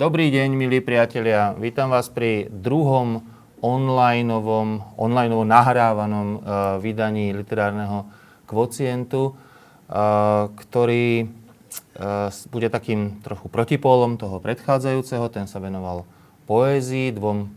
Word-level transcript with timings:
Dobrý 0.00 0.32
deň, 0.32 0.56
milí 0.56 0.80
priatelia. 0.80 1.52
Vítam 1.60 1.92
vás 1.92 2.08
pri 2.08 2.48
druhom 2.48 3.20
onlineovom, 3.60 4.96
onlineovo 4.96 5.44
nahrávanom 5.44 6.40
uh, 6.40 6.40
vydaní 6.80 7.36
literárneho 7.36 8.08
kvocientu, 8.48 9.36
uh, 9.36 10.48
ktorý 10.56 11.28
uh, 11.28 12.32
bude 12.48 12.72
takým 12.72 13.20
trochu 13.20 13.52
protipólom 13.52 14.16
toho 14.16 14.40
predchádzajúceho. 14.40 15.28
Ten 15.28 15.44
sa 15.44 15.60
venoval 15.60 16.08
poézii, 16.48 17.12
dvom 17.12 17.52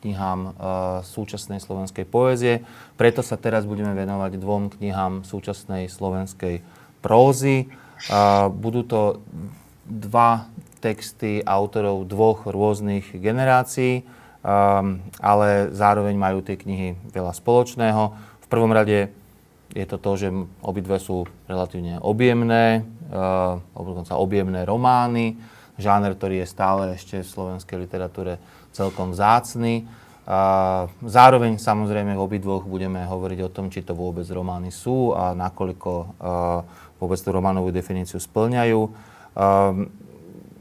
knihám 0.00 0.56
súčasnej 1.04 1.60
slovenskej 1.60 2.08
poézie. 2.08 2.64
Preto 2.96 3.20
sa 3.20 3.36
teraz 3.36 3.68
budeme 3.68 3.92
venovať 3.92 4.40
dvom 4.40 4.80
knihám 4.80 5.28
súčasnej 5.28 5.92
slovenskej 5.92 6.64
prózy. 7.04 7.68
Budú 8.48 8.80
to 8.80 9.20
dva 9.84 10.48
texty 10.82 11.38
autorov 11.46 12.10
dvoch 12.10 12.50
rôznych 12.50 13.14
generácií, 13.14 14.02
um, 14.42 14.98
ale 15.22 15.70
zároveň 15.70 16.18
majú 16.18 16.42
tie 16.42 16.58
knihy 16.58 16.98
veľa 17.14 17.30
spoločného. 17.30 18.02
V 18.42 18.46
prvom 18.50 18.74
rade 18.74 19.14
je 19.72 19.86
to 19.86 19.96
to, 19.96 20.10
že 20.18 20.28
obidve 20.60 20.98
sú 20.98 21.24
relatívne 21.46 22.02
objemné, 22.02 22.82
uh, 23.14 23.62
dokonca 23.72 24.18
objemné 24.18 24.66
romány, 24.66 25.38
žáner, 25.78 26.18
ktorý 26.18 26.42
je 26.42 26.52
stále 26.52 26.98
ešte 26.98 27.22
v 27.22 27.30
slovenskej 27.30 27.78
literatúre 27.86 28.42
celkom 28.74 29.14
vzácný. 29.14 29.86
Uh, 30.22 30.86
zároveň 31.02 31.58
samozrejme 31.58 32.14
v 32.14 32.24
obidvoch 32.26 32.66
budeme 32.66 33.02
hovoriť 33.06 33.38
o 33.46 33.52
tom, 33.54 33.70
či 33.70 33.82
to 33.82 33.94
vôbec 33.94 34.26
romány 34.30 34.70
sú 34.70 35.14
a 35.14 35.34
nakoľko 35.34 35.90
uh, 35.94 36.06
vôbec 37.02 37.18
tú 37.18 37.30
románovú 37.34 37.74
definíciu 37.74 38.22
splňajú. 38.22 38.80
Um, 39.32 39.90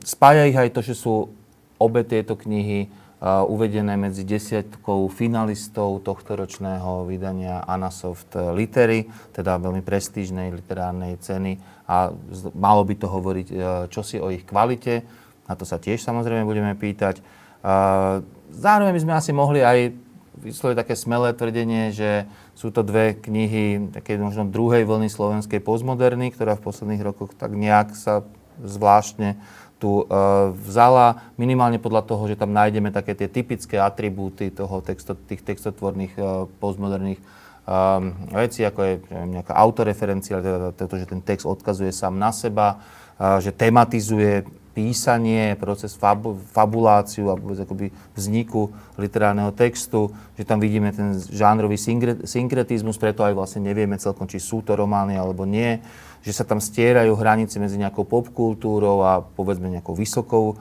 Spája 0.02 0.50
ich 0.50 0.58
aj 0.58 0.74
to, 0.74 0.82
že 0.82 0.98
sú 0.98 1.30
obe 1.78 2.02
tieto 2.02 2.34
knihy 2.34 2.90
uh, 2.90 3.46
uvedené 3.46 3.98
medzi 3.98 4.26
desiatkou 4.26 5.10
finalistov 5.14 6.02
tohto 6.02 6.34
ročného 6.38 7.06
vydania 7.06 7.62
Anasoft 7.66 8.34
Litery, 8.34 9.06
teda 9.34 9.62
veľmi 9.62 9.86
prestížnej 9.86 10.50
literárnej 10.54 11.22
ceny 11.22 11.58
a 11.86 12.10
malo 12.58 12.82
by 12.82 12.96
to 12.98 13.08
hovoriť 13.10 13.48
uh, 13.54 13.60
čosi 13.94 14.18
o 14.18 14.34
ich 14.34 14.46
kvalite. 14.46 15.06
Na 15.46 15.54
to 15.54 15.66
sa 15.66 15.78
tiež 15.78 16.02
samozrejme 16.02 16.46
budeme 16.46 16.74
pýtať. 16.74 17.22
Uh, 17.62 18.26
zároveň 18.50 18.98
by 18.98 19.02
sme 19.06 19.14
asi 19.14 19.32
mohli 19.34 19.62
aj 19.62 19.94
vysloviť 20.42 20.76
také 20.82 20.98
smelé 20.98 21.38
tvrdenie, 21.38 21.94
že 21.94 22.26
sú 22.58 22.74
to 22.74 22.82
dve 22.82 23.14
knihy 23.14 23.94
také 23.94 24.18
možno 24.18 24.50
druhej 24.50 24.90
vlny 24.90 25.10
slovenskej 25.14 25.62
postmoderny, 25.62 26.34
ktorá 26.34 26.58
v 26.58 26.66
posledných 26.66 27.06
rokoch 27.06 27.38
tak 27.38 27.54
nejak 27.54 27.94
sa 27.94 28.26
zvláštne 28.62 29.38
tu 29.82 30.06
uh, 30.06 30.54
vzala 30.54 31.34
minimálne 31.42 31.82
podľa 31.82 32.06
toho, 32.06 32.30
že 32.30 32.38
tam 32.38 32.54
nájdeme 32.54 32.94
také 32.94 33.18
tie 33.18 33.26
typické 33.26 33.82
atribúty 33.82 34.54
toho 34.54 34.78
texto, 34.86 35.18
tých 35.18 35.42
textotvorných 35.42 36.14
uh, 36.22 36.46
postmoderných 36.62 37.18
um, 37.18 38.14
vecí, 38.30 38.62
ako 38.62 38.80
je 38.86 38.94
neviem, 39.09 39.42
nejaká 39.42 39.58
autoreferencia, 39.58 40.38
teda 40.38 40.70
to, 40.78 40.96
že 41.02 41.09
ten 41.09 41.26
text 41.26 41.50
odkazuje 41.50 41.90
sám 41.90 42.22
na 42.22 42.30
seba, 42.30 42.78
uh, 43.18 43.42
že 43.42 43.50
tematizuje 43.50 44.46
písanie, 44.72 45.60
proces 45.60 45.94
fabu, 45.94 46.40
fabuláciu 46.56 47.28
a 47.28 47.36
vôbec 47.36 47.59
akoby 47.59 47.92
vzniku 48.16 48.72
literárneho 48.96 49.52
textu, 49.52 50.12
že 50.40 50.48
tam 50.48 50.64
vidíme 50.64 50.96
ten 50.96 51.16
žánrový 51.20 51.76
synkretizmus, 52.24 52.96
preto 52.96 53.28
aj 53.28 53.36
vlastne 53.36 53.68
nevieme 53.68 54.00
celkom, 54.00 54.26
či 54.31 54.40
sú 54.40 54.64
to 54.64 54.74
romány 54.76 55.20
alebo 55.20 55.44
nie 55.44 55.84
že 56.22 56.38
sa 56.38 56.46
tam 56.46 56.62
stierajú 56.62 57.18
hranice 57.18 57.58
medzi 57.58 57.81
nejakou 57.81 58.06
popkultúrou 58.06 59.02
a 59.02 59.26
povedzme 59.26 59.74
nejakou 59.74 59.98
vysokou 59.98 60.54
e, 60.54 60.56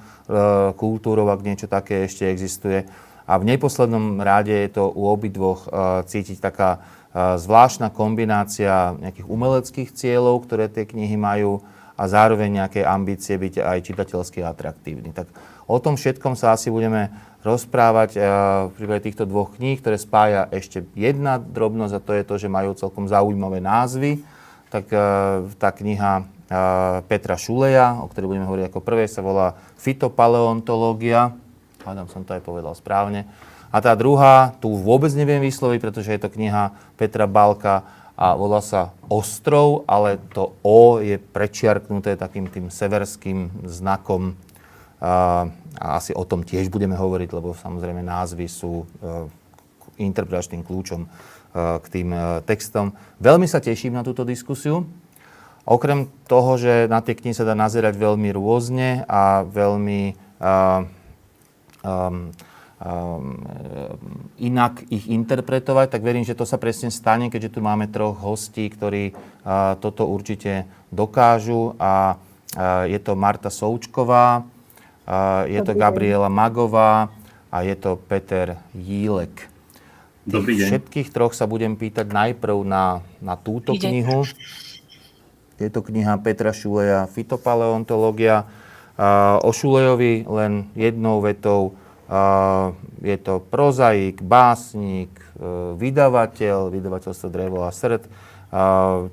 kultúrou, 0.75 1.28
ak 1.28 1.44
niečo 1.44 1.69
také 1.69 2.09
ešte 2.09 2.25
existuje. 2.32 2.88
A 3.28 3.37
v 3.37 3.47
neposlednom 3.47 4.19
rade 4.25 4.56
je 4.56 4.70
to 4.72 4.88
u 4.88 5.04
obidvoch 5.12 5.69
e, 5.69 5.70
cítiť 6.09 6.41
taká 6.41 6.81
e, 7.12 7.37
zvláštna 7.37 7.93
kombinácia 7.93 8.97
nejakých 8.97 9.28
umeleckých 9.28 9.93
cieľov, 9.93 10.49
ktoré 10.49 10.72
tie 10.72 10.88
knihy 10.88 11.20
majú 11.20 11.60
a 12.00 12.03
zároveň 12.09 12.65
nejaké 12.65 12.81
ambície 12.81 13.37
byť 13.37 13.61
aj 13.61 13.78
čitateľsky 13.84 14.41
atraktívny. 14.41 15.12
Tak 15.12 15.28
o 15.69 15.77
tom 15.77 16.00
všetkom 16.00 16.33
sa 16.33 16.56
asi 16.56 16.72
budeme 16.72 17.12
rozprávať 17.44 18.16
e, 18.16 18.21
v 18.69 18.72
prípade 18.72 19.05
týchto 19.05 19.28
dvoch 19.28 19.53
kníh, 19.61 19.77
ktoré 19.77 20.00
spája 20.00 20.49
ešte 20.49 20.88
jedna 20.97 21.37
drobnosť 21.37 21.94
a 21.97 22.05
to 22.05 22.12
je 22.16 22.25
to, 22.25 22.34
že 22.41 22.49
majú 22.49 22.72
celkom 22.72 23.05
zaujímavé 23.05 23.61
názvy 23.61 24.25
tak 24.71 24.87
e, 24.94 24.99
tá 25.59 25.75
kniha 25.75 26.12
e, 26.16 26.22
Petra 27.11 27.34
Šuleja, 27.34 27.99
o 28.00 28.06
ktorej 28.06 28.31
budeme 28.31 28.47
hovoriť 28.47 28.65
ako 28.71 28.81
prvé, 28.81 29.05
sa 29.11 29.21
volá 29.21 29.59
Fitopaleontológia. 29.77 31.34
Hádam, 31.82 32.06
som 32.06 32.22
to 32.22 32.38
aj 32.38 32.43
povedal 32.47 32.72
správne. 32.78 33.27
A 33.71 33.78
tá 33.82 33.94
druhá, 33.94 34.55
tu 34.62 34.75
vôbec 34.78 35.11
neviem 35.15 35.43
vysloviť, 35.43 35.78
pretože 35.82 36.11
je 36.11 36.21
to 36.22 36.31
kniha 36.31 36.75
Petra 36.94 37.27
Balka 37.27 37.87
a 38.16 38.34
volá 38.38 38.62
sa 38.62 38.94
Ostrov, 39.10 39.82
ale 39.91 40.22
to 40.31 40.54
O 40.62 41.03
je 41.03 41.19
prečiarknuté 41.19 42.15
takým 42.15 42.47
tým 42.47 42.71
severským 42.71 43.66
znakom. 43.66 44.38
A, 45.00 45.48
asi 45.81 46.12
o 46.12 46.26
tom 46.28 46.44
tiež 46.44 46.69
budeme 46.69 46.99
hovoriť, 46.99 47.31
lebo 47.32 47.56
samozrejme 47.56 48.04
názvy 48.04 48.47
sú 48.50 48.84
uh, 48.84 49.25
interpretačným 49.97 50.66
kľúčom 50.66 51.09
k 51.54 51.87
tým 51.91 52.15
e, 52.15 52.19
textom. 52.47 52.94
Veľmi 53.19 53.50
sa 53.50 53.59
teším 53.59 53.99
na 53.99 54.06
túto 54.06 54.22
diskusiu. 54.22 54.87
Okrem 55.66 56.09
toho, 56.31 56.56
že 56.56 56.87
na 56.87 57.03
tie 57.03 57.15
knihy 57.15 57.34
sa 57.37 57.47
dá 57.47 57.54
nazerať 57.59 57.99
veľmi 57.99 58.31
rôzne 58.32 59.04
a 59.06 59.44
veľmi 59.44 60.16
um, 60.41 60.82
um, 61.84 62.32
inak 64.41 64.88
ich 64.88 65.04
interpretovať, 65.12 65.92
tak 65.92 66.00
verím, 66.00 66.24
že 66.24 66.32
to 66.32 66.48
sa 66.48 66.56
presne 66.56 66.88
stane, 66.88 67.28
keďže 67.28 67.56
tu 67.56 67.60
máme 67.60 67.92
troch 67.92 68.16
hostí, 68.16 68.72
ktorí 68.72 69.12
toto 69.84 70.08
určite 70.08 70.64
dokážu. 70.88 71.76
A 71.76 72.16
je 72.88 72.96
to 73.04 73.12
Marta 73.20 73.52
Součková, 73.52 74.48
je 75.44 75.60
to 75.60 75.76
Gabriela 75.76 76.32
Magová 76.32 77.12
a 77.52 77.56
je 77.60 77.76
to 77.76 78.00
Peter 78.00 78.56
Jílek. 78.72 79.52
Dobrý 80.24 80.56
deň. 80.56 80.69
Všetkých 80.72 81.08
troch 81.12 81.36
sa 81.36 81.44
budem 81.44 81.76
pýtať 81.76 82.08
najprv 82.08 82.64
na, 82.64 83.04
na 83.20 83.34
túto 83.36 83.76
Ide. 83.76 83.88
knihu. 83.88 84.24
Je 85.60 85.69
to 85.69 85.84
kniha 85.84 86.16
Petra 86.24 86.56
Šuleja 86.56 87.04
Fitopaleontológia. 87.12 88.48
O 89.44 89.50
Šulejovi 89.52 90.24
len 90.28 90.69
jednou 90.76 91.20
vetou. 91.20 91.76
Je 93.00 93.16
to 93.22 93.38
prozaik, 93.38 94.19
básnik, 94.19 95.15
uh, 95.38 95.78
vydavateľ, 95.78 96.75
vydavateľstvo 96.75 97.28
Drevo 97.31 97.62
a 97.62 97.71
srd, 97.71 98.10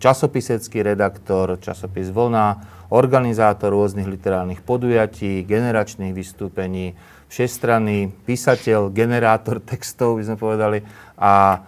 časopisecký 0.01 0.81
redaktor, 0.81 1.61
časopis 1.61 2.09
Vlna, 2.09 2.57
organizátor 2.89 3.69
rôznych 3.69 4.09
literárnych 4.09 4.65
podujatí, 4.65 5.45
generačných 5.45 6.09
vystúpení, 6.09 6.97
všestranný 7.29 8.09
písateľ, 8.25 8.89
generátor 8.89 9.61
textov, 9.61 10.17
by 10.17 10.23
sme 10.25 10.37
povedali. 10.41 10.81
A 11.21 11.61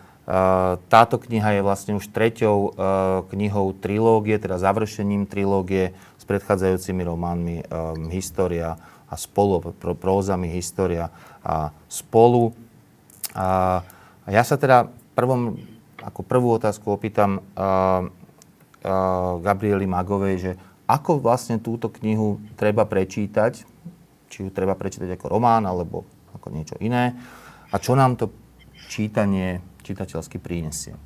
táto 0.89 1.22
kniha 1.22 1.57
je 1.57 1.66
vlastne 1.66 1.97
už 1.97 2.06
treťou 2.13 2.57
e, 2.57 2.69
knihou 3.33 3.74
trilógie, 3.81 4.38
teda 4.38 4.62
završením 4.62 5.25
trilógie 5.25 5.98
s 6.21 6.24
predchádzajúcimi 6.30 7.01
románmi 7.01 7.65
História 8.13 8.77
a 9.09 9.15
spolu, 9.18 9.74
prózami 9.98 10.53
História 10.53 11.09
a 11.44 11.71
spolu. 11.88 12.51
A 13.33 13.81
ja 14.27 14.44
sa 14.45 14.59
teda 14.59 14.89
prvom, 15.18 15.59
ako 16.00 16.21
prvú 16.24 16.56
otázku 16.56 16.94
opýtam 16.94 17.39
uh, 17.39 18.06
uh, 18.06 19.41
Gabrieli 19.44 19.86
Magovej, 19.89 20.36
že 20.39 20.51
ako 20.89 21.21
vlastne 21.21 21.62
túto 21.62 21.94
knihu 22.01 22.41
treba 22.57 22.88
prečítať, 22.88 23.53
či 24.30 24.38
ju 24.41 24.50
treba 24.50 24.74
prečítať 24.74 25.19
ako 25.19 25.30
román 25.30 25.65
alebo 25.69 26.06
ako 26.33 26.47
niečo 26.50 26.75
iné. 26.81 27.13
A 27.69 27.75
čo 27.77 27.94
nám 27.94 28.18
to 28.18 28.33
čítanie 28.89 29.62
čitateľsky 29.86 30.41
prinesie? 30.41 30.97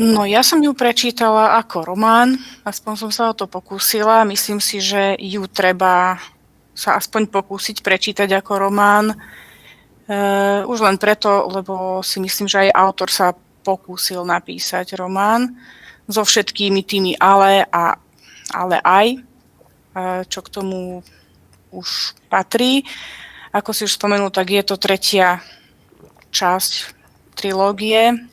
No 0.00 0.24
ja 0.24 0.40
som 0.40 0.64
ju 0.64 0.72
prečítala 0.72 1.60
ako 1.60 1.92
román, 1.92 2.40
aspoň 2.64 2.92
som 2.96 3.10
sa 3.12 3.28
o 3.28 3.36
to 3.36 3.44
pokúsila. 3.44 4.24
Myslím 4.24 4.56
si, 4.56 4.80
že 4.80 5.20
ju 5.20 5.44
treba 5.44 6.16
sa 6.72 6.96
aspoň 6.96 7.28
pokúsiť 7.28 7.84
prečítať 7.84 8.28
ako 8.40 8.52
román. 8.68 9.12
E, 9.12 9.16
už 10.64 10.78
len 10.82 10.96
preto, 10.96 11.48
lebo 11.52 12.00
si 12.00 12.18
myslím, 12.18 12.48
že 12.48 12.68
aj 12.68 12.76
autor 12.76 13.08
sa 13.12 13.36
pokúsil 13.62 14.26
napísať 14.26 14.98
román 14.98 15.54
so 16.10 16.26
všetkými 16.26 16.82
tými 16.82 17.14
ale 17.20 17.62
a 17.70 17.94
ale 18.52 18.76
aj 18.84 19.22
čo 20.28 20.40
k 20.40 20.52
tomu 20.52 21.04
už 21.72 22.16
patrí. 22.32 22.84
Ako 23.52 23.76
si 23.76 23.84
už 23.84 23.96
spomenul, 24.00 24.32
tak 24.32 24.48
je 24.48 24.64
to 24.64 24.80
tretia 24.80 25.44
časť 26.32 26.96
trilógie. 27.36 28.28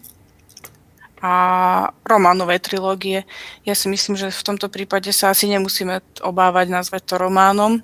a 1.19 1.91
románové 2.07 2.63
trilógie. 2.63 3.27
Ja 3.67 3.75
si 3.75 3.91
myslím, 3.91 4.15
že 4.15 4.31
v 4.31 4.39
tomto 4.39 4.71
prípade 4.71 5.11
sa 5.11 5.35
asi 5.35 5.51
nemusíme 5.51 5.99
obávať 6.23 6.71
nazvať 6.71 7.03
to 7.03 7.15
románom. 7.19 7.83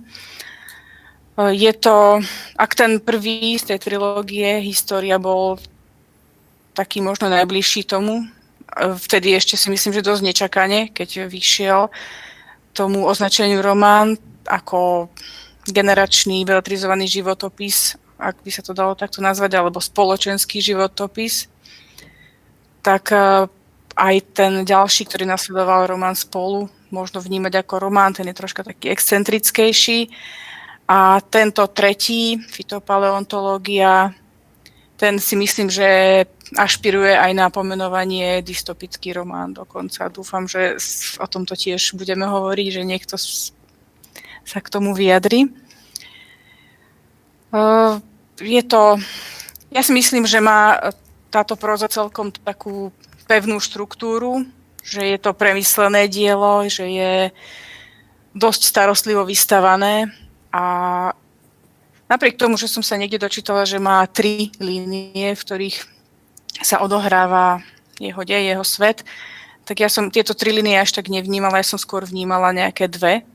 Je 1.35 1.73
to, 1.75 2.23
ak 2.55 2.71
ten 2.79 3.03
prvý 3.03 3.59
z 3.59 3.75
tej 3.75 3.79
trilógie 3.83 4.63
História 4.63 5.19
bol 5.19 5.59
taký 6.71 7.03
možno 7.03 7.27
najbližší 7.27 7.83
tomu, 7.83 8.23
vtedy 8.75 9.35
ešte 9.35 9.59
si 9.59 9.67
myslím, 9.67 9.99
že 9.99 10.07
dosť 10.07 10.23
nečakane, 10.23 10.79
keď 10.95 11.27
vyšiel 11.27 11.91
tomu 12.71 13.03
označeniu 13.03 13.59
román 13.59 14.15
ako 14.47 15.11
generačný 15.67 16.47
veletrizovaný 16.47 17.07
životopis, 17.07 17.99
ak 18.15 18.39
by 18.39 18.51
sa 18.51 18.63
to 18.63 18.71
dalo 18.71 18.95
takto 18.95 19.19
nazvať, 19.19 19.59
alebo 19.59 19.83
spoločenský 19.83 20.63
životopis, 20.63 21.51
tak 22.79 23.11
e, 23.11 23.49
aj 23.97 24.15
ten 24.31 24.63
ďalší, 24.63 25.09
ktorý 25.09 25.25
nasledoval 25.25 25.89
román 25.89 26.15
Spolu, 26.15 26.69
možno 26.93 27.19
vnímať 27.19 27.65
ako 27.65 27.89
román, 27.89 28.13
ten 28.13 28.29
je 28.29 28.37
troška 28.37 28.61
taký 28.61 28.93
excentrickejší 28.93 30.13
a 30.85 31.17
tento 31.21 31.65
tretí, 31.73 32.37
fitopaleontológia, 32.37 34.13
ten 34.95 35.19
si 35.19 35.35
myslím, 35.35 35.67
že 35.67 36.23
ašpiruje 36.55 37.17
aj 37.17 37.31
na 37.33 37.49
pomenovanie 37.49 38.39
dystopický 38.45 39.11
román 39.17 39.51
dokonca. 39.51 40.07
Dúfam, 40.13 40.45
že 40.47 40.77
o 41.19 41.27
tomto 41.27 41.57
tiež 41.57 41.97
budeme 41.97 42.23
hovoriť, 42.29 42.67
že 42.69 42.81
niekto 42.85 43.17
sa 44.45 44.59
k 44.61 44.71
tomu 44.71 44.93
vyjadri. 44.93 45.49
Je 48.39 48.63
to, 48.63 49.01
ja 49.73 49.81
si 49.81 49.91
myslím, 49.91 50.29
že 50.29 50.37
má 50.37 50.79
táto 51.33 51.57
proza 51.57 51.89
celkom 51.89 52.29
takú 52.31 52.93
pevnú 53.25 53.57
štruktúru, 53.59 54.45
že 54.85 55.01
je 55.01 55.17
to 55.17 55.33
premyslené 55.33 56.05
dielo, 56.05 56.61
že 56.69 56.85
je 56.85 57.13
dosť 58.37 58.61
starostlivo 58.69 59.25
vystavané 59.25 60.13
a 60.56 60.62
napriek 62.07 62.40
tomu, 62.40 62.56
že 62.56 62.72
som 62.72 62.80
sa 62.80 62.96
niekde 62.96 63.19
dočítala, 63.19 63.68
že 63.68 63.75
má 63.75 64.07
tri 64.07 64.56
línie, 64.56 65.36
v 65.36 65.44
ktorých 65.44 65.84
sa 66.63 66.80
odohráva 66.80 67.60
jeho 68.00 68.24
dej, 68.24 68.56
jeho 68.56 68.63
svet, 68.63 69.04
tak 69.68 69.84
ja 69.84 69.92
som 69.92 70.13
tieto 70.13 70.31
tri 70.31 70.56
línie 70.56 70.80
až 70.80 70.96
tak 70.96 71.12
nevnímala, 71.12 71.60
ja 71.60 71.68
som 71.68 71.81
skôr 71.81 72.07
vnímala 72.07 72.56
nejaké 72.56 72.88
dve. 72.88 73.28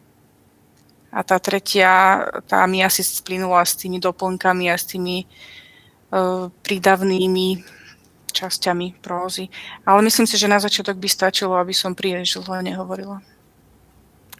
A 1.11 1.27
tá 1.27 1.43
tretia, 1.43 2.23
tá 2.47 2.65
mi 2.71 2.81
asi 2.87 3.03
splynula 3.03 3.67
s 3.67 3.75
tými 3.75 3.99
doplnkami 3.99 4.71
a 4.71 4.79
s 4.79 4.87
tými 4.87 5.27
uh, 5.27 6.47
prídavnými 6.63 7.67
časťami 8.31 9.03
prózy. 9.03 9.51
Ale 9.83 10.07
myslím 10.07 10.31
si, 10.31 10.39
že 10.39 10.47
na 10.47 10.63
začiatok 10.63 11.03
by 11.03 11.09
stačilo, 11.11 11.59
aby 11.59 11.75
som 11.75 11.99
príliš 11.99 12.39
dlho 12.39 12.63
nehovorila. 12.63 13.19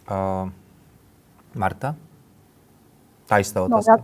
Uh, 0.07 0.47
Marta? 1.51 1.99
Tá 3.31 3.39
istá 3.39 3.63
no, 3.63 3.71
otázka. 3.71 4.03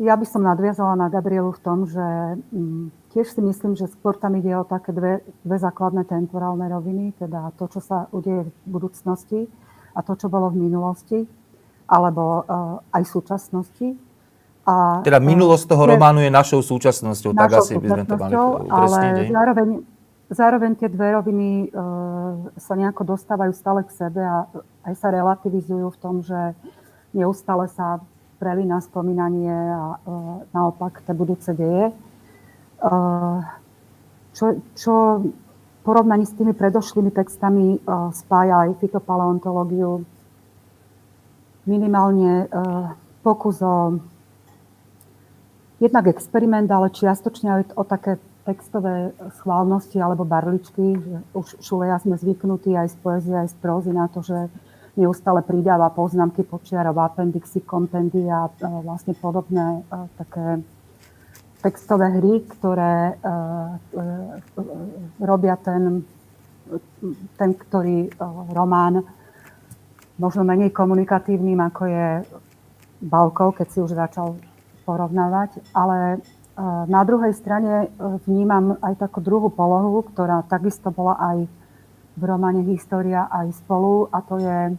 ja, 0.00 0.08
ja 0.08 0.14
by 0.16 0.24
som 0.24 0.40
nadviazala 0.40 0.96
na 0.96 1.12
Gabrielu 1.12 1.52
v 1.52 1.60
tom, 1.60 1.84
že 1.84 2.00
m, 2.00 2.40
mm, 2.48 2.84
tiež 3.12 3.28
si 3.28 3.44
myslím, 3.44 3.76
že 3.76 3.92
skôr 3.92 4.16
tam 4.16 4.40
ide 4.40 4.56
o 4.56 4.64
také 4.64 4.96
dve, 4.96 5.20
dve 5.44 5.56
základné 5.60 6.08
temporálne 6.08 6.64
roviny, 6.64 7.12
teda 7.20 7.52
to, 7.60 7.68
čo 7.68 7.84
sa 7.84 8.08
udeje 8.08 8.48
v 8.48 8.52
budúcnosti 8.64 9.52
a 9.92 10.00
to, 10.00 10.16
čo 10.16 10.32
bolo 10.32 10.48
v 10.48 10.64
minulosti, 10.64 11.28
alebo 11.84 12.40
uh, 12.48 12.80
aj 12.96 13.04
v 13.04 13.10
súčasnosti. 13.12 13.88
A, 14.64 15.04
teda 15.04 15.20
minulosť 15.20 15.68
toho 15.68 15.84
je, 15.84 15.90
románu 15.92 16.24
je 16.24 16.32
našou 16.32 16.64
súčasnosťou, 16.64 17.36
našou 17.36 17.42
tak 17.44 17.50
asi 17.60 17.72
by 17.76 17.88
sme 17.92 18.04
to 18.08 18.16
mali. 18.16 18.32
Ale 18.72 18.96
zároveň, 19.28 19.68
zároveň 20.32 20.70
tie 20.80 20.88
dve 20.88 21.20
roviny 21.20 21.68
uh, 21.68 22.48
sa 22.56 22.80
nejako 22.80 23.12
dostávajú 23.12 23.52
stále 23.52 23.84
k 23.84 23.92
sebe 23.92 24.24
a 24.24 24.48
aj 24.88 24.94
sa 24.96 25.12
relativizujú 25.12 25.92
v 25.92 26.00
tom, 26.00 26.24
že 26.24 26.56
neustále 27.12 27.68
sa 27.68 28.00
prelína 28.42 28.82
spomínanie 28.82 29.54
a 29.54 29.84
uh, 29.94 30.42
naopak 30.50 31.06
tie 31.06 31.14
budúce 31.14 31.54
deje. 31.54 31.94
Uh, 32.82 33.46
čo, 34.34 34.58
čo 34.74 35.22
porovnaní 35.86 36.26
s 36.26 36.34
tými 36.34 36.50
predošlými 36.50 37.14
textami 37.14 37.78
uh, 37.78 38.10
spája 38.10 38.66
aj 38.66 38.82
fitopaleontológiu 38.82 40.02
minimálne 41.62 42.50
pokus 43.22 43.62
o 43.62 43.94
jednak 45.78 46.10
experiment, 46.10 46.66
ale 46.66 46.90
čiastočne 46.90 47.48
aj 47.54 47.62
o 47.78 47.86
také 47.86 48.18
textové 48.42 49.14
schválnosti 49.38 49.98
alebo 50.02 50.26
barličky. 50.26 50.98
Že 50.98 51.18
už 51.38 51.46
Šuleja 51.62 52.02
sme 52.02 52.18
zvyknutí 52.18 52.74
aj 52.74 52.94
z 52.94 52.96
poezie, 52.98 53.34
aj 53.38 53.54
z 53.54 53.56
prózy 53.62 53.94
na 53.94 54.10
to, 54.10 54.26
že 54.26 54.50
neustále 54.96 55.40
pridáva 55.40 55.88
poznámky 55.88 56.44
počiarov, 56.44 57.00
appendixy, 57.00 57.64
kompendy 57.64 58.28
a 58.28 58.48
e, 58.48 58.50
vlastne 58.84 59.16
podobné 59.16 59.80
e, 59.80 59.98
také 60.20 60.46
textové 61.64 62.12
hry, 62.20 62.44
ktoré 62.44 63.16
e, 63.16 63.24
robia 65.22 65.56
ten, 65.56 66.04
ten 67.38 67.50
ktorý 67.54 68.10
román 68.52 69.06
možno 70.20 70.44
menej 70.44 70.74
komunikatívnym, 70.74 71.56
ako 71.62 71.82
je 71.88 72.08
Balkov, 73.02 73.56
keď 73.58 73.66
si 73.72 73.78
už 73.80 73.96
začal 73.96 74.36
porovnávať, 74.84 75.62
ale 75.74 76.22
na 76.86 77.02
druhej 77.02 77.32
strane 77.32 77.90
vnímam 78.28 78.76
aj 78.84 79.00
takú 79.00 79.24
druhú 79.24 79.48
polohu, 79.48 80.04
ktorá 80.04 80.44
takisto 80.46 80.92
bola 80.92 81.16
aj 81.18 81.36
v 82.16 82.22
románe 82.22 82.60
História 82.68 83.24
aj 83.32 83.56
spolu 83.64 84.08
a 84.12 84.20
to 84.20 84.36
je 84.36 84.76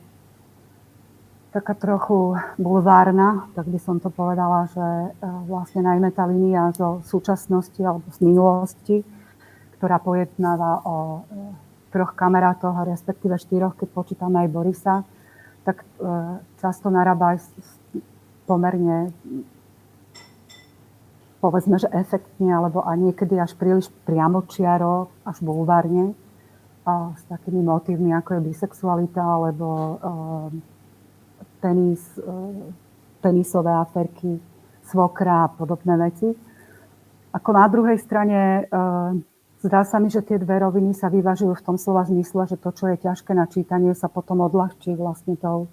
taká 1.54 1.78
trochu 1.78 2.34
bulvárna, 2.58 3.46
tak 3.54 3.70
by 3.70 3.78
som 3.78 4.02
to 4.02 4.10
povedala, 4.10 4.66
že 4.74 4.82
e, 4.82 5.10
vlastne 5.46 5.86
najmä 5.86 6.10
tá 6.10 6.26
línia 6.26 6.74
zo 6.74 7.06
súčasnosti 7.06 7.78
alebo 7.78 8.10
z 8.10 8.20
minulosti, 8.26 8.98
ktorá 9.78 10.02
pojednáva 10.02 10.82
o 10.82 10.98
e, 10.98 11.20
troch 11.94 12.18
kamarátoch, 12.18 12.74
a 12.74 12.90
respektíve 12.90 13.38
štyroch, 13.38 13.78
keď 13.78 13.88
počítame 13.94 14.42
aj 14.42 14.50
Borisa, 14.50 14.96
tak 15.62 15.86
e, 15.86 15.86
často 16.58 16.90
narába 16.90 17.38
aj 17.38 17.46
pomerne 18.50 19.14
povedzme, 21.38 21.76
že 21.78 21.92
efektne, 21.94 22.50
alebo 22.56 22.82
aj 22.82 22.98
niekedy 22.98 23.36
až 23.38 23.54
príliš 23.60 23.92
priamočiaro, 24.08 25.12
až 25.28 25.38
bulvárne, 25.44 26.16
a 26.16 26.23
s 26.92 27.24
takými 27.32 27.64
motívmi, 27.64 28.12
ako 28.12 28.40
je 28.40 28.46
bisexualita, 28.52 29.24
alebo 29.24 29.68
tenis, 31.64 32.04
e, 32.20 32.28
tenisové 33.24 33.72
aferky, 33.72 34.36
svokra 34.84 35.48
a 35.48 35.52
podobné 35.52 35.96
veci. 35.96 36.28
Ako 37.32 37.50
na 37.56 37.66
druhej 37.72 37.96
strane 38.04 38.40
e, 38.40 38.84
zdá 39.64 39.88
sa 39.88 40.04
mi, 40.04 40.12
že 40.12 40.28
tie 40.28 40.36
dve 40.36 40.60
roviny 40.60 40.92
sa 40.92 41.08
vyvažujú 41.08 41.56
v 41.56 41.66
tom 41.66 41.80
slova 41.80 42.04
zmysle, 42.04 42.52
že 42.52 42.60
to, 42.60 42.76
čo 42.76 42.92
je 42.92 43.00
ťažké 43.00 43.32
na 43.32 43.48
čítanie, 43.48 43.96
sa 43.96 44.12
potom 44.12 44.44
odľahčí 44.44 44.92
vlastne 45.00 45.40
tou 45.40 45.72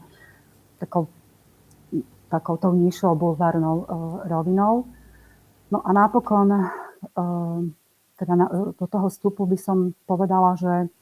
takou, 0.79 1.11
takou 2.31 2.55
tou 2.55 2.71
nižšou 2.71 3.19
bulvárnou 3.19 3.90
rovinou. 4.31 4.87
No 5.75 5.79
a 5.83 5.90
napokon 5.90 6.71
teda 8.21 8.35
do 8.76 8.87
toho 8.87 9.09
vstupu 9.09 9.49
by 9.49 9.57
som 9.57 9.97
povedala, 10.05 10.52
že 10.52 10.93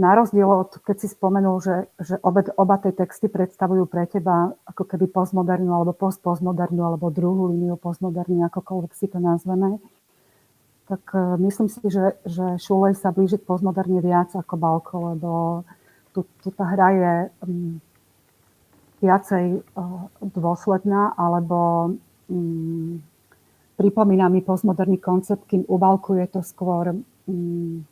na 0.00 0.16
rozdiel 0.16 0.48
od, 0.48 0.80
keď 0.80 0.96
si 0.96 1.08
spomenul, 1.12 1.60
že, 1.60 1.76
že 2.00 2.16
obe, 2.24 2.48
oba 2.56 2.80
tie 2.80 2.96
texty 2.96 3.28
predstavujú 3.28 3.84
pre 3.84 4.08
teba 4.08 4.56
ako 4.64 4.88
keby 4.88 5.12
postmodernú 5.12 5.76
alebo 5.76 5.92
postpostmodernú 5.92 6.80
alebo 6.80 7.12
druhú 7.12 7.52
líniu 7.52 7.76
postmoderny, 7.76 8.40
akokoľvek 8.48 8.92
si 8.96 9.12
to 9.12 9.20
nazveme, 9.20 9.76
tak 10.88 11.04
uh, 11.12 11.36
myslím 11.36 11.68
si, 11.68 11.84
že, 11.84 12.16
že 12.24 12.56
Šulej 12.56 12.96
sa 12.96 13.12
blíži 13.12 13.36
k 13.36 13.44
postmoderne 13.44 14.00
viac 14.00 14.32
ako 14.32 14.54
Balko, 14.56 14.96
lebo 15.14 15.30
tu, 16.16 16.24
tu 16.40 16.48
tá 16.50 16.64
hra 16.64 16.88
je 16.96 17.14
um, 17.44 17.76
viacej 19.04 19.60
uh, 19.60 20.08
dôsledná, 20.24 21.12
alebo 21.14 21.92
um, 22.26 23.04
pripomína 23.76 24.32
mi 24.32 24.40
postmoderný 24.40 24.96
koncept, 24.96 25.44
kým 25.44 25.68
u 25.68 25.76
Balku 25.76 26.16
je 26.16 26.26
to 26.26 26.40
skôr 26.40 26.96
um, 27.28 27.84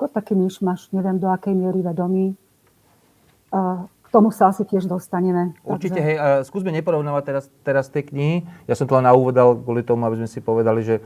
skôr 0.00 0.08
taký 0.08 0.32
myšmaš, 0.32 0.88
neviem 0.96 1.20
do 1.20 1.28
akej 1.28 1.52
miery 1.52 1.84
vedomý. 1.84 2.32
K 3.84 4.08
tomu 4.08 4.32
sa 4.32 4.48
asi 4.48 4.64
tiež 4.64 4.88
dostaneme. 4.88 5.52
Určite, 5.60 6.00
takže... 6.00 6.08
hej, 6.08 6.16
skúsme 6.48 6.72
neporovnávať 6.72 7.22
teraz, 7.28 7.44
teraz 7.60 7.84
tie 7.92 8.00
knihy. 8.00 8.48
Ja 8.64 8.80
som 8.80 8.88
to 8.88 8.96
len 8.96 9.04
na 9.04 9.12
úvod 9.12 9.36
dal 9.36 9.52
kvôli 9.60 9.84
tomu, 9.84 10.08
aby 10.08 10.24
sme 10.24 10.32
si 10.32 10.40
povedali, 10.40 10.80
že 10.80 11.04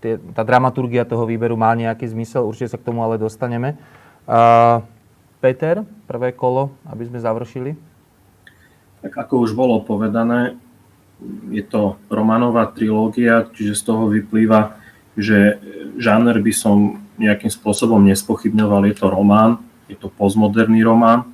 tie, 0.00 0.16
tá 0.32 0.40
dramaturgia 0.40 1.04
toho 1.04 1.28
výberu 1.28 1.52
má 1.60 1.76
nejaký 1.76 2.08
zmysel. 2.08 2.48
Určite 2.48 2.72
sa 2.72 2.80
k 2.80 2.88
tomu 2.88 3.04
ale 3.04 3.20
dostaneme. 3.20 3.76
Uh, 4.24 4.80
Peter, 5.44 5.84
prvé 6.08 6.32
kolo, 6.32 6.72
aby 6.88 7.12
sme 7.12 7.20
završili. 7.20 7.76
Tak 9.04 9.20
ako 9.20 9.44
už 9.44 9.52
bolo 9.52 9.84
povedané, 9.84 10.56
je 11.52 11.60
to 11.60 12.00
romanová 12.08 12.72
trilógia, 12.72 13.52
čiže 13.52 13.76
z 13.76 13.82
toho 13.84 14.08
vyplýva 14.08 14.80
že 15.18 15.58
žáner 15.98 16.38
by 16.38 16.52
som 16.54 17.02
nejakým 17.20 17.52
spôsobom 17.52 18.00
nespochybňoval. 18.08 18.88
Je 18.88 18.96
to 18.96 19.12
román, 19.12 19.60
je 19.86 19.94
to 20.00 20.08
postmoderný 20.08 20.80
román. 20.80 21.28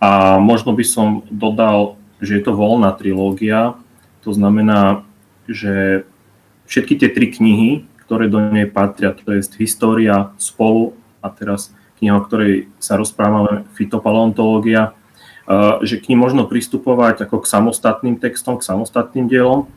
A 0.00 0.40
možno 0.40 0.72
by 0.72 0.84
som 0.84 1.22
dodal, 1.28 2.00
že 2.24 2.40
je 2.40 2.42
to 2.42 2.56
voľná 2.56 2.96
trilógia, 2.96 3.76
to 4.24 4.32
znamená, 4.32 5.04
že 5.44 6.08
všetky 6.64 6.96
tie 6.96 7.08
tri 7.12 7.28
knihy, 7.28 7.84
ktoré 8.08 8.32
do 8.32 8.40
nej 8.40 8.64
patria, 8.64 9.12
to 9.12 9.36
je 9.36 9.44
história 9.60 10.32
spolu 10.40 10.96
a 11.20 11.28
teraz 11.28 11.72
kniha, 12.00 12.16
o 12.16 12.24
ktorej 12.24 12.72
sa 12.80 12.96
rozprávame, 12.96 13.68
fitopaleontológia, 13.76 14.96
že 15.84 16.00
k 16.00 16.08
ním 16.12 16.24
možno 16.24 16.48
pristupovať 16.48 17.28
ako 17.28 17.44
k 17.44 17.50
samostatným 17.52 18.16
textom, 18.16 18.56
k 18.56 18.64
samostatným 18.64 19.28
dielom, 19.28 19.68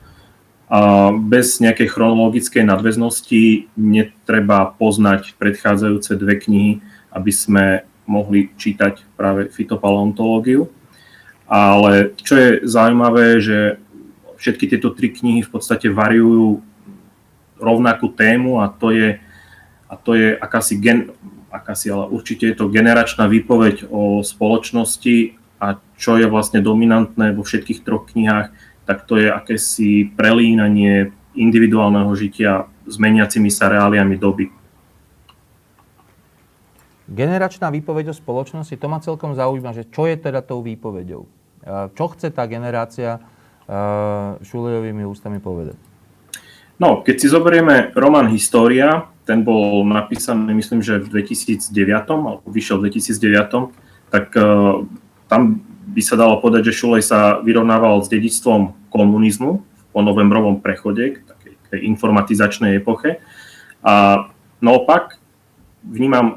bez 1.31 1.63
nejakej 1.63 1.87
chronologickej 1.87 2.67
nadväznosti 2.67 3.71
netreba 3.79 4.75
poznať 4.75 5.39
predchádzajúce 5.39 6.11
dve 6.19 6.35
knihy, 6.43 6.71
aby 7.15 7.31
sme 7.31 7.65
mohli 8.03 8.51
čítať 8.55 9.03
práve 9.15 9.47
fitopaleontológiu. 9.47 10.67
Ale 11.47 12.11
čo 12.19 12.35
je 12.35 12.49
zaujímavé, 12.67 13.39
že 13.39 13.79
všetky 14.35 14.75
tieto 14.75 14.91
tri 14.91 15.15
knihy 15.15 15.47
v 15.47 15.51
podstate 15.51 15.87
variujú 15.87 16.59
rovnakú 17.57 18.11
tému 18.11 18.59
a 18.59 18.67
to 18.67 18.91
je, 18.91 19.17
a 19.87 19.95
to 19.95 20.19
je 20.19 20.35
akási, 20.35 20.77
gen, 20.77 21.15
akási, 21.47 21.89
ale 21.89 22.11
určite 22.11 22.43
je 22.51 22.55
to 22.59 22.69
generačná 22.69 23.25
výpoveď 23.25 23.87
o 23.87 24.19
spoločnosti 24.19 25.39
a 25.57 25.79
čo 25.97 26.19
je 26.21 26.29
vlastne 26.29 26.61
dominantné 26.61 27.33
vo 27.33 27.41
všetkých 27.41 27.81
troch 27.81 28.11
knihách, 28.13 28.53
tak 28.87 29.03
to 29.03 29.19
je 29.19 29.27
akési 29.27 30.07
prelínanie 30.15 31.11
individuálneho 31.35 32.09
žitia 32.15 32.71
s 32.87 32.95
meniacimi 32.95 33.51
sa 33.51 33.67
reáliami 33.67 34.15
doby. 34.15 34.47
Generačná 37.07 37.67
výpoveď 37.71 38.11
o 38.11 38.15
spoločnosti, 38.15 38.75
to 38.79 38.87
ma 38.87 39.03
celkom 39.03 39.35
zaujíma, 39.35 39.75
že 39.75 39.87
čo 39.91 40.07
je 40.07 40.15
teda 40.15 40.39
tou 40.43 40.63
výpovedou? 40.63 41.27
Čo 41.67 42.05
chce 42.15 42.31
tá 42.31 42.47
generácia 42.47 43.19
Šulejovými 44.43 45.03
ústami 45.03 45.43
povedať? 45.43 45.75
No, 46.77 47.01
keď 47.01 47.15
si 47.17 47.27
zoberieme 47.27 47.91
román 47.97 48.29
História, 48.31 49.09
ten 49.25 49.41
bol 49.41 49.81
napísaný, 49.83 50.53
myslím, 50.53 50.79
že 50.79 51.01
v 51.01 51.25
2009, 51.25 51.73
alebo 52.07 52.45
vyšiel 52.47 52.79
v 52.79 52.93
2009, 52.93 54.13
tak 54.13 54.31
uh, 54.37 54.85
tam 55.25 55.41
by 55.89 56.01
sa 56.05 56.13
dalo 56.13 56.37
povedať, 56.37 56.69
že 56.69 56.77
Šulej 56.77 57.01
sa 57.01 57.41
vyrovnával 57.41 58.05
s 58.05 58.13
dedictvom 58.13 58.76
komunizmu 58.89 59.63
po 59.91 59.99
novembrovom 60.03 60.59
prechode 60.59 61.17
k 61.17 61.17
takej 61.25 61.53
tej 61.67 61.79
informatizačnej 61.91 62.79
epoche. 62.79 63.19
A 63.83 64.27
naopak 64.59 65.19
vnímam 65.83 66.33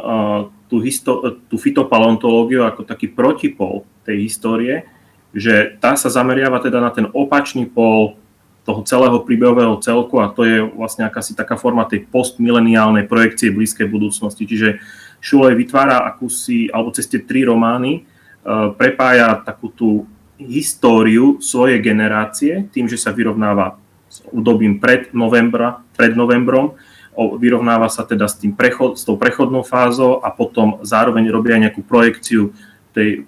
tú, 0.71 0.78
histo- 0.83 1.42
tú 1.50 1.57
fitopaleontológiu 1.59 2.66
ako 2.66 2.87
taký 2.87 3.11
protipol 3.11 3.87
tej 4.07 4.26
histórie, 4.26 4.87
že 5.30 5.78
tá 5.78 5.95
sa 5.95 6.11
zameriava 6.11 6.59
teda 6.59 6.78
na 6.83 6.90
ten 6.90 7.07
opačný 7.11 7.66
pol 7.66 8.19
toho 8.66 8.85
celého 8.85 9.23
príbehového 9.25 9.80
celku 9.80 10.21
a 10.21 10.30
to 10.30 10.45
je 10.45 10.62
vlastne 10.62 11.09
akási 11.09 11.33
taká 11.33 11.57
forma 11.57 11.88
tej 11.88 12.07
postmileniálnej 12.07 13.09
projekcie 13.09 13.50
blízkej 13.50 13.88
budúcnosti. 13.88 14.45
Čiže 14.45 14.78
Šulej 15.21 15.57
vytvára 15.57 16.04
akúsi, 16.04 16.69
alebo 16.69 16.92
cez 16.92 17.09
tie 17.09 17.21
tri 17.25 17.45
romány, 17.45 18.04
E, 18.40 18.73
prepája 18.73 19.37
takú 19.45 19.69
tú 19.69 20.09
históriu 20.49 21.43
svojej 21.43 21.81
generácie 21.83 22.69
tým, 22.73 22.89
že 22.89 22.97
sa 22.97 23.13
vyrovnáva 23.13 23.77
s 24.11 24.25
obdobím 24.27 24.81
pred, 24.83 25.13
novembra, 25.15 25.85
pred 25.95 26.17
novembrom, 26.17 26.75
vyrovnáva 27.15 27.91
sa 27.93 28.07
teda 28.07 28.27
s, 28.27 28.39
tým 28.39 28.57
prechod, 28.57 28.97
s 28.97 29.05
tou 29.05 29.21
prechodnou 29.21 29.61
fázou 29.63 30.25
a 30.25 30.33
potom 30.33 30.81
zároveň 30.81 31.29
robí 31.29 31.53
aj 31.53 31.69
nejakú 31.69 31.83
projekciu 31.85 32.55
tej 32.91 33.23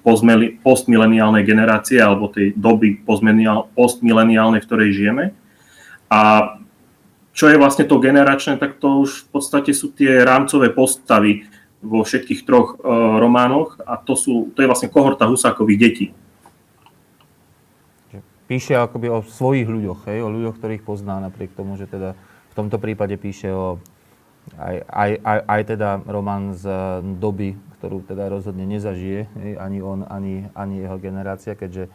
postmileniálnej 0.67 1.47
generácie 1.47 2.03
alebo 2.03 2.27
tej 2.27 2.51
doby 2.59 2.99
postmileniálnej, 3.79 4.59
v 4.59 4.67
ktorej 4.67 4.91
žijeme. 4.91 5.25
A 6.11 6.55
čo 7.33 7.49
je 7.49 7.57
vlastne 7.57 7.87
to 7.89 8.03
generačné, 8.03 8.59
tak 8.59 8.77
to 8.83 9.07
už 9.07 9.25
v 9.25 9.39
podstate 9.39 9.71
sú 9.73 9.95
tie 9.95 10.21
rámcové 10.21 10.69
postavy 10.69 11.49
vo 11.83 12.03
všetkých 12.05 12.45
troch 12.47 12.79
uh, 12.79 13.19
románoch 13.19 13.81
a 13.83 13.99
to, 13.99 14.15
sú, 14.15 14.55
to 14.55 14.63
je 14.63 14.71
vlastne 14.71 14.93
kohorta 14.93 15.27
Husákových 15.27 15.81
detí. 15.81 16.07
Píše 18.51 18.77
akoby 18.77 19.09
o 19.09 19.19
svojich 19.25 19.69
ľuďoch, 19.69 20.11
hej, 20.11 20.21
o 20.23 20.29
ľuďoch, 20.29 20.59
ktorých 20.59 20.83
pozná, 20.85 21.23
napriek 21.23 21.55
tomu, 21.57 21.79
že 21.79 21.89
teda 21.89 22.19
v 22.53 22.55
tomto 22.55 22.77
prípade 22.77 23.17
píše 23.17 23.49
o 23.55 23.81
aj, 24.59 24.77
aj, 24.91 25.11
aj, 25.23 25.39
aj 25.47 25.63
teda 25.71 25.89
román 26.03 26.51
z 26.59 26.67
doby, 27.23 27.55
ktorú 27.79 28.03
teda 28.03 28.27
rozhodne 28.27 28.67
nezažije, 28.67 29.31
hej, 29.39 29.53
ani 29.57 29.79
on, 29.79 30.03
ani, 30.11 30.51
ani 30.53 30.83
jeho 30.83 30.99
generácia, 30.99 31.55
keďže 31.55 31.87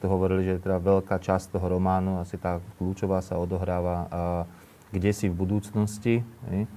to 0.00 0.06
hovorili, 0.08 0.46
že 0.46 0.62
teda 0.62 0.80
veľká 0.80 1.20
časť 1.20 1.52
toho 1.52 1.66
románu, 1.76 2.22
asi 2.22 2.40
tá 2.40 2.62
kľúčová 2.80 3.20
sa 3.20 3.36
odohráva 3.36 3.96
a, 3.96 4.04
kde 4.94 5.10
si 5.12 5.26
v 5.28 5.36
budúcnosti. 5.36 6.24
Hej 6.48 6.70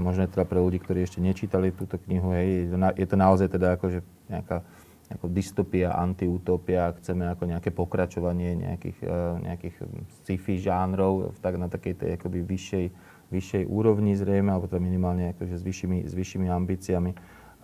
možno 0.00 0.24
teda 0.24 0.48
pre 0.48 0.64
ľudí, 0.64 0.80
ktorí 0.80 1.04
ešte 1.04 1.20
nečítali 1.20 1.68
túto 1.76 2.00
knihu, 2.08 2.32
hej, 2.32 2.72
je 2.96 3.06
to 3.06 3.16
naozaj 3.20 3.52
teda 3.52 3.76
akože 3.76 4.00
nejaká 4.32 4.64
ako 5.08 5.32
dystopia, 5.32 5.96
antiutopia, 5.96 6.92
chceme 7.00 7.32
ako 7.32 7.48
nejaké 7.48 7.72
pokračovanie 7.72 8.60
nejakých, 8.60 8.98
e, 9.08 9.18
nejakých 9.48 9.76
sci-fi 10.20 10.60
žánrov 10.60 11.32
tak 11.40 11.56
na 11.56 11.72
takej 11.72 11.96
tej 11.96 12.10
akoby 12.20 12.44
vyššej, 12.44 12.86
vyššej 13.32 13.64
úrovni 13.64 14.12
zrejme, 14.12 14.52
alebo 14.52 14.68
teda 14.68 14.84
minimálne 14.84 15.32
akože 15.32 15.56
s 15.56 15.64
vyššími, 15.64 15.98
s 16.04 16.12
vyššími 16.12 16.48
ambíciami. 16.52 17.10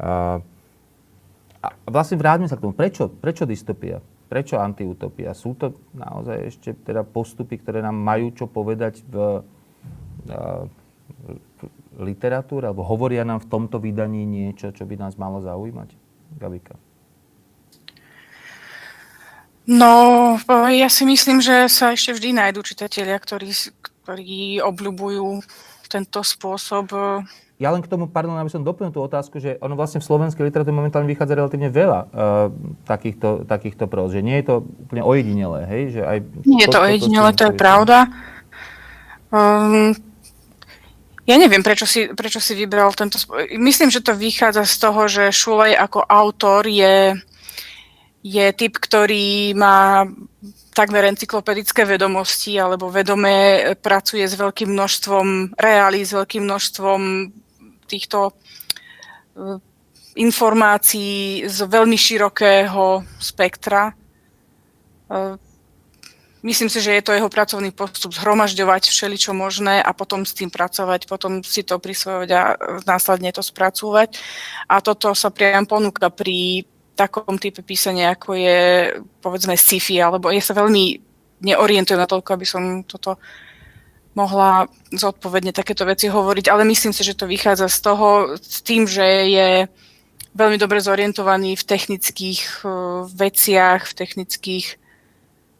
A, 0.01 0.41
a 1.61 1.67
vlastne 1.89 2.17
vráťme 2.17 2.49
sa 2.49 2.57
k 2.57 2.65
tomu. 2.65 2.73
Prečo, 2.73 3.13
prečo 3.13 3.45
dystopia? 3.45 4.01
Prečo 4.25 4.57
antiutopia? 4.57 5.37
Sú 5.37 5.53
to 5.53 5.77
naozaj 5.93 6.49
ešte 6.49 6.73
teda 6.81 7.05
postupy, 7.05 7.61
ktoré 7.61 7.85
nám 7.85 7.97
majú 7.97 8.33
čo 8.33 8.49
povedať 8.49 9.05
v, 9.05 9.45
v 10.25 10.37
literatúry, 12.01 12.67
alebo 12.67 12.83
hovoria 12.89 13.23
nám 13.23 13.45
v 13.45 13.51
tomto 13.53 13.77
vydaní 13.79 14.25
niečo, 14.25 14.73
čo 14.73 14.89
by 14.89 14.97
nás 14.97 15.15
malo 15.21 15.45
zaujímať? 15.45 15.93
Gabika. 16.41 16.75
No, 19.65 20.37
ja 20.69 20.93
si 20.93 21.09
myslím, 21.09 21.41
že 21.41 21.73
sa 21.73 21.97
ešte 21.97 22.13
vždy 22.13 22.37
nájdú 22.37 22.61
čitatelia, 22.61 23.17
ktorí, 23.17 23.49
ktorí 24.05 24.61
obľubujú 24.61 25.41
tento 25.89 26.21
spôsob. 26.21 26.93
Ja 27.57 27.71
len 27.71 27.81
k 27.81 27.89
tomu, 27.89 28.11
pardon, 28.11 28.37
aby 28.37 28.51
som 28.51 28.67
doplnil 28.67 28.93
tú 28.93 29.01
otázku, 29.01 29.41
že 29.41 29.57
ono 29.63 29.79
vlastne 29.79 30.03
v 30.03 30.09
slovenskej 30.11 30.43
literatúre 30.43 30.75
momentálne 30.75 31.09
vychádza 31.09 31.39
relatívne 31.39 31.71
veľa 31.71 32.01
uh, 32.03 32.51
takýchto, 32.85 33.47
takýchto 33.47 33.87
próz, 33.87 34.13
že 34.13 34.27
nie 34.27 34.43
je 34.43 34.53
to 34.53 34.55
úplne 34.85 35.01
ojedinelé, 35.07 35.61
hej? 35.71 35.83
Že 35.97 36.03
aj 36.03 36.19
nie 36.45 36.61
je 36.61 36.69
to, 36.69 36.77
to 36.77 36.85
ojedinelé, 36.85 37.31
to, 37.33 37.39
to 37.39 37.45
je 37.47 37.53
pravda. 37.55 37.99
Um, 39.31 39.95
ja 41.25 41.41
neviem, 41.41 41.65
prečo 41.65 41.89
si, 41.89 42.13
prečo 42.13 42.37
si 42.43 42.53
vybral 42.53 42.93
tento... 42.93 43.17
Myslím, 43.57 43.89
že 43.89 44.05
to 44.05 44.13
vychádza 44.13 44.69
z 44.69 44.77
toho, 44.77 45.01
že 45.09 45.33
Šulej 45.33 45.73
ako 45.79 46.05
autor 46.05 46.69
je, 46.69 47.17
je 48.25 48.47
typ, 48.57 48.81
ktorý 48.81 49.53
má 49.53 50.09
takmer 50.73 51.13
encyklopedické 51.13 51.85
vedomosti 51.85 52.57
alebo 52.57 52.89
vedome 52.89 53.61
pracuje 53.85 54.25
s 54.25 54.35
veľkým 54.35 54.73
množstvom 54.73 55.55
reálí, 55.61 56.01
s 56.01 56.17
veľkým 56.17 56.49
množstvom 56.49 57.01
týchto 57.85 58.33
eh, 58.33 59.61
informácií 60.17 61.45
z 61.45 61.59
veľmi 61.69 62.01
širokého 62.01 63.05
spektra. 63.21 63.93
Eh, 65.13 65.37
Myslím 66.45 66.69
si, 66.69 66.85
že 66.85 66.93
je 66.93 67.01
to 67.01 67.17
jeho 67.17 67.33
pracovný 67.33 67.73
postup 67.73 68.13
zhromažďovať 68.13 68.93
všeličo 68.93 69.33
možné 69.33 69.81
a 69.81 69.97
potom 69.97 70.29
s 70.29 70.37
tým 70.37 70.53
pracovať, 70.53 71.09
potom 71.09 71.41
si 71.41 71.65
to 71.65 71.81
prisvojovať 71.81 72.29
a 72.37 72.43
následne 72.85 73.33
to 73.33 73.41
spracúvať. 73.41 74.21
A 74.69 74.85
toto 74.85 75.17
sa 75.17 75.33
priam 75.33 75.65
ponúka 75.65 76.13
pri 76.13 76.69
takom 76.95 77.37
type 77.39 77.63
písania, 77.63 78.15
ako 78.15 78.39
je 78.39 78.59
povedzme 79.19 79.59
sci-fi, 79.59 79.99
alebo 79.99 80.31
ja 80.31 80.43
sa 80.43 80.55
veľmi 80.55 80.99
neorientujem 81.43 82.01
na 82.01 82.09
toľko, 82.09 82.31
aby 82.35 82.47
som 82.47 82.63
toto 82.87 83.19
mohla 84.15 84.71
zodpovedne 84.95 85.51
takéto 85.51 85.83
veci 85.83 86.07
hovoriť, 86.07 86.47
ale 86.47 86.63
myslím 86.71 86.95
si, 86.95 87.03
že 87.03 87.19
to 87.19 87.27
vychádza 87.27 87.67
z 87.67 87.79
toho, 87.83 88.09
s 88.39 88.63
tým, 88.63 88.87
že 88.87 89.03
je 89.27 89.49
veľmi 90.35 90.59
dobre 90.59 90.79
zorientovaný 90.79 91.59
v 91.59 91.67
technických 91.67 92.63
uh, 92.63 93.07
veciach, 93.11 93.91
v 93.91 93.95
technických 93.95 94.67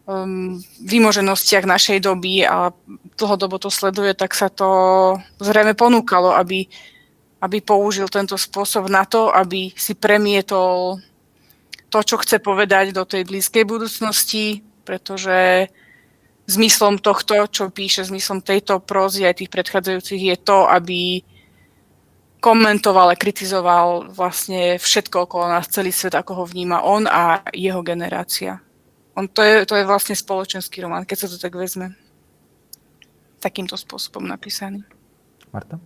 um, 0.07 0.63
vymoženostiach 0.83 1.67
našej 1.67 1.99
doby 2.03 2.47
a 2.47 2.71
dlhodobo 3.19 3.59
to 3.59 3.71
sleduje, 3.75 4.15
tak 4.15 4.35
sa 4.39 4.47
to 4.51 4.69
zrejme 5.43 5.75
ponúkalo, 5.75 6.35
aby, 6.39 6.71
aby 7.43 7.59
použil 7.59 8.07
tento 8.07 8.39
spôsob 8.39 8.87
na 8.87 9.03
to, 9.03 9.35
aby 9.35 9.75
si 9.75 9.99
premietol 9.99 11.03
to, 11.95 12.03
čo 12.03 12.19
chce 12.19 12.43
povedať 12.43 12.91
do 12.91 13.07
tej 13.07 13.23
blízkej 13.23 13.63
budúcnosti, 13.63 14.67
pretože 14.83 15.71
zmyslom 16.51 16.99
tohto, 16.99 17.47
čo 17.47 17.71
píše, 17.71 18.03
zmyslom 18.03 18.43
tejto 18.43 18.83
prózy 18.83 19.23
aj 19.23 19.39
tých 19.39 19.55
predchádzajúcich 19.55 20.23
je 20.35 20.37
to, 20.43 20.67
aby 20.67 21.23
komentoval 22.43 23.15
a 23.15 23.17
kritizoval 23.17 24.11
vlastne 24.11 24.77
všetko 24.77 25.31
okolo 25.31 25.55
nás, 25.55 25.71
celý 25.71 25.95
svet, 25.95 26.19
ako 26.19 26.43
ho 26.43 26.45
vníma 26.45 26.83
on 26.83 27.07
a 27.07 27.47
jeho 27.55 27.81
generácia. 27.87 28.59
On, 29.15 29.31
to, 29.31 29.41
je, 29.47 29.63
to 29.63 29.79
je 29.79 29.87
vlastne 29.87 30.19
spoločenský 30.19 30.83
román, 30.83 31.07
keď 31.07 31.25
sa 31.25 31.31
to 31.31 31.39
tak 31.39 31.55
vezme. 31.55 31.95
Takýmto 33.39 33.79
spôsobom 33.79 34.27
napísaný. 34.27 34.83
Marta? 35.55 35.79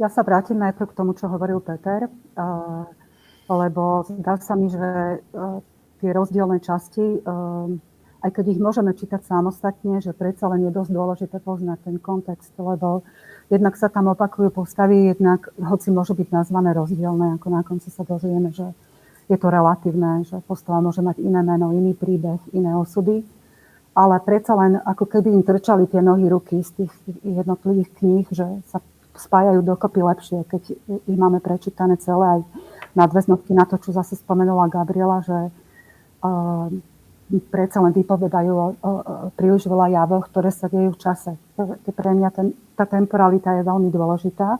Ja 0.00 0.08
sa 0.08 0.24
vrátim 0.24 0.56
najprv 0.56 0.90
k 0.90 0.96
tomu, 0.96 1.12
čo 1.12 1.28
hovoril 1.28 1.60
Peter, 1.60 2.08
lebo 3.50 4.06
zdá 4.06 4.38
sa 4.38 4.54
mi, 4.54 4.70
že 4.70 5.18
tie 5.98 6.10
rozdielne 6.14 6.62
časti 6.62 7.18
aj 8.20 8.30
keď 8.36 8.44
ich 8.56 8.60
môžeme 8.60 8.92
čítať 8.92 9.24
samostatne, 9.24 10.04
že 10.04 10.12
predsa 10.12 10.48
len 10.52 10.68
je 10.68 10.72
dosť 10.72 10.92
dôležité 10.92 11.36
poznať 11.40 11.78
ten 11.88 11.96
kontext, 11.96 12.52
lebo 12.60 13.00
jednak 13.48 13.74
sa 13.80 13.88
tam 13.88 14.12
opakujú 14.12 14.52
postavy, 14.52 15.16
jednak 15.16 15.48
hoci 15.56 15.88
môžu 15.88 16.12
byť 16.12 16.28
nazvané 16.28 16.76
rozdielne, 16.76 17.40
ako 17.40 17.48
na 17.48 17.62
konci 17.64 17.88
sa 17.88 18.04
dozvieme, 18.04 18.52
že 18.52 18.68
je 19.30 19.36
to 19.40 19.48
relatívne, 19.48 20.26
že 20.26 20.42
postava 20.44 20.84
môže 20.84 21.00
mať 21.00 21.22
iné 21.22 21.40
meno, 21.40 21.72
iný 21.72 21.96
príbeh, 21.96 22.40
iné 22.52 22.76
osudy, 22.76 23.24
ale 23.96 24.20
predsa 24.20 24.52
len 24.54 24.76
ako 24.76 25.04
keby 25.08 25.32
im 25.32 25.42
trčali 25.42 25.88
tie 25.88 26.04
nohy 26.04 26.28
ruky 26.28 26.60
z 26.60 26.84
tých 26.84 26.92
jednotlivých 27.24 27.90
kníh, 27.96 28.26
že 28.30 28.46
sa 28.68 28.84
spájajú 29.20 29.60
dokopy 29.60 30.00
lepšie, 30.00 30.38
keď 30.48 30.62
ich 30.88 31.18
máme 31.18 31.44
prečítané 31.44 32.00
celé 32.00 32.40
aj 32.40 32.40
nadväznosti 32.96 33.52
na 33.52 33.68
to, 33.68 33.76
čo 33.78 33.92
zase 33.92 34.16
spomenula 34.16 34.72
Gabriela, 34.72 35.20
že 35.22 35.38
uh, 36.24 36.66
predsa 37.52 37.78
len 37.78 37.94
vypovedajú 37.94 38.52
o, 38.52 38.66
o, 38.82 38.90
o 38.90 38.92
príliš 39.38 39.70
veľa 39.70 39.94
javoch, 39.94 40.26
ktoré 40.26 40.50
sa 40.50 40.66
dejú 40.66 40.96
v 40.96 41.02
čase. 41.02 41.32
Pre 41.86 42.10
mňa 42.10 42.28
ten, 42.34 42.56
tá 42.74 42.88
temporalita 42.88 43.54
je 43.54 43.62
veľmi 43.62 43.92
dôležitá. 43.92 44.58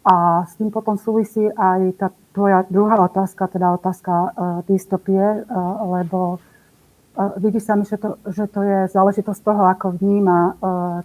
A 0.00 0.46
s 0.48 0.56
tým 0.56 0.72
potom 0.72 0.96
súvisí 0.96 1.44
aj 1.44 1.80
tá 2.00 2.08
tvoja 2.32 2.64
druhá 2.70 3.02
otázka, 3.04 3.50
teda 3.50 3.74
otázka 3.74 4.12
uh, 4.12 4.30
dystopie, 4.64 5.20
uh, 5.20 5.44
lebo 6.00 6.38
vidí 7.36 7.60
sa 7.60 7.76
mi, 7.76 7.84
že 7.84 8.00
to, 8.00 8.16
že 8.28 8.48
to 8.48 8.60
je 8.64 8.78
záležitosť 8.92 9.40
toho, 9.44 9.62
ako 9.68 9.96
vníma 10.00 10.40
uh, 10.40 10.54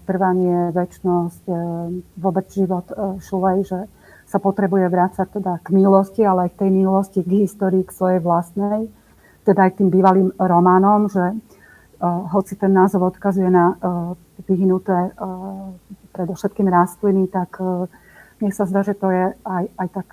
trvanie, 0.08 0.72
väčšnosť, 0.72 1.44
uh, 1.48 1.58
vôbec 2.16 2.48
život 2.52 2.88
uh, 2.92 3.20
Šulej, 3.20 3.68
že 3.68 3.80
sa 4.26 4.42
potrebuje 4.42 4.90
vrácať 4.90 5.28
teda 5.38 5.62
k 5.62 5.68
milosti, 5.76 6.26
ale 6.26 6.50
aj 6.50 6.58
k 6.58 6.60
tej 6.66 6.72
milosti, 6.74 7.20
k 7.22 7.46
histórii, 7.46 7.86
k 7.86 7.94
svojej 7.94 8.20
vlastnej 8.24 8.90
teda 9.46 9.70
aj 9.70 9.78
tým 9.78 9.90
bývalým 9.94 10.34
románom, 10.42 11.06
že 11.08 11.22
hoci 12.34 12.58
ten 12.58 12.74
názov 12.74 13.16
odkazuje 13.16 13.48
na 13.48 13.78
vyhnuté 14.50 15.14
predovšetkým 16.12 16.68
rastliny, 16.68 17.30
tak 17.30 17.62
mne 18.42 18.52
sa 18.52 18.66
zdá, 18.68 18.82
že 18.84 18.98
to 18.98 19.14
je 19.14 19.32
aj, 19.46 19.64
aj 19.80 19.88
tak 19.94 20.08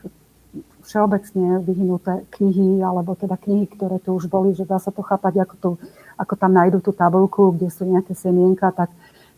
všeobecne 0.82 1.62
vyhnuté 1.62 2.26
knihy, 2.38 2.82
alebo 2.82 3.14
teda 3.14 3.38
knihy, 3.38 3.70
ktoré 3.70 4.02
tu 4.02 4.14
už 4.14 4.26
boli, 4.26 4.52
že 4.52 4.66
dá 4.66 4.76
sa 4.82 4.90
to 4.90 5.02
chápať, 5.02 5.42
ako, 5.42 5.54
tu, 5.58 5.70
ako 6.18 6.34
tam 6.36 6.52
nájdú 6.52 6.82
tú 6.82 6.92
tabulku, 6.92 7.54
kde 7.54 7.70
sú 7.70 7.86
nejaké 7.86 8.12
semienka, 8.18 8.70
tak 8.74 8.90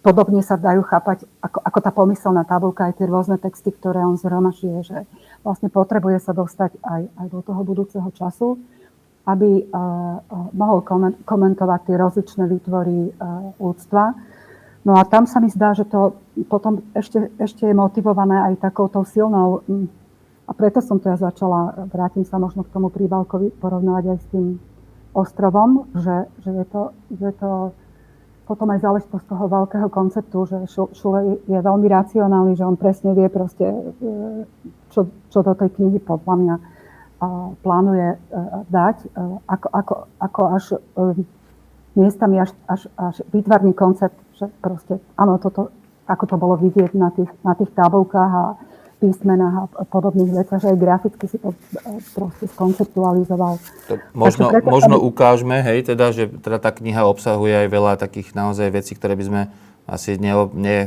podobne 0.05 0.41
sa 0.45 0.57
dajú 0.57 0.85
chápať, 0.85 1.25
ako, 1.41 1.59
ako 1.65 1.79
tá 1.81 1.91
pomyselná 1.93 2.43
tabulka, 2.45 2.89
aj 2.89 3.01
tie 3.01 3.07
rôzne 3.09 3.37
texty, 3.41 3.73
ktoré 3.73 4.05
on 4.05 4.21
zhromažuje, 4.21 4.85
že 4.85 4.99
vlastne 5.47 5.73
potrebuje 5.73 6.21
sa 6.21 6.33
dostať 6.37 6.77
aj, 6.83 7.03
aj 7.21 7.27
do 7.29 7.41
toho 7.41 7.61
budúceho 7.65 8.09
času 8.13 8.61
aby 9.25 9.65
mohol 10.53 10.85
komentovať 11.25 11.81
tie 11.89 11.97
rozličné 11.97 12.45
výtvory 12.45 13.17
úctva. 13.57 14.13
No 14.85 15.01
a 15.01 15.03
tam 15.09 15.25
sa 15.25 15.41
mi 15.41 15.49
zdá, 15.49 15.73
že 15.73 15.89
to 15.89 16.21
potom 16.45 16.85
ešte, 16.93 17.33
ešte 17.41 17.65
je 17.65 17.73
motivované 17.73 18.53
aj 18.53 18.69
takouto 18.69 19.01
silnou, 19.09 19.65
a 20.45 20.53
preto 20.53 20.85
som 20.85 21.01
to 21.01 21.09
ja 21.09 21.17
začala, 21.17 21.89
vrátim 21.89 22.25
sa 22.29 22.37
možno 22.37 22.65
k 22.65 22.73
tomu 22.73 22.93
príbalkovi, 22.93 23.53
porovnávať 23.57 24.05
aj 24.13 24.19
s 24.21 24.27
tým 24.29 24.47
ostrovom, 25.17 25.89
že, 25.97 26.29
že, 26.45 26.51
je, 26.53 26.65
to, 26.69 26.83
je 27.17 27.33
to 27.39 27.51
potom 28.45 28.69
aj 28.77 28.85
záležitosť 28.85 29.25
toho 29.25 29.45
veľkého 29.49 29.89
konceptu, 29.89 30.39
že 30.45 30.59
Šule 30.69 31.41
je 31.49 31.59
veľmi 31.59 31.89
racionálny, 31.89 32.61
že 32.61 32.67
on 32.67 32.77
presne 32.77 33.17
vie 33.17 33.31
proste, 33.33 33.65
e, 33.65 33.81
čo, 34.93 35.09
čo 35.33 35.39
do 35.41 35.57
tej 35.57 35.73
knihy 35.81 36.03
podľa 36.05 36.37
mňa 36.37 36.57
plánuje 37.65 38.09
e, 38.13 38.19
dať, 38.69 38.97
e, 39.01 39.09
ako, 39.49 39.67
ako, 39.73 39.95
ako 40.21 40.41
až 40.53 40.65
miestami 41.95 42.43
až, 42.43 42.53
až, 42.69 42.91
až 42.99 43.23
výtvarný 43.33 43.73
koncept, 43.73 44.19
že 44.37 44.51
proste, 44.61 44.99
áno, 45.17 45.39
toto, 45.39 45.71
ako 46.05 46.25
to 46.27 46.37
bolo 46.37 46.55
vidieť 46.59 46.93
na 46.99 47.09
tých, 47.15 47.31
na 47.47 47.55
tých 47.55 47.71
tabulkách 47.73 48.33
a 48.35 48.45
písmenách 48.99 49.71
a 49.75 49.85
podobných 49.87 50.33
veciach, 50.33 50.61
že 50.63 50.69
aj 50.75 50.79
graficky 50.79 51.25
si 51.27 51.39
to 51.39 51.55
proste 52.15 52.47
skonceptualizoval. 52.55 53.59
To 53.91 53.95
možno, 54.15 54.51
možno 54.65 54.97
ukážme, 55.03 55.61
hej, 55.61 55.91
teda, 55.91 56.15
že 56.15 56.31
teda 56.31 56.59
tá 56.63 56.71
kniha 56.71 57.05
obsahuje 57.05 57.67
aj 57.67 57.69
veľa 57.69 57.93
takých 58.01 58.33
naozaj 58.33 58.69
vecí, 58.71 58.93
ktoré 58.95 59.19
by 59.19 59.25
sme 59.27 59.41
asi 59.85 60.17
ne, 60.17 60.33
ne, 60.57 60.79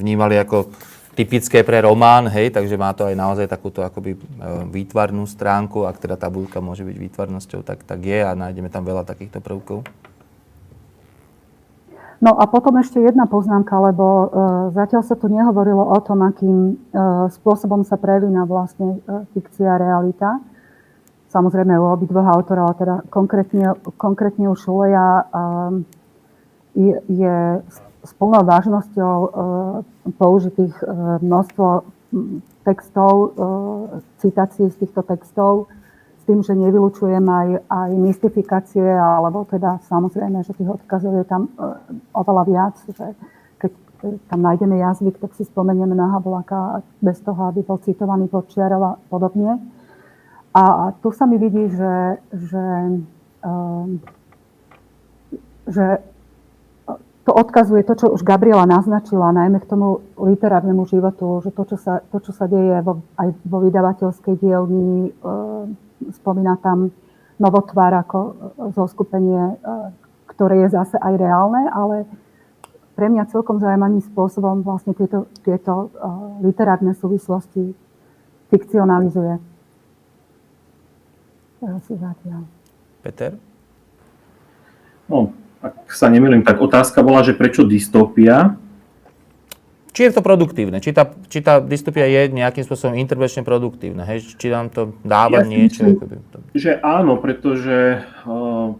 vnímali 0.00 0.40
ako 0.40 0.72
typické 1.14 1.62
pre 1.62 1.78
román, 1.84 2.26
hej, 2.26 2.50
takže 2.50 2.74
má 2.74 2.90
to 2.90 3.06
aj 3.06 3.14
naozaj 3.14 3.46
takúto 3.46 3.86
akoby 3.86 4.18
e, 4.18 4.18
výtvarnú 4.66 5.22
stránku. 5.30 5.86
Ak 5.86 6.02
teda 6.02 6.18
tabulka 6.18 6.58
môže 6.58 6.82
byť 6.82 6.96
výtvarnosťou, 6.98 7.62
tak, 7.62 7.86
tak 7.86 8.02
je 8.02 8.18
a 8.18 8.34
nájdeme 8.34 8.66
tam 8.66 8.82
veľa 8.82 9.06
takýchto 9.06 9.38
prvkov. 9.38 9.86
No 12.24 12.32
a 12.40 12.48
potom 12.48 12.80
ešte 12.80 13.04
jedna 13.04 13.28
poznámka, 13.28 13.76
lebo 13.76 14.04
uh, 14.08 14.26
zatiaľ 14.72 15.04
sa 15.04 15.12
tu 15.12 15.28
nehovorilo 15.28 15.84
o 15.84 15.98
tom, 16.00 16.24
akým 16.24 16.56
uh, 16.72 17.28
spôsobom 17.28 17.84
sa 17.84 18.00
prelína 18.00 18.48
vlastne 18.48 19.04
uh, 19.04 19.28
fikcia 19.36 19.76
a 19.76 19.80
realita. 19.80 20.40
Samozrejme 21.28 21.76
u 21.76 21.92
obidvoch 21.92 22.24
autorov, 22.24 22.80
teda 22.80 23.04
konkrétne, 23.12 23.76
konkrétne 24.00 24.48
u 24.48 24.56
Šuleja 24.56 25.28
uh, 25.28 25.84
je, 26.72 26.96
je 27.12 27.36
s 28.04 28.12
plnou 28.20 28.44
vážnosťou 28.44 29.16
e, 29.24 29.28
použitých 30.20 30.76
e, 30.82 30.86
množstvo 31.24 31.66
textov, 32.68 33.12
e, 33.16 33.28
citácií 34.20 34.68
z 34.68 34.76
týchto 34.84 35.00
textov, 35.02 35.72
s 36.24 36.32
tým, 36.32 36.40
že 36.40 36.56
nevylučujem 36.56 37.20
aj, 37.20 37.48
aj 37.68 37.90
mystifikácie, 38.00 38.80
alebo 38.80 39.44
teda 39.44 39.84
samozrejme, 39.84 40.40
že 40.40 40.56
tých 40.56 40.72
odkazov 40.72 41.20
je 41.20 41.28
tam 41.28 41.52
oveľa 42.16 42.42
viac, 42.48 42.74
že 42.88 43.12
keď 43.60 43.70
tam 44.32 44.40
nájdeme 44.40 44.80
jazyk, 44.80 45.20
tak 45.20 45.36
si 45.36 45.44
spomenieme 45.44 45.92
na 45.92 46.16
Havlaka 46.16 46.80
bez 47.04 47.20
toho, 47.20 47.52
aby 47.52 47.60
bol 47.60 47.76
citovaný 47.84 48.32
Počiarov 48.32 48.80
a 48.80 48.92
podobne. 49.12 49.60
A 50.56 50.96
tu 51.04 51.12
sa 51.12 51.28
mi 51.28 51.36
vidí, 51.36 51.68
že, 51.68 52.24
že, 52.32 52.66
že 55.68 55.84
to 57.24 57.32
odkazuje 57.32 57.80
to, 57.88 57.96
čo 57.96 58.06
už 58.12 58.20
Gabriela 58.20 58.68
naznačila, 58.68 59.32
najmä 59.32 59.64
k 59.64 59.70
tomu 59.72 60.04
literárnemu 60.20 60.84
životu, 60.84 61.40
že 61.40 61.50
to, 61.56 61.64
čo 61.72 61.76
sa, 61.80 62.04
to, 62.12 62.20
čo 62.20 62.32
sa 62.36 62.44
deje 62.44 62.84
vo, 62.84 63.00
aj 63.16 63.32
vo 63.48 63.64
vydavateľskej 63.64 64.34
dielni, 64.36 65.08
e, 65.08 65.12
spomína 66.12 66.60
tam 66.60 66.92
novotvar 67.38 67.94
ako 68.04 68.18
e, 68.20 68.32
zoskupenie, 68.74 69.42
e, 69.54 69.56
ktoré 70.30 70.66
je 70.66 70.68
zase 70.74 70.96
aj 70.98 71.14
reálne, 71.16 71.62
ale 71.70 72.04
pre 72.94 73.10
mňa 73.10 73.30
celkom 73.30 73.58
zaujímavým 73.58 74.02
spôsobom 74.02 74.62
vlastne 74.62 74.94
tieto, 74.94 75.26
tieto 75.42 75.90
e, 75.90 76.08
literárne 76.46 76.94
súvislosti 76.94 77.74
fikcionalizuje. 78.50 79.40
Peter? 83.02 83.32
No, 85.08 85.32
ak 85.64 85.92
sa 85.92 86.08
nemýlim, 86.12 86.44
tak 86.44 86.60
otázka 86.60 87.00
bola, 87.00 87.24
že 87.24 87.36
prečo 87.36 87.64
dystopia? 87.64 88.56
Či 89.94 90.10
je 90.10 90.12
to 90.18 90.26
produktívne? 90.26 90.82
Či 90.82 90.90
tá, 90.90 91.06
či 91.30 91.38
tá 91.38 91.62
dystopia 91.62 92.10
je 92.10 92.34
nejakým 92.34 92.66
spôsobom 92.66 92.98
intervenčne 92.98 93.46
produktívna? 93.46 94.02
Hej? 94.02 94.34
Či 94.34 94.50
nám 94.50 94.74
to 94.74 94.98
dáva 95.06 95.46
ja 95.46 95.46
niečo? 95.46 95.86
Myslím, 95.86 96.50
že 96.50 96.82
áno, 96.82 97.22
pretože 97.22 98.02
uh, 98.26 98.74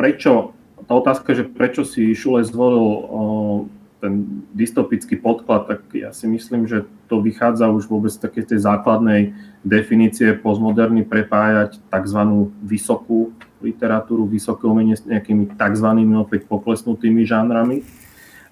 prečo, 0.00 0.56
tá 0.88 0.96
otázka, 0.96 1.36
že 1.36 1.44
prečo 1.44 1.84
si 1.84 2.16
Šule 2.16 2.40
zvolil 2.40 2.80
uh, 2.80 3.58
ten 4.00 4.44
dystopický 4.56 5.20
podklad, 5.20 5.68
tak 5.68 5.80
ja 5.92 6.16
si 6.16 6.24
myslím, 6.24 6.64
že 6.64 6.88
to 7.12 7.20
vychádza 7.20 7.68
už 7.68 7.84
vôbec 7.92 8.16
z 8.16 8.24
takej 8.24 8.56
tej 8.56 8.64
základnej 8.64 9.36
definície 9.60 10.32
postmoderny 10.40 11.04
prepájať 11.04 11.84
tzv. 11.84 12.20
vysokú 12.64 13.36
literatúru, 13.60 14.24
vysoké 14.24 14.64
umenie 14.64 14.96
s 14.96 15.04
nejakými 15.04 15.52
tzv. 15.52 15.88
opäť 16.16 16.48
poklesnutými 16.48 17.28
žánrami. 17.28 17.84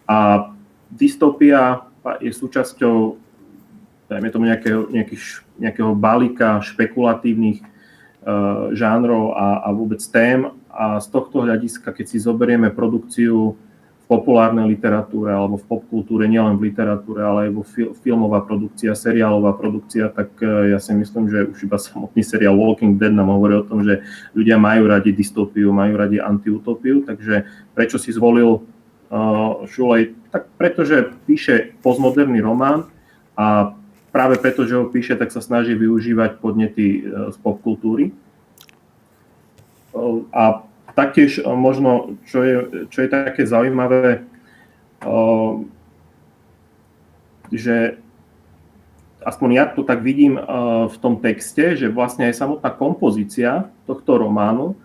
A 0.05 0.53
dystopia 0.93 1.89
je 2.21 2.33
súčasťou 2.33 3.25
dajme 4.09 4.29
tomu 4.31 4.45
nejakého, 4.49 4.93
nejakých, 4.93 5.25
nejakého 5.59 5.93
balíka 5.97 6.61
špekulatívnych 6.61 7.65
uh, 7.65 8.71
žánrov 8.77 9.33
a, 9.35 9.65
a 9.65 9.69
vôbec 9.73 10.01
tém. 10.13 10.49
A 10.75 10.99
z 11.01 11.07
tohto 11.09 11.47
hľadiska, 11.47 11.95
keď 11.95 12.07
si 12.07 12.19
zoberieme 12.21 12.69
produkciu 12.69 13.55
v 14.05 14.07
populárnej 14.11 14.69
literatúre 14.69 15.33
alebo 15.33 15.57
v 15.57 15.65
popkultúre, 15.65 16.29
nielen 16.29 16.61
v 16.61 16.69
literatúre, 16.69 17.25
ale 17.25 17.49
aj 17.49 17.51
vo 17.57 17.63
fil- 17.65 17.95
filmová 18.05 18.45
produkcia, 18.45 18.93
seriálová 18.93 19.57
produkcia, 19.57 20.13
tak 20.13 20.37
ja 20.45 20.77
si 20.77 20.93
myslím, 20.93 21.33
že 21.33 21.49
už 21.49 21.65
iba 21.65 21.81
samotný 21.89 22.21
seriál 22.21 22.53
Walking 22.53 23.01
Dead 23.01 23.15
nám 23.15 23.33
hovorí 23.33 23.57
o 23.57 23.65
tom, 23.65 23.81
že 23.81 24.05
ľudia 24.37 24.61
majú 24.61 24.93
radi 24.93 25.09
dystopiu, 25.09 25.73
majú 25.73 25.97
radi 25.97 26.21
antiutopiu, 26.21 27.09
takže 27.09 27.49
prečo 27.73 27.97
si 27.97 28.13
zvolil 28.13 28.61
Šulej? 29.69 30.15
Tak 30.33 30.49
pretože 30.57 31.13
píše 31.29 31.77
postmoderný 31.83 32.41
román 32.41 32.89
a 33.37 33.77
práve 34.15 34.39
preto, 34.39 34.65
že 34.65 34.79
ho 34.79 34.87
píše, 34.87 35.19
tak 35.19 35.35
sa 35.35 35.43
snaží 35.43 35.75
využívať 35.75 36.39
podnety 36.39 37.03
uh, 37.03 37.35
z 37.35 37.37
popkultúry. 37.43 38.15
Uh, 39.91 40.27
a 40.31 40.63
Taktiež 40.95 41.43
eh, 41.43 41.45
možno, 41.45 42.17
čo 42.31 42.41
je, 42.47 42.57
čo 42.89 42.99
je 43.03 43.09
také 43.11 43.43
zaujímavé, 43.45 44.23
eh, 45.03 45.53
že 47.51 47.99
aspoň 49.21 49.49
ja 49.53 49.65
to 49.67 49.83
tak 49.83 50.01
vidím 50.07 50.39
eh, 50.39 50.45
v 50.87 50.97
tom 51.03 51.19
texte, 51.19 51.75
že 51.75 51.91
vlastne 51.91 52.31
aj 52.31 52.39
samotná 52.39 52.71
kompozícia 52.71 53.69
tohto 53.85 54.17
románu 54.23 54.79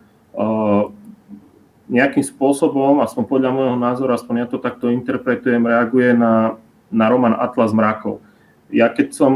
nejakým 1.89 2.21
spôsobom, 2.21 3.02
aspoň 3.02 3.23
podľa 3.25 3.49
môjho 3.49 3.78
názoru, 3.78 4.13
aspoň 4.13 4.45
ja 4.45 4.47
to 4.47 4.62
takto 4.62 4.93
interpretujem, 4.93 5.65
reaguje 5.65 6.13
na, 6.13 6.62
na 6.93 7.06
román 7.10 7.34
Atlas 7.34 7.73
mrakov. 7.73 8.21
Ja 8.69 8.93
keď 8.93 9.17
som, 9.17 9.34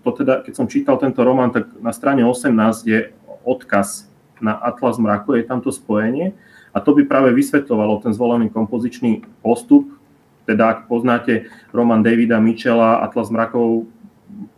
to 0.00 0.08
teda, 0.16 0.40
keď 0.40 0.52
som 0.56 0.66
čítal 0.72 0.96
tento 0.96 1.20
román, 1.20 1.52
tak 1.52 1.68
na 1.84 1.92
strane 1.92 2.24
18 2.24 2.48
je 2.88 3.12
odkaz 3.44 4.08
na 4.40 4.56
Atlas 4.56 4.96
mraku, 4.96 5.36
je 5.36 5.44
tam 5.44 5.60
to 5.60 5.68
spojenie 5.68 6.32
a 6.72 6.80
to 6.80 6.96
by 6.96 7.04
práve 7.04 7.36
vysvetľovalo 7.36 8.00
ten 8.00 8.16
zvolený 8.16 8.48
kompozičný 8.48 9.24
postup, 9.44 9.92
teda 10.48 10.72
ak 10.72 10.78
poznáte 10.88 11.52
román 11.76 12.00
Davida 12.00 12.40
Michela 12.40 13.04
Atlas 13.04 13.28
mrakov, 13.28 13.84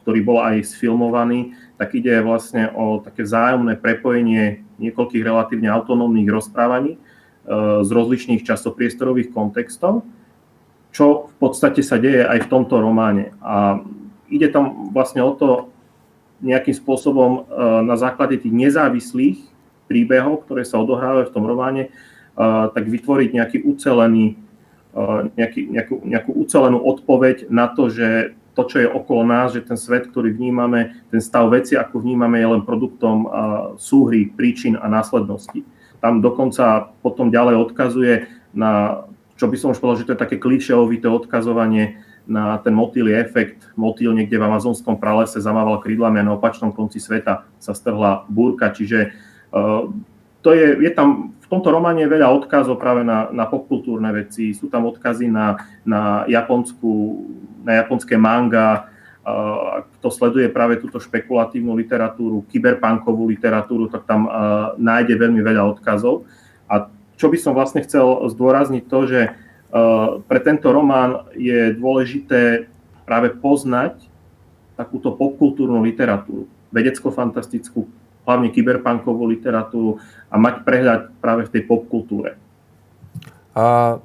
ktorý 0.06 0.20
bol 0.22 0.38
aj 0.38 0.70
sfilmovaný, 0.70 1.58
tak 1.74 1.98
ide 1.98 2.14
vlastne 2.22 2.70
o 2.70 3.02
také 3.02 3.26
vzájomné 3.26 3.74
prepojenie 3.78 4.62
niekoľkých 4.80 5.22
relatívne 5.22 5.68
autonómnych 5.68 6.28
rozprávaní 6.32 6.96
e, 6.96 6.98
z 7.84 7.90
rozličných 7.92 8.42
časopriestorových 8.42 9.30
kontextov, 9.30 10.02
čo 10.90 11.30
v 11.30 11.34
podstate 11.38 11.84
sa 11.84 12.00
deje 12.00 12.24
aj 12.24 12.48
v 12.48 12.50
tomto 12.50 12.80
románe. 12.80 13.36
A 13.44 13.84
ide 14.32 14.48
tam 14.48 14.90
vlastne 14.90 15.20
o 15.20 15.36
to 15.36 15.68
nejakým 16.40 16.72
spôsobom 16.72 17.30
e, 17.30 17.40
na 17.84 18.00
základe 18.00 18.40
tých 18.40 18.54
nezávislých 18.56 19.38
príbehov, 19.86 20.48
ktoré 20.48 20.64
sa 20.64 20.80
odohrávajú 20.80 21.28
v 21.28 21.34
tom 21.34 21.44
románe, 21.50 21.90
tak 22.38 22.86
vytvoriť 22.86 23.30
nejaký 23.34 23.58
ucelený, 23.66 24.38
nejaký, 25.34 25.66
nejakú, 25.66 25.94
nejakú 26.06 26.30
ucelenú 26.30 26.78
odpoveď 26.78 27.50
na 27.50 27.66
to, 27.66 27.90
že 27.90 28.38
to, 28.60 28.68
čo 28.68 28.76
je 28.84 28.88
okolo 28.92 29.24
nás, 29.24 29.56
že 29.56 29.64
ten 29.64 29.80
svet, 29.80 30.12
ktorý 30.12 30.36
vnímame, 30.36 31.00
ten 31.08 31.24
stav 31.24 31.48
veci, 31.48 31.80
ako 31.80 32.04
vnímame, 32.04 32.36
je 32.36 32.48
len 32.52 32.62
produktom 32.68 33.24
súhry, 33.80 34.28
príčin 34.28 34.76
a 34.76 34.84
následnosti. 34.92 35.64
Tam 36.04 36.20
dokonca 36.20 36.92
potom 37.00 37.32
ďalej 37.32 37.56
odkazuje 37.56 38.28
na, 38.52 39.04
čo 39.40 39.48
by 39.48 39.56
som 39.56 39.72
už 39.72 39.80
povedal, 39.80 40.00
že 40.04 40.06
to 40.12 40.14
je 40.16 40.24
také 40.28 40.36
klišeovité 40.36 41.08
odkazovanie 41.08 42.04
na 42.28 42.60
ten 42.60 42.76
motýlý 42.76 43.16
efekt. 43.16 43.72
Motýl 43.80 44.12
niekde 44.12 44.36
v 44.36 44.44
amazonskom 44.44 45.00
pralese 45.00 45.40
zamával 45.40 45.80
krídlami 45.80 46.20
a 46.20 46.26
na 46.28 46.36
opačnom 46.36 46.70
konci 46.70 47.00
sveta 47.00 47.48
sa 47.56 47.72
strhla 47.72 48.28
búrka, 48.28 48.70
čiže 48.70 49.16
Eh, 49.50 49.82
to 50.40 50.50
je, 50.54 50.78
je 50.80 50.90
tam 50.94 51.34
tomto 51.50 51.74
románe 51.74 52.06
veľa 52.06 52.30
odkazov 52.30 52.78
práve 52.78 53.02
na, 53.02 53.26
na 53.34 53.44
popkultúrne 53.50 54.14
veci, 54.14 54.54
sú 54.54 54.70
tam 54.70 54.86
odkazy 54.86 55.26
na, 55.26 55.58
na, 55.82 56.22
japonskú, 56.30 57.26
na 57.66 57.82
japonské 57.82 58.14
manga, 58.14 58.86
ak 59.20 60.00
to 60.00 60.08
sleduje 60.08 60.48
práve 60.48 60.80
túto 60.80 60.96
špekulatívnu 60.96 61.76
literatúru, 61.76 62.46
kyberpunkovú 62.48 63.28
literatúru, 63.28 63.90
tak 63.92 64.08
tam 64.08 64.24
nájde 64.80 65.14
veľmi 65.18 65.44
veľa 65.44 65.76
odkazov. 65.76 66.24
A 66.70 66.88
čo 67.20 67.28
by 67.28 67.36
som 67.36 67.52
vlastne 67.52 67.84
chcel 67.84 68.30
zdôrazniť 68.32 68.84
to, 68.88 68.98
že 69.04 69.20
pre 70.24 70.40
tento 70.40 70.72
román 70.72 71.28
je 71.36 71.76
dôležité 71.76 72.70
práve 73.04 73.36
poznať 73.36 74.08
takúto 74.74 75.12
popkultúrnu 75.12 75.84
literatúru, 75.84 76.48
vedecko-fantastickú, 76.72 77.84
hlavne 78.30 78.54
kyberpunkovú 78.54 79.26
literatúru 79.26 79.98
a 80.30 80.38
mať 80.38 80.62
prehľad 80.62 81.00
práve 81.18 81.50
v 81.50 81.52
tej 81.58 81.62
popkultúre. 81.66 82.38
A 83.58 83.98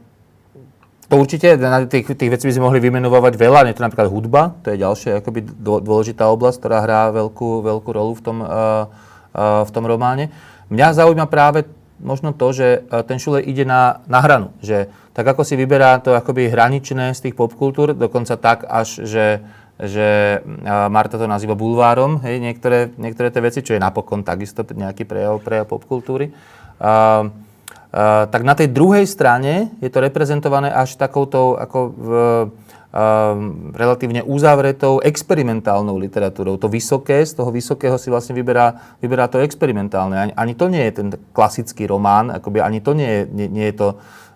to 1.06 1.22
určite, 1.22 1.54
na 1.62 1.86
tých, 1.86 2.18
tých 2.18 2.34
vecí 2.34 2.50
by 2.50 2.54
sme 2.58 2.66
mohli 2.66 2.82
vymenovať 2.82 3.38
veľa, 3.38 3.70
nie 3.70 3.78
to 3.78 3.86
napríklad 3.86 4.10
hudba, 4.10 4.58
to 4.66 4.74
je 4.74 4.82
ďalšia 4.82 5.22
akoby 5.22 5.46
dôležitá 5.62 6.26
oblasť, 6.26 6.58
ktorá 6.58 6.82
hrá 6.82 7.14
veľkú, 7.14 7.62
veľkú 7.62 7.90
rolu 7.94 8.18
v 8.18 8.22
tom, 8.26 8.38
uh, 8.42 8.90
uh, 9.38 9.62
v 9.62 9.70
tom 9.70 9.86
románe. 9.86 10.34
Mňa 10.74 10.98
zaujíma 10.98 11.30
práve 11.30 11.70
možno 12.02 12.36
to, 12.36 12.52
že 12.52 12.84
ten 13.08 13.22
Šule 13.22 13.40
ide 13.40 13.64
na, 13.64 14.04
na 14.10 14.20
hranu, 14.20 14.52
že 14.60 14.92
tak 15.16 15.24
ako 15.32 15.48
si 15.48 15.56
vyberá 15.56 16.04
to 16.04 16.12
akoby 16.12 16.52
hraničné 16.52 17.16
z 17.16 17.30
tých 17.30 17.36
popkultúr, 17.40 17.96
dokonca 17.96 18.36
tak 18.36 18.68
až, 18.68 19.06
že 19.08 19.40
že 19.76 20.40
Marta 20.88 21.20
to 21.20 21.28
nazýva 21.28 21.52
bulvárom, 21.52 22.24
hej, 22.24 22.40
niektoré, 22.40 22.96
niektoré 22.96 23.28
tie 23.28 23.44
veci, 23.44 23.60
čo 23.60 23.76
je 23.76 23.84
napokon 23.84 24.24
takisto 24.24 24.64
nejaký 24.64 25.04
prejav, 25.04 25.44
prejav 25.44 25.68
popkultúry. 25.68 26.32
Uh, 26.80 27.28
uh, 27.92 28.24
tak 28.32 28.48
na 28.48 28.56
tej 28.56 28.72
druhej 28.72 29.04
strane 29.04 29.76
je 29.84 29.92
to 29.92 30.00
reprezentované 30.00 30.72
až 30.72 30.96
takouto 30.96 31.60
ako 31.60 31.80
v, 31.92 32.10
uh, 32.16 33.36
relatívne 33.76 34.24
uzavretou 34.24 35.04
experimentálnou 35.04 36.00
literatúrou. 36.00 36.56
To 36.56 36.72
vysoké, 36.72 37.28
z 37.28 37.36
toho 37.36 37.52
vysokého 37.52 38.00
si 38.00 38.08
vlastne 38.08 38.32
vyberá, 38.32 38.96
vyberá 39.04 39.28
to 39.28 39.44
experimentálne. 39.44 40.16
Ani, 40.16 40.34
ani 40.40 40.54
to 40.56 40.72
nie 40.72 40.88
je 40.88 41.04
ten 41.04 41.08
klasický 41.36 41.84
román, 41.84 42.32
akoby 42.32 42.64
ani 42.64 42.80
to 42.80 42.96
nie 42.96 43.28
nie, 43.28 43.52
nie 43.52 43.68
je 43.72 43.76
to 43.76 43.88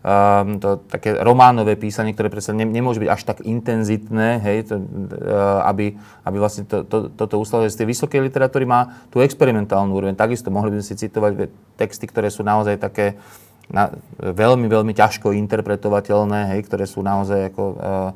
um, 0.03 0.59
to 0.59 0.79
také 0.87 1.15
románové 1.19 1.75
písanie, 1.75 2.15
ktoré 2.15 2.31
predsa 2.31 2.55
ne, 2.55 2.63
nemôže 2.63 3.03
byť 3.03 3.09
až 3.09 3.21
tak 3.27 3.37
intenzitné, 3.43 4.39
hej, 4.39 4.57
to, 4.71 4.75
uh, 4.79 5.63
aby, 5.67 5.95
aby 6.23 6.37
vlastne 6.39 6.63
to, 6.63 6.87
to, 6.87 7.11
toto 7.11 7.35
uslovuje. 7.39 7.71
Z 7.71 7.83
tej 7.83 7.87
vysokej 7.91 8.19
literatúry 8.23 8.63
má 8.63 9.03
tú 9.11 9.19
experimentálnu 9.19 9.91
úroveň. 9.91 10.15
Takisto 10.15 10.51
mohli 10.51 10.71
by 10.71 10.79
sme 10.79 10.87
si 10.87 10.95
citovať 11.07 11.51
texty, 11.75 12.05
ktoré 12.07 12.31
sú 12.31 12.43
naozaj 12.47 12.79
také 12.79 13.19
na, 13.69 13.93
veľmi, 14.17 14.65
veľmi 14.65 14.93
ťažko 14.95 15.35
interpretovateľné, 15.35 16.55
hej, 16.55 16.65
ktoré 16.65 16.89
sú 16.89 17.05
naozaj 17.05 17.53
ako, 17.53 17.63
uh, 17.75 18.09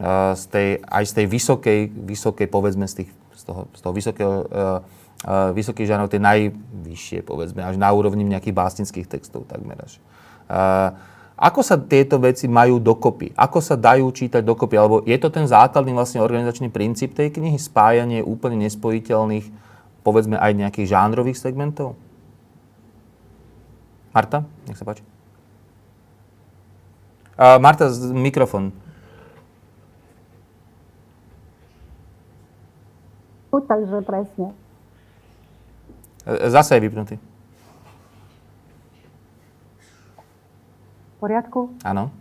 uh, 0.00 0.32
z 0.38 0.44
tej, 0.48 0.68
aj 0.80 1.04
z 1.04 1.12
tej 1.12 1.26
vysokej, 1.28 1.80
vysokej 1.92 2.46
povedzme, 2.48 2.86
z, 2.88 3.04
tých, 3.04 3.10
z, 3.36 3.42
toho, 3.44 3.68
z 3.74 3.80
toho 3.84 3.92
vysokého 3.92 4.32
uh, 4.32 4.80
uh, 5.28 5.50
vysokých 5.52 5.88
žánrov, 5.92 6.08
tie 6.08 6.22
najvyššie, 6.22 7.20
povedzme, 7.26 7.60
až 7.60 7.76
na 7.76 7.92
úrovni 7.92 8.24
nejakých 8.24 8.56
básnických 8.56 9.06
textov 9.10 9.44
takmer 9.44 9.76
až. 9.82 10.00
Uh, 10.48 11.13
ako 11.34 11.60
sa 11.66 11.74
tieto 11.74 12.22
veci 12.22 12.46
majú 12.46 12.78
dokopy? 12.78 13.34
Ako 13.34 13.58
sa 13.58 13.74
dajú 13.74 14.06
čítať 14.14 14.38
dokopy? 14.46 14.78
Alebo 14.78 15.02
je 15.02 15.18
to 15.18 15.34
ten 15.34 15.50
základný 15.50 15.90
vlastne 15.90 16.22
organizačný 16.22 16.70
princíp 16.70 17.18
tej 17.18 17.34
knihy, 17.34 17.58
spájanie 17.58 18.22
úplne 18.22 18.62
nespojiteľných, 18.62 19.50
povedzme 20.06 20.38
aj 20.38 20.54
nejakých 20.54 20.94
žánrových 20.94 21.34
segmentov? 21.34 21.98
Marta, 24.14 24.46
nech 24.70 24.78
sa 24.78 24.86
páči. 24.86 25.02
Uh, 27.34 27.58
Marta, 27.58 27.90
mikrofón. 28.14 28.70
Takže 33.54 34.02
presne. 34.06 34.54
Zase 36.26 36.78
je 36.78 36.80
vypnutý. 36.82 37.14
Poriadku? 41.24 41.72
Áno. 41.80 42.12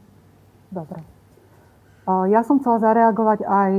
Dobre. 0.72 1.04
Ja 2.08 2.40
som 2.48 2.64
chcela 2.64 2.80
zareagovať 2.80 3.44
aj, 3.44 3.72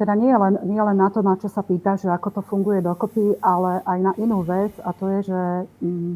teda 0.00 0.12
nie 0.16 0.32
len, 0.32 0.54
nie 0.64 0.80
len 0.80 0.96
na 0.96 1.12
to, 1.12 1.20
na 1.20 1.36
čo 1.36 1.52
sa 1.52 1.60
pýta, 1.60 2.00
že 2.00 2.08
ako 2.08 2.40
to 2.40 2.42
funguje 2.44 2.80
dokopy, 2.80 3.36
ale 3.44 3.84
aj 3.84 3.98
na 4.00 4.12
inú 4.16 4.40
vec 4.44 4.72
a 4.80 4.92
to 4.96 5.08
je, 5.08 5.28
že 5.28 5.40
mm, 5.80 6.14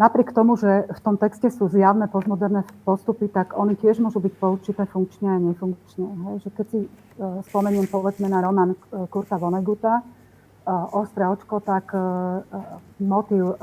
napriek 0.00 0.32
tomu, 0.32 0.56
že 0.56 0.88
v 0.88 1.00
tom 1.04 1.20
texte 1.20 1.52
sú 1.52 1.68
zjavné 1.68 2.08
postmoderné 2.08 2.64
postupy, 2.84 3.28
tak 3.28 3.52
oni 3.56 3.76
tiež 3.76 4.00
môžu 4.00 4.24
byť 4.24 4.34
poučité 4.40 4.88
funkčne 4.88 5.28
a 5.28 5.40
nefunkčne. 5.40 6.08
Hej? 6.08 6.34
Že 6.44 6.50
keď 6.56 6.66
si 6.72 6.80
e, 6.84 6.88
spomeniem 7.52 7.84
povedzme 7.92 8.28
na 8.32 8.40
román 8.40 8.72
Kurta 9.12 9.36
Voneguta, 9.36 10.00
ostré 10.92 11.28
očko, 11.28 11.60
tak 11.60 11.92
e, 11.92 11.98
e, 11.98 12.02
motív 13.04 13.52
e, 13.52 13.56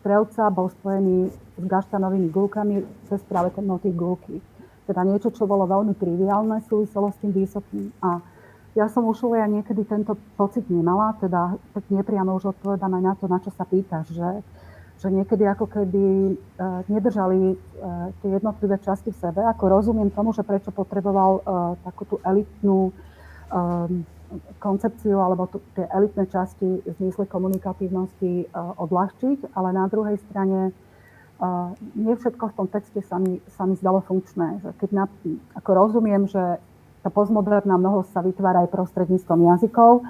strelca 0.00 0.48
bol 0.48 0.72
spojený 0.72 1.28
s 1.56 1.64
gaštanovými 1.64 2.28
gulkami 2.28 2.84
cez 3.08 3.20
práve 3.24 3.50
ten 3.56 3.64
motív 3.64 3.96
gulky. 3.96 4.38
Teda 4.86 5.02
niečo, 5.02 5.32
čo 5.32 5.48
bolo 5.48 5.66
veľmi 5.66 5.96
triviálne, 5.96 6.62
súviselo 6.68 7.10
s 7.10 7.18
tým 7.18 7.32
vysokým. 7.32 7.90
A 8.04 8.20
ja 8.76 8.86
som 8.92 9.08
už 9.08 9.32
ja 9.34 9.48
niekedy 9.48 9.88
tento 9.88 10.14
pocit 10.36 10.68
nemala, 10.68 11.16
teda 11.16 11.56
tak 11.72 11.84
nepriamo 11.88 12.36
už 12.36 12.52
odpovedám 12.54 12.92
aj 12.94 13.02
na 13.02 13.14
to, 13.16 13.24
na 13.26 13.38
čo 13.40 13.50
sa 13.50 13.64
pýtaš, 13.64 14.12
že 14.12 14.30
že 14.96 15.12
niekedy 15.12 15.44
ako 15.44 15.68
keby 15.68 16.32
nedržali 16.88 17.52
tie 18.24 18.30
jednotlivé 18.32 18.80
časti 18.80 19.12
v 19.12 19.20
sebe. 19.20 19.44
Ako 19.44 19.68
rozumiem 19.68 20.08
tomu, 20.08 20.32
že 20.32 20.40
prečo 20.40 20.72
potreboval 20.72 21.44
takú 21.84 22.08
tú 22.08 22.16
elitnú 22.24 22.96
koncepciu 24.56 25.20
alebo 25.20 25.52
tu, 25.52 25.60
tie 25.76 25.84
elitné 25.92 26.24
časti 26.32 26.80
v 26.80 26.92
zmysle 26.98 27.30
komunikatívnosti 27.30 28.50
uh, 28.50 28.74
odľahčiť, 28.74 29.54
ale 29.54 29.70
na 29.70 29.86
druhej 29.86 30.18
strane 30.26 30.74
nie 31.92 32.16
všetko 32.16 32.44
v 32.48 32.56
tom 32.56 32.68
texte 32.68 33.04
sa 33.04 33.20
mi, 33.20 33.40
sa 33.56 33.68
mi 33.68 33.76
zdalo 33.76 34.00
funkčné. 34.08 34.64
Že 34.64 34.70
keď 34.80 34.90
na, 34.96 35.04
ako 35.52 35.70
rozumiem, 35.76 36.24
že 36.24 36.40
tá 37.04 37.08
postmoderná 37.12 37.76
mnohosť 37.76 38.10
sa 38.10 38.20
vytvára 38.24 38.64
aj 38.64 38.72
prostredníctvom 38.72 39.40
jazykov, 39.52 40.02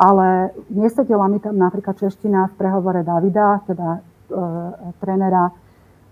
ale 0.00 0.56
nesedela 0.72 1.28
mi 1.28 1.38
tam 1.38 1.60
napríklad 1.60 2.00
čeština 2.00 2.50
v 2.50 2.56
prehovore 2.56 3.04
Davida, 3.04 3.60
teda 3.68 4.00
uh, 4.00 4.96
trénera 5.04 5.52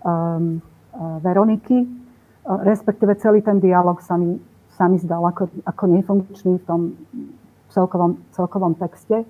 um, 0.05 0.61
uh, 0.93 1.17
Veroniky, 1.25 1.81
uh, 1.81 2.61
respektíve 2.61 3.17
celý 3.17 3.41
ten 3.41 3.57
dialog 3.57 3.97
sa 4.05 4.15
mi, 4.15 4.37
sa 4.77 4.85
mi 4.85 5.01
zdal 5.01 5.25
ako, 5.25 5.49
ako 5.65 5.83
nefunkčný 5.89 6.61
v 6.61 6.65
tom 6.69 6.81
celkovom, 7.73 8.21
celkovom 8.37 8.77
texte. 8.77 9.25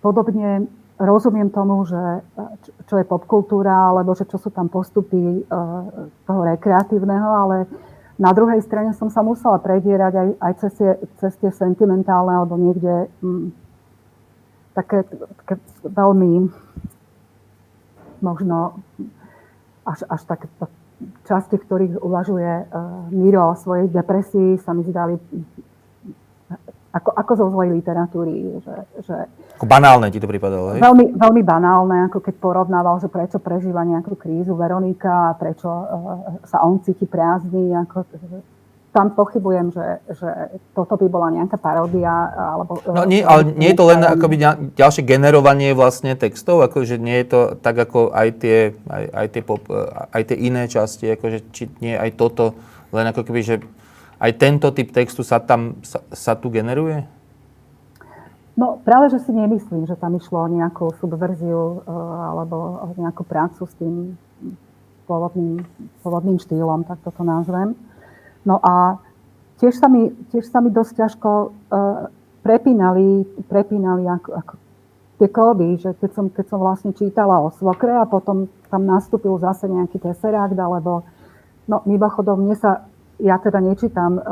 Podobne 0.00 0.64
rozumiem 0.98 1.50
tomu, 1.50 1.86
že 1.86 2.02
čo 2.90 2.98
je 2.98 3.06
popkultúra, 3.06 3.94
alebo 3.94 4.18
že 4.18 4.26
čo 4.26 4.36
sú 4.36 4.50
tam 4.50 4.66
postupy 4.66 5.18
e, 5.18 5.42
toho 6.26 6.40
rekreatívneho, 6.42 7.28
ale 7.30 7.56
na 8.18 8.34
druhej 8.34 8.58
strane 8.66 8.90
som 8.98 9.06
sa 9.06 9.22
musela 9.22 9.62
predierať 9.62 10.14
aj, 10.14 10.28
aj 10.42 10.52
cez, 10.58 10.72
tie, 10.74 10.90
cez 11.22 11.32
tie 11.38 11.50
sentimentálne 11.54 12.34
alebo 12.34 12.58
niekde 12.58 13.06
m, 13.22 13.54
také, 14.74 15.06
také 15.46 15.54
veľmi 15.86 16.50
možno 18.18 18.82
až, 19.86 20.02
až 20.10 20.26
také 20.26 20.50
časti, 21.30 21.62
ktorých 21.62 22.02
uvažuje 22.02 22.66
uh, 22.66 23.06
Miro 23.14 23.54
o 23.54 23.54
svojej 23.54 23.86
depresii, 23.86 24.58
sa 24.58 24.74
mi 24.74 24.82
zdali 24.82 25.14
ako, 26.98 27.10
ako 27.14 27.32
zo 27.38 27.46
zlej 27.54 27.78
literatúry. 27.78 28.58
Že, 28.60 28.76
že 29.06 29.16
ako 29.58 29.66
banálne 29.66 30.10
ti 30.10 30.18
to 30.18 30.30
pripadalo, 30.30 30.74
hej? 30.74 30.82
Veľmi, 30.82 31.14
veľmi 31.14 31.42
banálne, 31.46 32.10
ako 32.10 32.18
keď 32.22 32.34
porovnával, 32.38 32.98
že 32.98 33.10
prečo 33.10 33.38
prežíva 33.38 33.86
nejakú 33.86 34.18
krízu 34.18 34.58
Veronika 34.58 35.32
a 35.32 35.36
prečo 35.38 35.66
uh, 35.66 36.42
sa 36.46 36.62
on 36.62 36.82
cíti 36.82 37.06
prázdny. 37.06 37.74
Ako, 37.86 38.06
tam 38.88 39.12
pochybujem, 39.12 39.70
že, 39.70 40.00
že 40.16 40.30
toto 40.72 40.96
by 40.96 41.06
bola 41.06 41.28
nejaká 41.30 41.60
paródia. 41.60 42.10
Alebo, 42.34 42.80
no 42.88 43.04
nie, 43.04 43.20
ale 43.20 43.52
nie 43.54 43.70
je 43.70 43.78
to 43.78 43.84
len 43.86 44.00
akoby 44.00 44.40
ďalšie 44.74 45.04
generovanie 45.04 45.76
vlastne 45.76 46.16
textov, 46.16 46.64
akože 46.64 46.96
nie 46.96 47.20
je 47.22 47.26
to 47.28 47.40
tak 47.60 47.76
ako 47.76 48.10
aj 48.16 48.28
tie, 48.40 48.58
aj, 48.88 49.04
aj 49.12 49.26
tie, 49.30 49.42
pop, 49.44 49.62
aj 50.10 50.22
tie 50.32 50.36
iné 50.40 50.66
časti, 50.66 51.14
akože 51.14 51.38
či 51.52 51.68
nie 51.84 51.94
aj 51.94 52.16
toto, 52.16 52.56
len 52.90 53.06
ako 53.12 53.28
keby, 53.28 53.40
že 53.44 53.54
aj 54.18 54.32
tento 54.38 54.68
typ 54.74 54.90
textu 54.90 55.22
sa 55.22 55.38
tam 55.38 55.78
sa, 55.86 56.02
sa 56.10 56.34
tu 56.34 56.50
generuje? 56.50 57.06
No 58.58 58.82
práve, 58.82 59.14
že 59.14 59.22
si 59.22 59.30
nemyslím, 59.30 59.86
že 59.86 59.94
tam 59.94 60.18
išlo 60.18 60.42
o 60.42 60.50
nejakú 60.50 60.90
subverziu 60.98 61.86
uh, 61.86 62.34
alebo 62.34 62.56
o 62.82 62.86
nejakú 62.98 63.22
prácu 63.22 63.62
s 63.62 63.74
tým 63.78 64.18
pôvodným, 65.06 65.62
pôvodným 66.02 66.42
štýlom, 66.42 66.82
tak 66.82 66.98
toto 67.06 67.22
nazvem. 67.22 67.78
No 68.42 68.58
a 68.58 68.98
tiež 69.62 69.78
sa 69.78 69.86
mi, 69.86 70.10
tiež 70.34 70.50
sa 70.50 70.58
mi 70.58 70.74
dosť 70.74 70.92
ťažko 71.06 71.30
uh, 71.30 72.10
prepínali, 72.42 73.22
prepínali 73.46 74.10
ako, 74.10 74.30
ako 74.34 74.52
tie 75.18 75.28
kódy, 75.30 75.68
že 75.78 75.90
keď 75.98 76.10
som, 76.14 76.26
keď 76.30 76.46
som 76.46 76.58
vlastne 76.58 76.90
čítala 76.94 77.42
o 77.42 77.50
svokre 77.54 77.90
a 77.90 78.06
potom 78.06 78.46
tam 78.70 78.86
nastúpil 78.86 79.34
zase 79.42 79.66
nejaký 79.66 79.98
teserakt, 79.98 80.54
alebo 80.54 81.02
no 81.66 81.82
mimochodom, 81.86 82.42
mne 82.42 82.58
sa 82.58 82.86
ja 83.18 83.34
teda 83.42 83.58
nečítam 83.58 84.14
uh, 84.14 84.22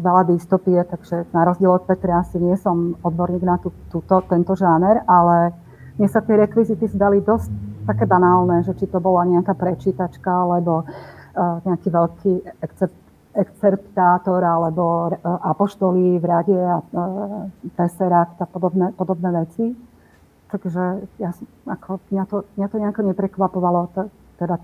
veľa 0.00 0.32
dystopie, 0.32 0.80
takže 0.88 1.28
na 1.36 1.44
rozdiel 1.44 1.68
od 1.68 1.84
Petra 1.84 2.24
asi 2.24 2.40
nie 2.40 2.56
som 2.56 2.96
odborník 3.04 3.44
na 3.44 3.60
tú, 3.60 3.76
túto, 3.92 4.24
tento 4.24 4.56
žáner, 4.56 5.04
ale 5.04 5.52
mne 6.00 6.08
sa 6.08 6.24
tie 6.24 6.40
rekvizity 6.40 6.88
zdali 6.88 7.20
dosť 7.20 7.52
také 7.84 8.08
banálne, 8.08 8.64
že 8.64 8.72
či 8.80 8.88
to 8.88 9.04
bola 9.04 9.28
nejaká 9.28 9.52
prečítačka, 9.52 10.32
alebo 10.32 10.88
uh, 10.88 11.60
nejaký 11.68 11.88
veľký 11.92 12.32
except, 12.64 12.96
excerptátor, 13.36 14.40
alebo 14.40 15.12
uh, 15.12 15.16
apoštolí 15.52 16.16
v 16.16 16.24
rade 16.24 16.56
a 16.56 16.80
uh, 16.80 17.52
teserakt 17.76 18.40
a 18.40 18.48
podobné, 18.48 18.96
podobné 18.96 19.28
veci. 19.44 19.76
Takže 20.48 21.04
ja, 21.20 21.36
ako, 21.68 22.00
mňa, 22.08 22.24
to, 22.28 22.48
mňa 22.56 22.68
to 22.68 22.76
nejako 22.80 23.00
neprekvapovalo, 23.12 23.92
teda 24.40 24.56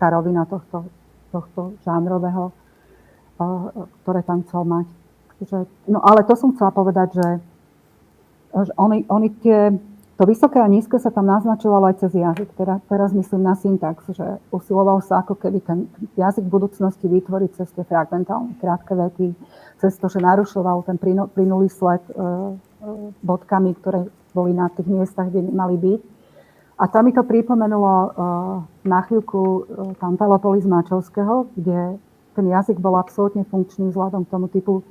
tá 0.00 0.06
rovina 0.08 0.48
tohto, 0.48 0.88
tohto 1.28 1.76
žánrového 1.84 2.52
ktoré 4.02 4.20
tam 4.22 4.42
chcel 4.46 4.62
mať. 4.64 4.86
Takže, 5.42 5.58
no 5.90 5.98
ale 6.02 6.22
to 6.22 6.34
som 6.38 6.54
chcela 6.54 6.70
povedať, 6.70 7.18
že, 7.18 7.28
že 8.54 8.72
oni, 8.78 9.02
oni 9.10 9.28
tie, 9.42 9.74
to 10.14 10.22
vysoké 10.22 10.62
a 10.62 10.70
nízke 10.70 11.02
sa 11.02 11.10
tam 11.10 11.26
naznačovalo 11.26 11.90
aj 11.90 12.06
cez 12.06 12.14
jazyk. 12.14 12.54
Teraz, 12.54 12.78
teraz 12.86 13.10
myslím 13.10 13.42
na 13.42 13.58
syntax, 13.58 14.06
že 14.14 14.38
usiloval 14.54 15.02
sa 15.02 15.26
ako 15.26 15.34
keby 15.34 15.58
ten 15.66 15.90
jazyk 16.14 16.46
budúcnosti 16.46 17.10
vytvoriť 17.10 17.50
cez 17.58 17.68
tie 17.74 17.82
fragmentálne 17.82 18.54
krátke 18.62 18.94
vety, 18.94 19.34
cez 19.82 19.98
to, 19.98 20.06
že 20.06 20.22
narušoval 20.22 20.86
ten 20.86 20.94
plynulý 21.34 21.66
sled 21.66 22.06
e, 22.06 22.12
e, 22.14 22.22
bodkami, 23.26 23.74
ktoré 23.82 24.06
boli 24.30 24.54
na 24.54 24.70
tých 24.70 24.86
miestach, 24.86 25.26
kde 25.26 25.50
mali 25.50 25.74
byť. 25.74 26.00
A 26.82 26.88
tam 26.88 27.06
mi 27.06 27.12
to 27.14 27.22
pripomenulo 27.22 27.94
uh, 27.94 28.10
na 28.82 29.00
chvíľku 29.06 29.38
uh, 29.38 29.62
Tantelopolis 30.02 30.66
Mačovského, 30.66 31.46
kde 31.54 32.00
ten 32.32 32.48
jazyk 32.48 32.80
bol 32.80 32.96
absolútne 32.96 33.44
funkčný 33.46 33.92
vzhľadom 33.92 34.24
k 34.24 34.32
tomu 34.32 34.46
typu 34.48 34.80
e, 34.80 34.84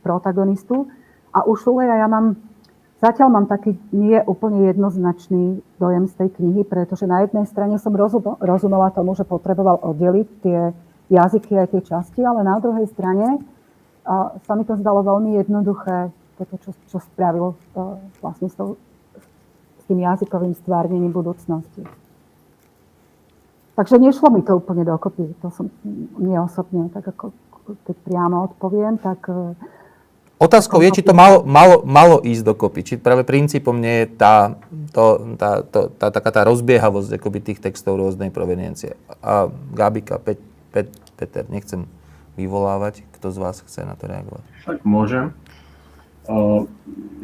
protagonistu. 0.00 0.86
A 1.34 1.44
u 1.44 1.52
Šuleja 1.58 2.00
ja 2.00 2.08
mám, 2.08 2.38
zatiaľ 3.02 3.28
mám 3.28 3.46
taký 3.50 3.76
nie 3.92 4.16
úplne 4.24 4.70
jednoznačný 4.72 5.60
dojem 5.76 6.08
z 6.08 6.14
tej 6.16 6.28
knihy, 6.40 6.62
pretože 6.64 7.04
na 7.04 7.26
jednej 7.26 7.44
strane 7.44 7.76
som 7.76 7.92
rozumela 8.40 8.94
tomu, 8.94 9.12
že 9.12 9.28
potreboval 9.28 9.82
oddeliť 9.82 10.28
tie 10.40 10.72
jazyky 11.12 11.52
aj 11.54 11.68
tie 11.70 11.82
časti, 11.82 12.20
ale 12.24 12.42
na 12.42 12.58
druhej 12.58 12.88
strane 12.90 13.42
a 14.06 14.38
sa 14.46 14.54
mi 14.54 14.62
to 14.62 14.78
zdalo 14.78 15.02
veľmi 15.02 15.34
jednoduché, 15.42 16.14
toto, 16.38 16.54
čo, 16.62 16.70
čo 16.86 16.98
spravil 17.02 17.52
e, 17.52 17.56
vlastne 18.22 18.46
s, 18.46 18.54
tou, 18.54 18.78
s 19.82 19.84
tým 19.90 19.98
jazykovým 19.98 20.54
stvárnením 20.54 21.10
budúcnosti. 21.10 21.82
Takže 23.76 24.00
nešlo 24.00 24.32
mi 24.32 24.40
to 24.40 24.56
úplne 24.56 24.88
dokopy. 24.88 25.36
To 25.44 25.52
som 25.52 25.68
nie 26.16 26.40
osobne, 26.40 26.88
tak 26.96 27.12
ako 27.12 27.36
keď 27.84 27.96
priamo 28.08 28.48
odpoviem, 28.48 28.96
tak... 28.96 29.28
E, 29.28 29.52
Otázkou 30.36 30.84
je, 30.84 31.00
či 31.00 31.02
to 31.04 31.16
malo, 31.16 31.44
malo, 31.48 31.80
malo 31.84 32.20
ísť 32.20 32.44
dokopy. 32.44 32.80
Či 32.84 32.94
práve 33.00 33.24
princípom 33.24 33.76
nie 33.76 34.04
je 34.04 34.06
tá, 34.20 34.56
to, 34.92 35.36
tá, 35.40 35.64
to, 35.64 35.88
tá, 35.92 36.12
taká 36.12 36.30
tá 36.32 36.40
rozbiehavosť 36.44 37.16
akoby 37.16 37.38
tých 37.40 37.60
textov 37.60 37.96
rôznej 37.96 38.28
proveniencie. 38.28 39.00
A 39.24 39.48
Gabika, 39.72 40.20
Pe, 40.20 40.36
Pe, 40.72 40.88
Peter, 41.16 41.44
nechcem 41.48 41.88
vyvolávať, 42.36 43.04
kto 43.16 43.32
z 43.32 43.38
vás 43.40 43.64
chce 43.64 43.88
na 43.88 43.96
to 43.96 44.08
reagovať. 44.08 44.44
Tak 44.68 44.84
môžem. 44.84 45.32
Uh, 46.28 46.68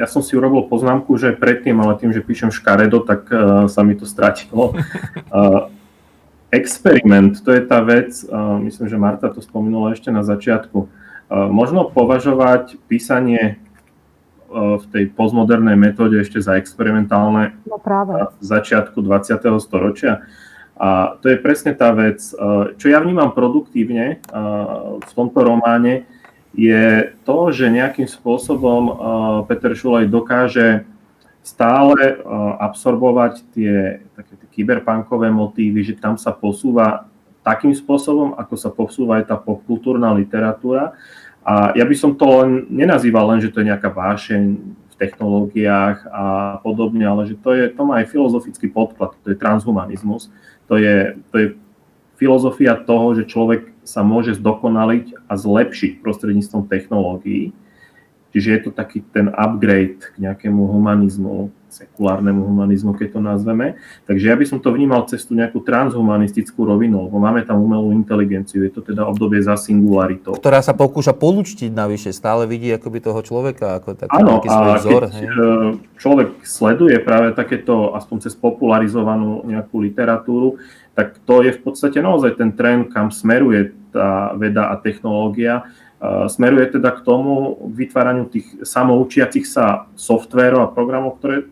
ja 0.01 0.09
som 0.09 0.25
si 0.25 0.33
urobil 0.33 0.65
poznámku, 0.65 1.13
že 1.21 1.37
predtým, 1.37 1.77
ale 1.85 2.01
tým, 2.01 2.17
že 2.17 2.25
píšem 2.25 2.49
škaredo, 2.49 3.05
tak 3.05 3.29
uh, 3.29 3.69
sa 3.69 3.85
mi 3.85 3.97
to 3.97 4.05
stratilo. 4.09 4.73
Uh, 5.33 5.73
experiment, 6.53 7.41
to 7.41 7.51
je 7.57 7.65
tá 7.65 7.81
vec, 7.81 8.13
myslím, 8.63 8.87
že 8.87 9.01
Marta 9.01 9.33
to 9.33 9.41
spomenula 9.41 9.97
ešte 9.97 10.13
na 10.13 10.21
začiatku. 10.21 10.85
Možno 11.33 11.89
považovať 11.89 12.77
písanie 12.93 13.57
v 14.53 14.85
tej 14.93 15.09
postmodernej 15.17 15.81
metóde 15.81 16.21
ešte 16.21 16.45
za 16.45 16.61
experimentálne 16.61 17.57
no 17.65 17.81
práve. 17.81 18.29
v 18.37 18.45
začiatku 18.45 19.01
20. 19.01 19.41
storočia. 19.65 20.29
A 20.77 21.17
to 21.25 21.33
je 21.33 21.41
presne 21.41 21.73
tá 21.73 21.89
vec, 21.97 22.21
čo 22.77 22.87
ja 22.93 23.01
vnímam 23.01 23.33
produktívne 23.33 24.21
v 25.01 25.13
tomto 25.17 25.41
románe, 25.41 26.05
je 26.53 27.17
to, 27.25 27.49
že 27.49 27.73
nejakým 27.73 28.05
spôsobom 28.05 28.93
Peter 29.49 29.73
Šulaj 29.73 30.13
dokáže 30.13 30.85
stále 31.43 32.23
absorbovať 32.63 33.43
tie 33.51 33.99
také 34.15 34.35
kyberpunkové 34.55 35.27
motívy, 35.29 35.83
že 35.83 35.99
tam 35.99 36.15
sa 36.15 36.31
posúva 36.31 37.11
takým 37.43 37.75
spôsobom, 37.75 38.39
ako 38.39 38.55
sa 38.55 38.71
posúva 38.71 39.19
aj 39.19 39.35
tá 39.35 39.37
popkultúrna 39.37 40.15
literatúra. 40.15 40.95
A 41.43 41.75
ja 41.75 41.83
by 41.83 41.95
som 41.99 42.15
to 42.15 42.23
len 42.23 42.71
nenazýval 42.71 43.35
len, 43.35 43.43
že 43.43 43.51
to 43.51 43.59
je 43.59 43.75
nejaká 43.75 43.91
vášeň 43.91 44.43
v 44.63 44.95
technológiách 44.95 46.07
a 46.07 46.25
podobne, 46.63 47.03
ale 47.03 47.27
že 47.27 47.35
to, 47.35 47.51
je, 47.51 47.75
to 47.75 47.83
má 47.83 47.99
aj 47.99 48.15
filozofický 48.15 48.71
podklad, 48.71 49.19
to 49.27 49.35
je 49.35 49.41
transhumanizmus, 49.43 50.31
to 50.71 50.79
je, 50.79 51.19
to 51.35 51.37
je 51.43 51.47
filozofia 52.15 52.79
toho, 52.79 53.19
že 53.19 53.27
človek 53.27 53.75
sa 53.83 54.07
môže 54.07 54.39
zdokonaliť 54.39 55.27
a 55.27 55.35
zlepšiť 55.35 55.99
prostredníctvom 55.99 56.71
technológií. 56.71 57.51
Čiže 58.33 58.49
je 58.49 58.61
to 58.65 58.71
taký 58.73 59.05
ten 59.13 59.29
upgrade 59.29 60.01
k 60.01 60.17
nejakému 60.17 60.65
humanizmu 60.65 61.53
sekulárnemu 61.73 62.45
humanizmu, 62.45 62.93
keď 62.93 63.17
to 63.17 63.21
nazveme. 63.25 63.81
Takže 64.05 64.29
ja 64.29 64.37
by 64.37 64.45
som 64.45 64.61
to 64.61 64.69
vnímal 64.77 65.09
cez 65.09 65.25
tú 65.25 65.33
nejakú 65.33 65.65
transhumanistickú 65.65 66.69
rovinu, 66.69 67.09
lebo 67.09 67.17
máme 67.17 67.49
tam 67.49 67.65
umelú 67.65 67.97
inteligenciu, 67.97 68.61
je 68.69 68.73
to 68.77 68.85
teda 68.85 69.09
obdobie 69.09 69.41
za 69.41 69.57
singularitou. 69.57 70.37
Ktorá 70.37 70.61
sa 70.61 70.77
pokúša 70.77 71.17
polúčtiť 71.17 71.73
navyše, 71.73 72.13
stále 72.13 72.45
vidí 72.45 72.69
akoby 72.69 73.01
toho 73.01 73.25
človeka 73.25 73.81
ako 73.81 73.97
taký 73.97 74.13
Áno, 74.21 74.45
svoj 74.45 74.73
vzor. 74.85 75.03
Keď 75.09 75.17
hej. 75.17 75.27
Človek 75.97 76.29
sleduje 76.45 76.97
práve 77.01 77.33
takéto, 77.33 77.97
aspoň 77.97 78.29
cez 78.29 78.37
popularizovanú 78.37 79.49
nejakú 79.49 79.81
literatúru, 79.81 80.61
tak 80.93 81.25
to 81.25 81.41
je 81.41 81.57
v 81.57 81.61
podstate 81.65 82.05
naozaj 82.05 82.37
ten 82.37 82.53
trend, 82.53 82.93
kam 82.93 83.09
smeruje 83.09 83.73
tá 83.93 84.37
veda 84.37 84.69
a 84.73 84.77
technológia 84.77 85.65
Smeruje 86.27 86.67
teda 86.79 86.91
k 86.91 87.07
tomu 87.07 87.55
k 87.71 87.87
vytváraniu 87.87 88.27
tých 88.27 88.67
samoučiacich 88.67 89.47
sa 89.47 89.87
softvérov 89.95 90.67
a 90.67 90.73
programov, 90.75 91.23
ktoré 91.23 91.47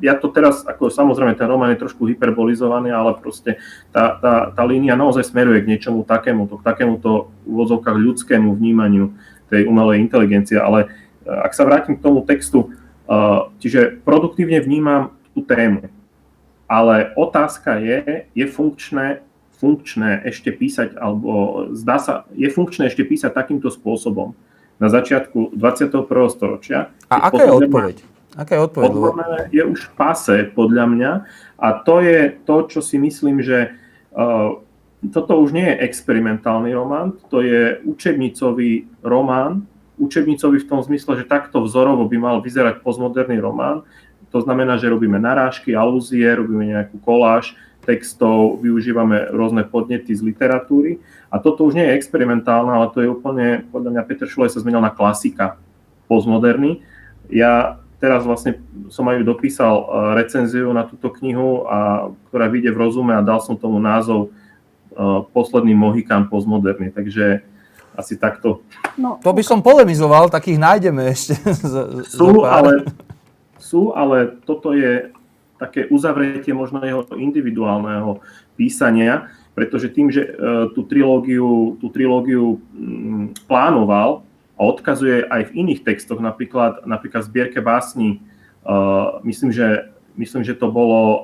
ja 0.00 0.12
to 0.16 0.28
teraz, 0.28 0.64
ako 0.68 0.92
samozrejme 0.92 1.32
ten 1.38 1.48
román 1.48 1.72
je 1.72 1.80
trošku 1.80 2.04
hyperbolizovaný, 2.04 2.92
ale 2.92 3.16
proste 3.16 3.56
tá, 3.92 4.18
tá, 4.20 4.34
tá 4.52 4.62
línia 4.68 4.92
naozaj 4.98 5.32
smeruje 5.32 5.64
k 5.64 5.70
niečomu 5.72 6.04
takému, 6.04 6.50
k 6.50 6.62
takémuto 6.66 7.32
úvodzovkách 7.48 7.96
ľudskému 7.96 8.52
vnímaniu 8.52 9.16
tej 9.48 9.64
umelej 9.64 10.04
inteligencie. 10.04 10.60
Ale 10.60 10.86
e, 11.24 11.32
ak 11.32 11.56
sa 11.56 11.64
vrátim 11.64 11.96
k 11.96 12.04
tomu 12.04 12.26
textu, 12.28 12.68
uh, 13.08 13.48
čiže 13.62 14.02
produktívne 14.04 14.60
vnímam 14.60 15.16
tú 15.32 15.40
tému, 15.40 15.88
ale 16.66 17.14
otázka 17.14 17.78
je, 17.78 18.26
je 18.34 18.46
funkčné 18.50 19.22
funkčné 19.56 20.20
ešte 20.28 20.52
písať, 20.52 20.96
alebo 21.00 21.64
zdá 21.72 21.96
sa, 21.96 22.14
je 22.36 22.48
funkčné 22.52 22.92
ešte 22.92 23.04
písať 23.04 23.32
takýmto 23.32 23.72
spôsobom 23.72 24.36
na 24.76 24.88
začiatku 24.92 25.56
21. 25.56 26.04
storočia. 26.28 26.92
A 27.08 27.32
aká 27.32 27.48
je 27.48 27.52
odpoveď? 27.64 27.96
Aká 28.36 28.52
je 28.52 28.62
odpoveď? 28.68 28.90
je 29.48 29.62
už 29.64 29.80
pase, 29.96 30.52
podľa 30.52 30.84
mňa. 30.92 31.12
A 31.56 31.68
to 31.80 32.04
je 32.04 32.36
to, 32.44 32.68
čo 32.68 32.80
si 32.84 33.00
myslím, 33.00 33.40
že 33.40 33.72
uh, 34.12 34.60
toto 35.08 35.40
už 35.40 35.56
nie 35.56 35.64
je 35.64 35.80
experimentálny 35.88 36.76
román, 36.76 37.16
to 37.32 37.40
je 37.40 37.80
učebnicový 37.88 38.88
román, 39.00 39.64
učebnicový 39.96 40.60
v 40.60 40.68
tom 40.68 40.80
zmysle, 40.84 41.24
že 41.24 41.28
takto 41.28 41.64
vzorovo 41.64 42.04
by 42.04 42.16
mal 42.20 42.36
vyzerať 42.44 42.84
postmoderný 42.84 43.40
román. 43.40 43.80
To 44.28 44.44
znamená, 44.44 44.76
že 44.76 44.92
robíme 44.92 45.16
narážky, 45.16 45.72
alúzie, 45.72 46.28
robíme 46.28 46.68
nejakú 46.68 47.00
koláž, 47.00 47.56
textov, 47.86 48.58
využívame 48.58 49.30
rôzne 49.30 49.62
podnety 49.62 50.10
z 50.10 50.26
literatúry. 50.26 50.98
A 51.30 51.38
toto 51.38 51.62
už 51.62 51.78
nie 51.78 51.86
je 51.86 51.96
experimentálne, 51.96 52.74
ale 52.74 52.90
to 52.90 52.98
je 53.00 53.08
úplne, 53.08 53.62
podľa 53.70 53.90
mňa 53.94 54.06
Peter 54.10 54.26
Šulej 54.26 54.50
sa 54.50 54.60
zmenil 54.60 54.82
na 54.82 54.90
klasika 54.90 55.56
postmoderný. 56.10 56.82
Ja 57.30 57.78
teraz 58.02 58.26
vlastne 58.26 58.60
som 58.90 59.08
aj 59.08 59.24
dopísal 59.24 59.74
e, 59.78 59.84
recenziu 60.18 60.70
na 60.74 60.84
túto 60.84 61.08
knihu, 61.22 61.64
a, 61.66 62.10
ktorá 62.28 62.50
vyjde 62.50 62.74
v 62.74 62.80
rozume 62.82 63.14
a 63.16 63.24
dal 63.24 63.40
som 63.40 63.56
tomu 63.56 63.80
názov 63.80 64.28
uh, 64.92 65.24
Posledný 65.32 65.72
Mohikán 65.72 66.28
postmoderný. 66.28 66.92
Takže 66.92 67.40
asi 67.96 68.14
takto. 68.20 68.60
No, 69.00 69.16
to 69.24 69.32
by 69.32 69.40
som 69.40 69.64
polemizoval, 69.64 70.28
takých 70.28 70.60
nájdeme 70.60 71.08
ešte. 71.08 71.40
Z, 71.72 72.04
sú, 72.12 72.44
ale, 72.44 72.84
sú, 73.56 73.96
ale 73.96 74.36
toto 74.44 74.76
je 74.76 75.08
také 75.56 75.88
uzavretie 75.88 76.52
možno 76.52 76.80
jeho 76.84 77.04
individuálneho 77.16 78.20
písania, 78.56 79.32
pretože 79.56 79.88
tým, 79.88 80.12
že 80.12 80.22
e, 80.24 80.30
tú 80.76 80.84
trilógiu, 80.84 81.80
tú 81.80 81.88
trilógiu 81.88 82.60
mm, 82.76 83.48
plánoval 83.48 84.20
a 84.56 84.60
odkazuje 84.68 85.24
aj 85.28 85.52
v 85.52 85.54
iných 85.64 85.80
textoch, 85.80 86.20
napríklad, 86.20 86.84
napríklad 86.84 87.24
v 87.24 87.30
zbierke 87.32 87.60
básni, 87.64 88.20
e, 88.64 88.76
myslím, 89.24 89.56
že, 89.56 89.92
myslím, 90.20 90.44
že 90.44 90.52
to 90.52 90.68
bolo 90.68 91.00
e, 91.00 91.18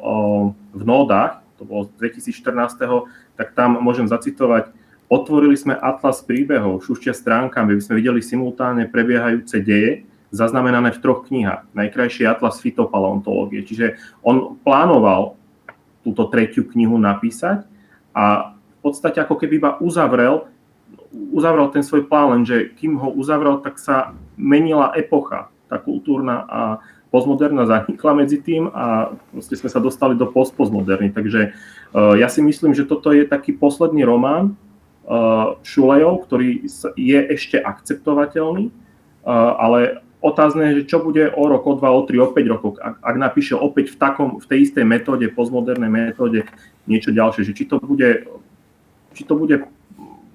v 0.80 0.82
nódach, 0.84 1.44
to 1.60 1.68
bolo 1.68 1.92
z 1.92 2.16
2014, 2.16 3.06
tak 3.36 3.52
tam 3.52 3.76
môžem 3.84 4.08
zacitovať, 4.08 4.72
otvorili 5.12 5.54
sme 5.60 5.76
atlas 5.76 6.24
príbehov, 6.24 6.88
šušťa 6.88 7.12
stránkami, 7.12 7.76
aby 7.76 7.84
sme 7.84 8.00
videli 8.00 8.24
simultánne 8.24 8.88
prebiehajúce 8.88 9.60
deje, 9.60 10.08
zaznamenané 10.32 10.96
v 10.96 11.02
troch 11.04 11.28
knihách. 11.28 11.68
Najkrajší 11.76 12.24
atlas 12.24 12.58
fitopaleontológie. 12.64 13.62
Čiže 13.68 14.00
on 14.24 14.56
plánoval 14.64 15.36
túto 16.02 16.26
tretiu 16.32 16.66
knihu 16.72 16.96
napísať 16.98 17.68
a 18.16 18.56
v 18.56 18.78
podstate 18.80 19.22
ako 19.22 19.38
keby 19.38 19.62
iba 19.62 19.70
uzavrel, 19.78 20.50
uzavrel 21.30 21.70
ten 21.70 21.86
svoj 21.86 22.08
plán, 22.10 22.40
lenže 22.40 22.74
kým 22.74 22.98
ho 22.98 23.12
uzavrel, 23.14 23.62
tak 23.62 23.78
sa 23.78 24.16
menila 24.34 24.90
epocha, 24.98 25.52
tá 25.70 25.78
kultúrna 25.78 26.42
a 26.50 26.60
postmoderná 27.12 27.68
zanikla 27.68 28.12
medzi 28.16 28.40
tým 28.40 28.72
a 28.72 29.12
vlastne 29.36 29.60
sme 29.60 29.70
sa 29.70 29.84
dostali 29.84 30.16
do 30.16 30.26
postpostmoderny. 30.32 31.12
Takže 31.12 31.52
uh, 31.52 32.16
ja 32.16 32.26
si 32.32 32.40
myslím, 32.40 32.72
že 32.72 32.88
toto 32.88 33.12
je 33.12 33.28
taký 33.28 33.52
posledný 33.52 34.02
román 34.02 34.56
uh, 35.04 35.60
Šulejov, 35.60 36.24
ktorý 36.24 36.64
je 36.96 37.20
ešte 37.36 37.60
akceptovateľný, 37.60 38.72
uh, 38.72 39.30
ale 39.60 40.00
Otázne 40.22 40.70
že 40.78 40.87
čo 40.87 41.02
bude 41.02 41.35
o 41.35 41.50
rok, 41.50 41.66
o 41.66 41.74
dva, 41.74 41.90
o 41.90 42.06
tri, 42.06 42.14
o 42.22 42.30
päť 42.30 42.46
rokov, 42.46 42.78
ak, 42.78 43.02
ak 43.02 43.16
napíše 43.18 43.58
opäť 43.58 43.90
v, 43.90 43.96
takom, 43.98 44.28
v 44.38 44.46
tej 44.46 44.70
istej 44.70 44.87
metóde, 44.87 45.26
postmodernej 45.35 45.90
metóde 45.90 46.46
niečo 46.87 47.11
ďalšie, 47.11 47.42
že 47.42 47.52
či 47.58 47.66
to 47.66 47.82
bude, 47.82 48.30
či 49.18 49.22
to 49.26 49.35
bude 49.35 49.66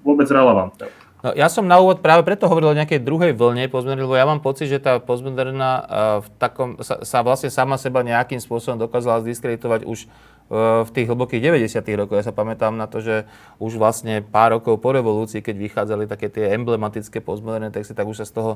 vôbec 0.04 0.28
relevantné. 0.28 0.92
No, 1.18 1.34
ja 1.34 1.50
som 1.50 1.66
na 1.66 1.80
úvod 1.82 1.98
práve 1.98 2.22
preto 2.22 2.46
hovoril 2.46 2.70
o 2.70 2.78
nejakej 2.78 3.02
druhej 3.02 3.32
vlne 3.34 3.66
postmodernej, 3.66 4.06
lebo 4.06 4.14
ja 4.14 4.28
mám 4.28 4.38
pocit, 4.38 4.70
že 4.70 4.78
tá 4.78 5.02
postmoderná 5.02 5.72
uh, 5.80 5.82
v 6.22 6.28
takom, 6.38 6.68
sa, 6.78 7.02
sa 7.02 7.26
vlastne 7.26 7.50
sama 7.50 7.74
seba 7.74 8.06
nejakým 8.06 8.38
spôsobom 8.38 8.78
dokázala 8.78 9.24
zdiskreditovať 9.26 9.82
už 9.82 10.06
v 10.48 10.90
tých 10.96 11.08
hlbokých 11.12 11.44
90. 11.44 11.84
rokoch. 12.00 12.16
Ja 12.16 12.24
sa 12.24 12.32
pamätám 12.32 12.72
na 12.72 12.88
to, 12.88 13.04
že 13.04 13.28
už 13.60 13.76
vlastne 13.76 14.24
pár 14.24 14.56
rokov 14.56 14.80
po 14.80 14.96
revolúcii, 14.96 15.44
keď 15.44 15.56
vychádzali 15.60 16.08
také 16.08 16.32
tie 16.32 16.56
emblematické 16.56 17.20
postmoderné 17.20 17.68
texty, 17.68 17.92
tak 17.92 18.08
už 18.08 18.24
sa 18.24 18.26
z 18.26 18.32
toho 18.32 18.52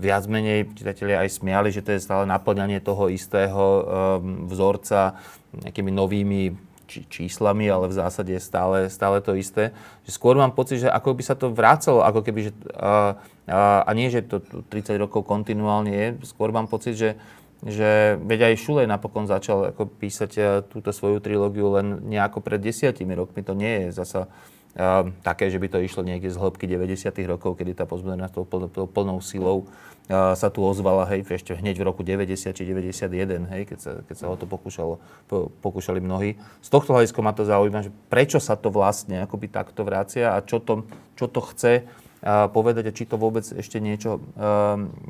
viac 0.00 0.24
menej 0.24 0.72
čitatelia 0.72 1.20
aj 1.20 1.36
smiali, 1.36 1.68
že 1.68 1.84
to 1.84 1.92
je 1.92 2.00
stále 2.00 2.24
naplňanie 2.24 2.80
toho 2.80 3.12
istého 3.12 3.60
um, 3.60 4.48
vzorca 4.48 5.20
nejakými 5.52 5.92
novými 5.92 6.56
či, 6.88 7.04
číslami, 7.08 7.68
ale 7.68 7.92
v 7.92 7.96
zásade 8.00 8.32
je 8.32 8.40
stále, 8.40 8.88
stále 8.88 9.20
to 9.20 9.36
isté. 9.36 9.76
Že 10.08 10.10
skôr 10.16 10.34
mám 10.40 10.56
pocit, 10.56 10.80
že 10.80 10.88
ako 10.88 11.12
by 11.12 11.22
sa 11.28 11.36
to 11.36 11.52
vracalo, 11.52 12.00
ako 12.04 12.24
keby, 12.24 12.40
že, 12.48 12.52
uh, 12.72 13.20
uh, 13.52 13.80
a 13.84 13.90
nie, 13.92 14.08
že 14.08 14.24
to 14.24 14.40
30 14.72 14.96
rokov 14.96 15.28
kontinuálne 15.28 15.92
je, 15.92 16.06
skôr 16.24 16.52
mám 16.56 16.72
pocit, 16.72 16.96
že 16.96 17.20
že 17.64 18.20
veď 18.20 18.52
aj 18.52 18.60
Šulej 18.60 18.84
napokon 18.84 19.24
začal 19.24 19.72
ako 19.72 19.88
písať 19.88 20.30
uh, 20.36 20.44
túto 20.60 20.92
svoju 20.92 21.24
trilógiu 21.24 21.72
len 21.72 22.04
nejako 22.04 22.44
pred 22.44 22.60
desiatimi 22.60 23.16
rokmi. 23.16 23.40
To 23.40 23.56
nie 23.56 23.88
je 23.88 23.96
zasa 23.96 24.28
uh, 24.28 25.08
také, 25.24 25.48
že 25.48 25.56
by 25.56 25.72
to 25.72 25.78
išlo 25.80 26.04
niekde 26.04 26.28
z 26.28 26.36
hĺbky 26.36 26.68
90. 26.68 27.08
rokov, 27.24 27.56
kedy 27.56 27.72
tá 27.72 27.88
pozmenená 27.88 28.28
tou 28.28 28.44
pl- 28.44 28.68
pl- 28.68 28.84
plnou 28.84 29.16
silou 29.24 29.64
uh, 29.64 30.36
sa 30.36 30.52
tu 30.52 30.60
ozvala, 30.60 31.08
hej, 31.08 31.24
ešte 31.24 31.56
hneď 31.56 31.80
v 31.80 31.88
roku 31.88 32.04
90 32.04 32.52
či 32.52 32.62
91, 32.68 33.48
hej, 33.48 33.62
keď 33.64 33.78
sa, 33.80 33.92
keď 34.04 34.16
sa 34.20 34.26
o 34.28 34.36
to 34.36 34.44
pokúšalo, 34.44 35.00
po, 35.24 35.48
pokúšali 35.64 36.04
mnohí. 36.04 36.36
Z 36.60 36.68
tohto 36.68 36.92
hľadiska 36.92 37.24
ma 37.24 37.32
to 37.32 37.48
zaujíma, 37.48 37.80
že 37.80 37.90
prečo 38.12 38.36
sa 38.44 38.60
to 38.60 38.68
vlastne 38.68 39.24
akoby 39.24 39.48
takto 39.48 39.88
vracia 39.88 40.36
a 40.36 40.44
čo 40.44 40.60
to, 40.60 40.84
čo 41.16 41.32
to 41.32 41.40
chce 41.40 41.88
uh, 41.88 42.44
povedať 42.52 42.92
a 42.92 42.96
či 42.96 43.08
to 43.08 43.16
vôbec 43.16 43.48
ešte 43.48 43.80
niečo, 43.80 44.20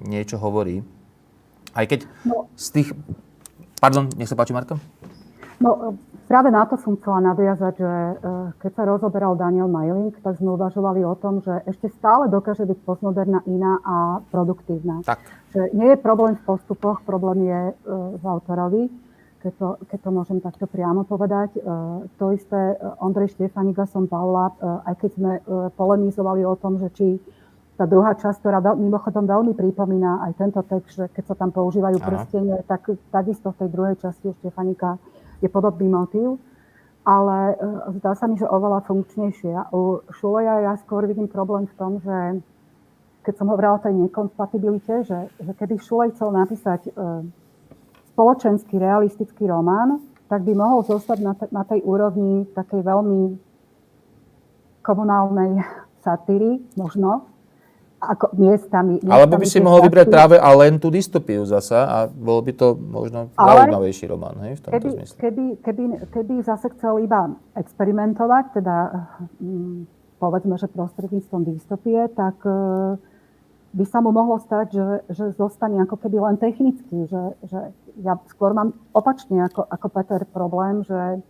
niečo 0.06 0.38
hovorí. 0.38 0.86
Aj 1.74 1.84
keď 1.84 2.06
no. 2.22 2.46
z 2.54 2.66
tých... 2.70 2.88
Pardon, 3.82 4.06
nech 4.14 4.30
sa 4.30 4.38
páči, 4.38 4.54
Marko. 4.54 4.78
No, 5.58 5.98
práve 6.26 6.48
na 6.50 6.66
to 6.66 6.78
som 6.80 6.96
chcela 6.98 7.20
nadviazať, 7.30 7.74
že 7.78 7.90
e, 7.90 8.14
keď 8.58 8.72
sa 8.74 8.82
rozoberal 8.88 9.38
Daniel 9.38 9.68
Majling, 9.68 10.14
tak 10.22 10.38
sme 10.40 10.54
uvažovali 10.54 11.04
o 11.04 11.14
tom, 11.18 11.44
že 11.44 11.62
ešte 11.68 11.92
stále 11.94 12.30
dokáže 12.30 12.64
byť 12.64 12.78
postmoderná 12.82 13.44
iná 13.46 13.78
a 13.84 13.96
produktívna. 14.32 15.04
Tak. 15.04 15.20
Že 15.52 15.62
nie 15.76 15.88
je 15.94 15.98
problém 16.00 16.34
v 16.38 16.44
postupoch, 16.46 17.04
problém 17.06 17.46
je 17.46 17.60
e, 17.70 17.74
v 18.18 18.24
autorovi, 18.24 18.90
keď 19.44 19.52
to, 19.60 19.68
keď 19.86 19.98
to 20.00 20.10
môžem 20.10 20.38
takto 20.40 20.64
priamo 20.64 21.04
povedať. 21.04 21.54
E, 21.54 21.60
to 22.16 22.32
isté 22.32 22.78
Ondrej 22.98 23.36
Štefanika 23.36 23.84
som 23.86 24.08
Paula, 24.08 24.54
aj 24.88 24.94
keď 25.04 25.10
sme 25.14 25.32
polemizovali 25.76 26.42
o 26.48 26.56
tom, 26.56 26.80
že 26.80 26.88
či 26.96 27.08
tá 27.74 27.84
druhá 27.90 28.14
časť, 28.14 28.38
ktorá 28.38 28.62
mimochodom 28.78 29.26
veľmi 29.26 29.52
pripomína 29.58 30.22
aj 30.30 30.32
tento 30.38 30.62
text, 30.62 30.94
že 30.94 31.04
keď 31.10 31.24
sa 31.26 31.34
tam 31.34 31.50
používajú 31.50 31.98
prstenie, 31.98 32.54
tak 32.70 32.86
takisto 33.10 33.50
v 33.50 33.58
tej 33.66 33.68
druhej 33.74 33.96
časti 33.98 34.30
Štefanika 34.38 34.94
je 35.42 35.50
podobný 35.50 35.90
motív, 35.90 36.38
ale 37.02 37.58
uh, 37.58 37.90
zdá 37.98 38.14
sa 38.14 38.30
mi, 38.30 38.38
že 38.38 38.46
oveľa 38.46 38.86
funkčnejšie. 38.86 39.74
U 39.74 40.06
Šuleja 40.14 40.70
ja 40.70 40.72
skôr 40.78 41.04
vidím 41.10 41.26
problém 41.26 41.66
v 41.66 41.74
tom, 41.74 41.98
že 41.98 42.40
keď 43.26 43.34
som 43.34 43.50
hovorila 43.50 43.76
o 43.76 43.84
tej 43.84 43.94
nekompatibilite, 44.06 44.94
že, 45.02 45.18
že 45.34 45.52
keby 45.58 45.74
Šulej 45.82 46.14
chcel 46.14 46.30
napísať 46.30 46.94
uh, 46.94 47.26
spoločenský, 48.14 48.78
realistický 48.78 49.50
román, 49.50 49.98
tak 50.30 50.46
by 50.46 50.54
mohol 50.54 50.86
zostať 50.86 51.18
na, 51.18 51.34
t- 51.34 51.50
na 51.50 51.66
tej 51.66 51.82
úrovni 51.82 52.46
takej 52.54 52.86
veľmi 52.86 53.34
komunálnej 54.86 55.58
satíry, 56.06 56.62
možno, 56.78 57.33
ako 58.10 58.36
miestami, 58.36 59.00
miestami. 59.00 59.12
Alebo 59.12 59.34
by 59.40 59.46
si 59.46 59.58
mohol 59.62 59.80
vybrať 59.86 60.06
práve 60.10 60.36
a 60.36 60.48
len 60.56 60.76
tú 60.76 60.92
dystopiu 60.92 61.44
zasa 61.48 61.86
a 61.88 61.96
bol 62.08 62.44
by 62.44 62.52
to 62.52 62.76
možno 62.76 63.32
zaujímavejší 63.34 64.04
román, 64.10 64.36
hej, 64.44 64.58
v 64.58 64.60
tomto 64.64 64.74
keby, 64.74 64.88
zmysle. 64.92 65.16
Keby, 65.20 65.44
keby, 65.64 65.84
keby 66.10 66.34
zase 66.44 66.66
chcel 66.76 67.00
iba 67.00 67.32
experimentovať, 67.56 68.44
teda 68.60 68.76
hm, 69.40 69.88
povedzme, 70.18 70.54
že 70.56 70.72
prostredníctvom 70.72 71.42
dystopie, 71.44 72.08
tak 72.12 72.36
uh, 72.48 72.96
by 73.74 73.84
sa 73.84 73.98
mu 73.98 74.14
mohlo 74.14 74.38
stať, 74.38 74.66
že, 74.70 74.86
že 75.10 75.24
zostane 75.34 75.82
ako 75.82 75.98
keby 75.98 76.16
len 76.22 76.36
technicky, 76.38 77.10
že, 77.10 77.22
že 77.44 77.60
ja 78.00 78.14
skôr 78.30 78.54
mám 78.54 78.72
opačne 78.94 79.44
ako, 79.50 79.66
ako 79.66 79.86
Peter 79.90 80.22
problém, 80.30 80.86
že 80.86 81.20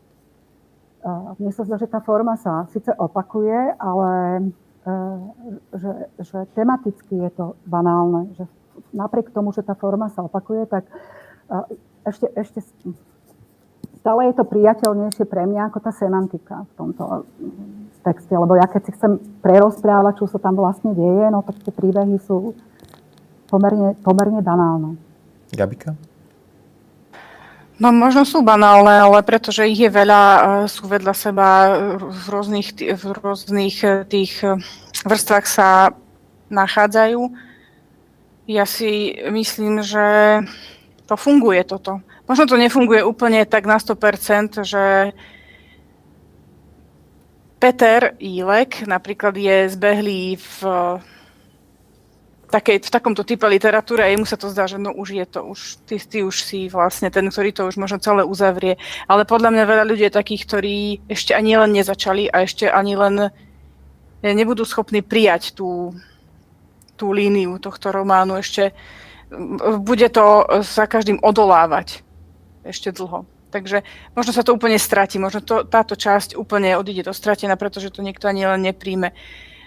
uh, 1.02 1.32
mne 1.40 1.52
sa 1.56 1.64
zdá, 1.64 1.80
že 1.80 1.88
tá 1.88 2.04
forma 2.04 2.36
sa 2.36 2.68
síce 2.68 2.92
opakuje, 2.92 3.80
ale 3.80 4.10
že, 5.72 5.92
že 6.20 6.38
tematicky 6.52 7.16
je 7.16 7.30
to 7.32 7.46
banálne, 7.64 8.36
že 8.36 8.44
napriek 8.92 9.32
tomu, 9.32 9.52
že 9.56 9.64
tá 9.64 9.72
forma 9.72 10.12
sa 10.12 10.24
opakuje, 10.24 10.68
tak 10.68 10.84
eh, 11.50 11.64
ešte, 12.04 12.28
ešte 12.36 12.60
stále 14.04 14.28
je 14.28 14.34
to 14.36 14.44
priateľnejšie 14.44 15.24
pre 15.24 15.48
mňa 15.48 15.72
ako 15.72 15.78
tá 15.80 15.92
semantika 15.96 16.68
v 16.68 16.72
tomto 16.76 17.24
mm, 17.24 18.04
texte, 18.04 18.36
lebo 18.36 18.52
ja 18.52 18.68
keď 18.68 18.82
si 18.84 18.90
chcem 18.92 19.16
prerozprávať, 19.40 20.20
čo 20.20 20.26
sa 20.28 20.36
tam 20.36 20.60
vlastne 20.60 20.92
deje, 20.92 21.32
no 21.32 21.40
tak 21.40 21.56
tie 21.64 21.72
príbehy 21.72 22.20
sú 22.20 22.52
pomerne, 23.48 23.96
pomerne 24.04 24.44
banálne. 24.44 25.00
Gabika? 25.56 25.96
No 27.74 27.90
možno 27.90 28.22
sú 28.22 28.46
banálne, 28.46 29.02
ale 29.02 29.26
pretože 29.26 29.66
ich 29.66 29.82
je 29.82 29.90
veľa, 29.90 30.22
e, 30.22 30.40
sú 30.70 30.86
vedľa 30.86 31.14
seba 31.14 31.48
e, 31.50 31.70
v 31.98 32.24
rôznych, 32.30 32.68
v 32.78 33.04
rôznych 33.18 33.76
e, 33.82 33.88
tých 34.06 34.46
vrstvách 35.02 35.46
sa 35.46 35.90
nachádzajú. 36.54 37.18
Ja 38.46 38.62
si 38.62 39.18
myslím, 39.26 39.82
že 39.82 40.06
to 41.10 41.18
funguje 41.18 41.66
toto. 41.66 41.98
Možno 42.30 42.46
to 42.46 42.54
nefunguje 42.54 43.02
úplne 43.02 43.42
tak 43.42 43.66
na 43.66 43.82
100%, 43.82 44.62
že 44.62 45.10
Peter 47.58 48.14
Ílek 48.22 48.86
napríklad 48.86 49.34
je 49.34 49.66
zbehlý 49.72 50.38
v 50.38 50.56
takej, 52.54 52.86
v 52.86 52.94
takomto 52.94 53.26
type 53.26 53.42
literatúre 53.50 54.06
a 54.06 54.12
jemu 54.14 54.22
sa 54.22 54.38
to 54.38 54.46
zdá, 54.46 54.70
že 54.70 54.78
no 54.78 54.94
už 54.94 55.18
je 55.18 55.26
to, 55.26 55.42
už, 55.42 55.82
ty, 55.90 55.98
ty 55.98 56.18
už 56.22 56.46
si 56.46 56.70
vlastne 56.70 57.10
ten, 57.10 57.26
ktorý 57.26 57.50
to 57.50 57.66
už 57.66 57.74
možno 57.74 57.98
celé 57.98 58.22
uzavrie. 58.22 58.78
Ale 59.10 59.26
podľa 59.26 59.50
mňa 59.50 59.64
veľa 59.66 59.84
ľudí 59.90 60.06
je 60.06 60.14
takých, 60.14 60.42
ktorí 60.46 60.76
ešte 61.10 61.34
ani 61.34 61.58
len 61.58 61.74
nezačali 61.74 62.30
a 62.30 62.46
ešte 62.46 62.70
ani 62.70 62.94
len 62.94 63.34
nebudú 64.22 64.62
schopní 64.62 65.02
prijať 65.02 65.58
tú, 65.58 65.92
tú 66.94 67.10
líniu 67.10 67.58
tohto 67.58 67.90
románu. 67.90 68.38
Ešte 68.38 68.70
bude 69.82 70.06
to 70.14 70.46
za 70.62 70.86
každým 70.86 71.18
odolávať 71.18 72.06
ešte 72.62 72.94
dlho. 72.94 73.26
Takže 73.50 73.86
možno 74.18 74.34
sa 74.34 74.42
to 74.42 74.54
úplne 74.54 74.78
stratí, 74.82 75.18
možno 75.18 75.38
to, 75.42 75.62
táto 75.62 75.94
časť 75.94 76.34
úplne 76.34 76.74
odíde 76.74 77.06
do 77.06 77.14
stratená, 77.14 77.54
pretože 77.54 77.94
to 77.94 78.02
niekto 78.02 78.26
ani 78.26 78.46
len 78.46 78.66
nepríjme. 78.66 79.14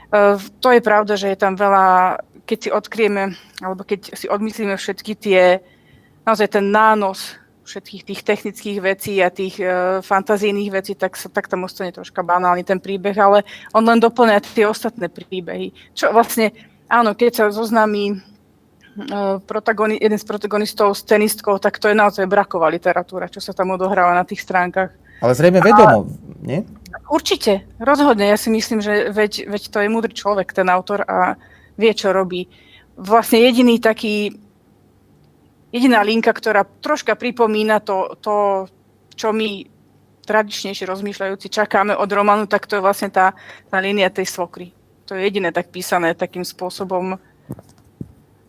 Uh, 0.07 0.39
to 0.59 0.75
je 0.75 0.81
pravda, 0.83 1.15
že 1.15 1.31
je 1.31 1.38
tam 1.39 1.55
veľa 1.55 2.19
keď 2.47 2.59
si 2.63 2.69
odkrieme, 2.71 3.35
alebo 3.59 3.83
keď 3.83 4.15
si 4.15 4.31
odmyslíme 4.31 4.79
všetky 4.79 5.13
tie, 5.19 5.59
naozaj 6.23 6.55
ten 6.55 6.71
nános 6.71 7.35
všetkých 7.67 8.03
tých 8.07 8.21
technických 8.23 8.77
vecí 8.79 9.19
a 9.19 9.27
tých 9.27 9.59
e, 9.59 9.99
fantazijných 9.99 10.71
vecí, 10.71 10.95
tak, 10.95 11.19
sa, 11.19 11.27
tak 11.27 11.51
tam 11.51 11.67
ostane 11.67 11.91
troška 11.91 12.23
banálny 12.23 12.63
ten 12.63 12.79
príbeh, 12.79 13.19
ale 13.19 13.43
on 13.75 13.83
len 13.83 13.99
doplňa 13.99 14.39
tie 14.55 14.63
ostatné 14.63 15.11
príbehy. 15.11 15.75
Čo 15.91 16.15
vlastne, 16.15 16.55
áno, 16.87 17.11
keď 17.11 17.31
sa 17.35 17.45
zoznámi 17.51 18.03
e, 18.07 18.15
protagoni- 19.43 19.99
jeden 19.99 20.15
z 20.15 20.23
protagonistov 20.23 20.95
s 20.95 21.03
tenistkou, 21.03 21.59
tak 21.59 21.75
to 21.75 21.91
je 21.91 21.99
naozaj 21.99 22.23
braková 22.23 22.71
literatúra, 22.71 23.27
čo 23.27 23.43
sa 23.43 23.51
tam 23.51 23.75
odohráva 23.75 24.15
na 24.15 24.23
tých 24.23 24.47
stránkach. 24.47 24.95
Ale 25.19 25.35
zrejme 25.35 25.59
vedomo, 25.59 26.07
a, 26.07 26.47
nie? 26.47 26.63
Určite, 27.11 27.67
rozhodne. 27.83 28.31
Ja 28.31 28.39
si 28.39 28.47
myslím, 28.47 28.79
že 28.79 29.11
veď, 29.11 29.51
veď 29.51 29.63
to 29.75 29.77
je 29.83 29.91
múdry 29.91 30.15
človek, 30.15 30.55
ten 30.55 30.71
autor 30.71 31.03
a 31.03 31.35
vie, 31.78 31.91
čo 31.93 32.11
robí. 32.11 32.49
Vlastne 32.97 33.45
jediný 33.45 33.78
taký, 33.78 34.34
jediná 35.69 36.01
linka, 36.01 36.34
ktorá 36.34 36.65
troška 36.82 37.13
pripomína 37.13 37.80
to, 37.80 38.17
to 38.19 38.65
čo 39.13 39.30
my 39.34 39.65
tradičnejšie 40.28 40.84
rozmýšľajúci 40.84 41.47
čakáme 41.47 41.95
od 41.95 42.09
románu, 42.11 42.51
tak 42.51 42.67
to 42.67 42.78
je 42.78 42.84
vlastne 42.84 43.07
tá, 43.07 43.32
tá 43.71 43.78
línia 43.80 44.11
tej 44.11 44.28
svokry. 44.28 44.75
To 45.07 45.15
je 45.15 45.23
jediné 45.23 45.55
tak 45.55 45.71
písané 45.71 46.11
takým 46.11 46.43
spôsobom. 46.43 47.15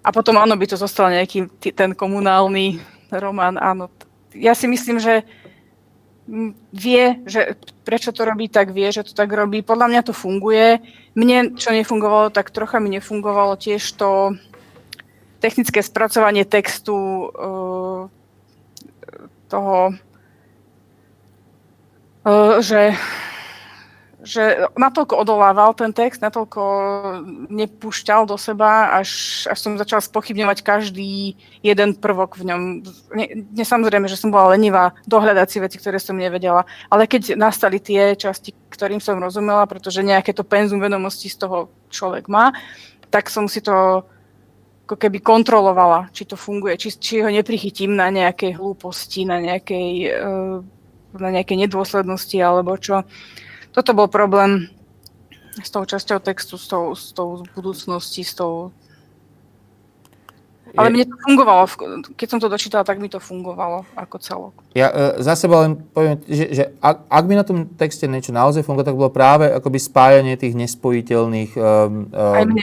A 0.02 0.08
potom 0.10 0.34
áno, 0.42 0.58
by 0.58 0.66
to 0.66 0.74
zostal 0.74 1.06
nejaký 1.06 1.46
ten 1.70 1.94
komunálny 1.94 2.82
román, 3.14 3.54
áno. 3.62 3.86
Ja 4.34 4.58
si 4.58 4.66
myslím, 4.66 4.98
že 4.98 5.22
vie, 6.72 7.04
že 7.24 7.56
prečo 7.88 8.12
to 8.12 8.28
robí, 8.28 8.52
tak 8.52 8.76
vie, 8.76 8.92
že 8.92 9.02
to 9.02 9.16
tak 9.16 9.32
robí. 9.32 9.64
Podľa 9.64 9.86
mňa 9.88 10.02
to 10.04 10.12
funguje. 10.12 10.84
Mne, 11.16 11.56
čo 11.56 11.72
nefungovalo, 11.72 12.28
tak 12.28 12.52
trocha 12.52 12.78
mi 12.78 12.92
nefungovalo 12.92 13.56
tiež 13.56 13.80
to 13.96 14.36
technické 15.40 15.80
spracovanie 15.80 16.44
textu 16.44 17.30
uh, 17.32 18.10
toho, 19.48 19.76
uh, 22.26 22.60
že 22.60 22.92
že 24.18 24.66
natoľko 24.74 25.14
odolával 25.14 25.78
ten 25.78 25.94
text, 25.94 26.18
natoľko 26.18 26.62
nepúšťal 27.54 28.26
do 28.26 28.34
seba, 28.34 28.98
až, 28.98 29.44
až 29.46 29.58
som 29.62 29.78
začala 29.78 30.02
spochybňovať 30.02 30.66
každý 30.66 31.38
jeden 31.62 31.94
prvok 31.94 32.34
v 32.34 32.50
ňom. 32.50 32.60
Ne, 33.14 33.26
samozrejme, 33.62 34.10
že 34.10 34.18
som 34.18 34.34
bola 34.34 34.58
lenivá 34.58 34.90
dohľadať 35.06 35.46
si 35.46 35.58
veci, 35.62 35.76
ktoré 35.78 36.02
som 36.02 36.18
nevedela, 36.18 36.66
ale 36.90 37.06
keď 37.06 37.38
nastali 37.38 37.78
tie 37.78 38.18
časti, 38.18 38.50
ktorým 38.74 38.98
som 38.98 39.22
rozumela, 39.22 39.70
pretože 39.70 40.02
nejaké 40.02 40.34
to 40.34 40.42
penzum 40.42 40.82
vedomostí 40.82 41.30
z 41.30 41.38
toho 41.46 41.70
človek 41.86 42.26
má, 42.26 42.50
tak 43.14 43.30
som 43.30 43.46
si 43.46 43.62
to 43.62 44.02
ako 44.88 44.96
keby 44.96 45.20
kontrolovala, 45.20 46.08
či 46.16 46.24
to 46.24 46.34
funguje, 46.34 46.74
či, 46.80 46.90
či 46.96 47.14
ho 47.20 47.28
neprichytím 47.28 47.92
na 47.94 48.08
nejakej 48.08 48.56
hlúposti, 48.56 49.28
na 49.28 49.36
nejakej, 49.36 49.88
eh, 50.10 50.58
na 51.12 51.28
nejakej 51.28 51.68
nedôslednosti 51.68 52.38
alebo 52.40 52.74
čo 52.80 53.04
toto 53.72 53.90
bol 53.96 54.08
problém 54.08 54.68
s 55.58 55.70
tou 55.70 55.82
časťou 55.82 56.18
textu, 56.22 56.54
s 56.58 56.66
tou, 56.70 56.94
s 56.94 57.10
tou 57.10 57.42
budúcnosti, 57.54 58.22
s 58.22 58.34
tou... 58.34 58.70
Ale 60.76 60.92
mne 60.92 61.08
to 61.08 61.16
fungovalo, 61.24 61.64
keď 62.12 62.28
som 62.28 62.38
to 62.38 62.52
dočítala, 62.52 62.84
tak 62.84 63.00
mi 63.00 63.08
to 63.08 63.16
fungovalo 63.16 63.88
ako 63.96 64.16
celok. 64.20 64.54
Ja 64.76 64.92
e, 64.92 65.24
za 65.24 65.32
seba 65.32 65.64
len 65.64 65.80
poviem, 65.96 66.20
že, 66.28 66.44
že 66.52 66.64
ak, 66.84 67.08
ak 67.08 67.24
by 67.24 67.34
na 67.40 67.44
tom 67.48 67.64
texte 67.72 68.04
niečo 68.04 68.36
naozaj 68.36 68.68
fungovalo, 68.68 68.88
tak 68.92 69.00
bolo 69.00 69.08
práve 69.08 69.48
akoby 69.48 69.80
spájanie 69.80 70.36
tých 70.36 70.52
nespojiteľných 70.52 71.56
um, 71.56 72.12
um, 72.12 72.36
Aj 72.36 72.44
mne 72.44 72.62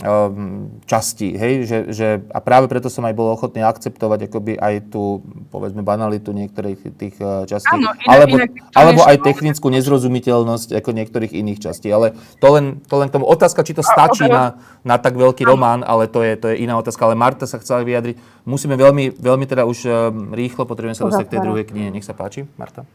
Ehm, 0.00 0.80
častí, 0.88 1.36
hej, 1.36 1.68
že, 1.68 1.78
že, 1.92 2.08
a 2.32 2.40
práve 2.40 2.64
preto 2.64 2.88
som 2.88 3.04
aj 3.04 3.12
bol 3.12 3.28
ochotný 3.36 3.60
akceptovať 3.60 4.24
akoby 4.24 4.56
aj 4.56 4.88
tú, 4.88 5.20
povedzme, 5.52 5.84
banalitu 5.84 6.32
niektorých 6.32 6.96
tých 6.96 7.20
uh, 7.20 7.44
častí, 7.44 7.76
Áno, 7.76 7.92
inak, 7.92 8.08
alebo, 8.08 8.34
inak 8.40 8.50
alebo 8.72 9.00
aj 9.04 9.20
technickú 9.20 9.68
nezrozumiteľnosť 9.68 10.80
ako 10.80 10.90
niektorých 10.96 11.36
iných 11.36 11.60
častí, 11.60 11.92
ale 11.92 12.16
to 12.40 12.48
len, 12.56 12.80
to 12.88 12.94
len 12.96 13.12
k 13.12 13.20
tomu. 13.20 13.28
Otázka, 13.28 13.68
či 13.68 13.76
to 13.76 13.84
stačí 13.84 14.24
na, 14.24 14.64
na 14.80 14.96
tak 14.96 15.12
veľký 15.12 15.44
román, 15.44 15.84
ale 15.84 16.08
to 16.08 16.24
je, 16.24 16.40
to 16.40 16.48
je 16.48 16.64
iná 16.64 16.80
otázka, 16.80 17.12
ale 17.12 17.12
Marta 17.12 17.44
sa 17.44 17.60
chcela 17.60 17.84
vyjadriť, 17.84 18.16
musíme 18.48 18.80
veľmi, 18.80 19.20
veľmi 19.20 19.44
teda 19.44 19.68
už 19.68 19.78
um, 19.84 20.32
rýchlo, 20.32 20.64
potrebujeme 20.64 20.96
sa 20.96 21.04
dostať 21.04 21.28
k 21.28 21.32
tej 21.36 21.44
druhej 21.44 21.68
knihe, 21.68 21.92
nech 21.92 22.08
sa 22.08 22.16
páči, 22.16 22.48
Marta. 22.56 22.88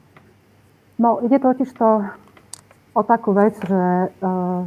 No, 0.97 1.21
ide 1.21 1.37
totiž 1.37 1.77
to 1.77 2.09
o 2.97 3.01
takú 3.05 3.37
vec, 3.37 3.53
že 3.61 4.09
uh, 4.09 4.65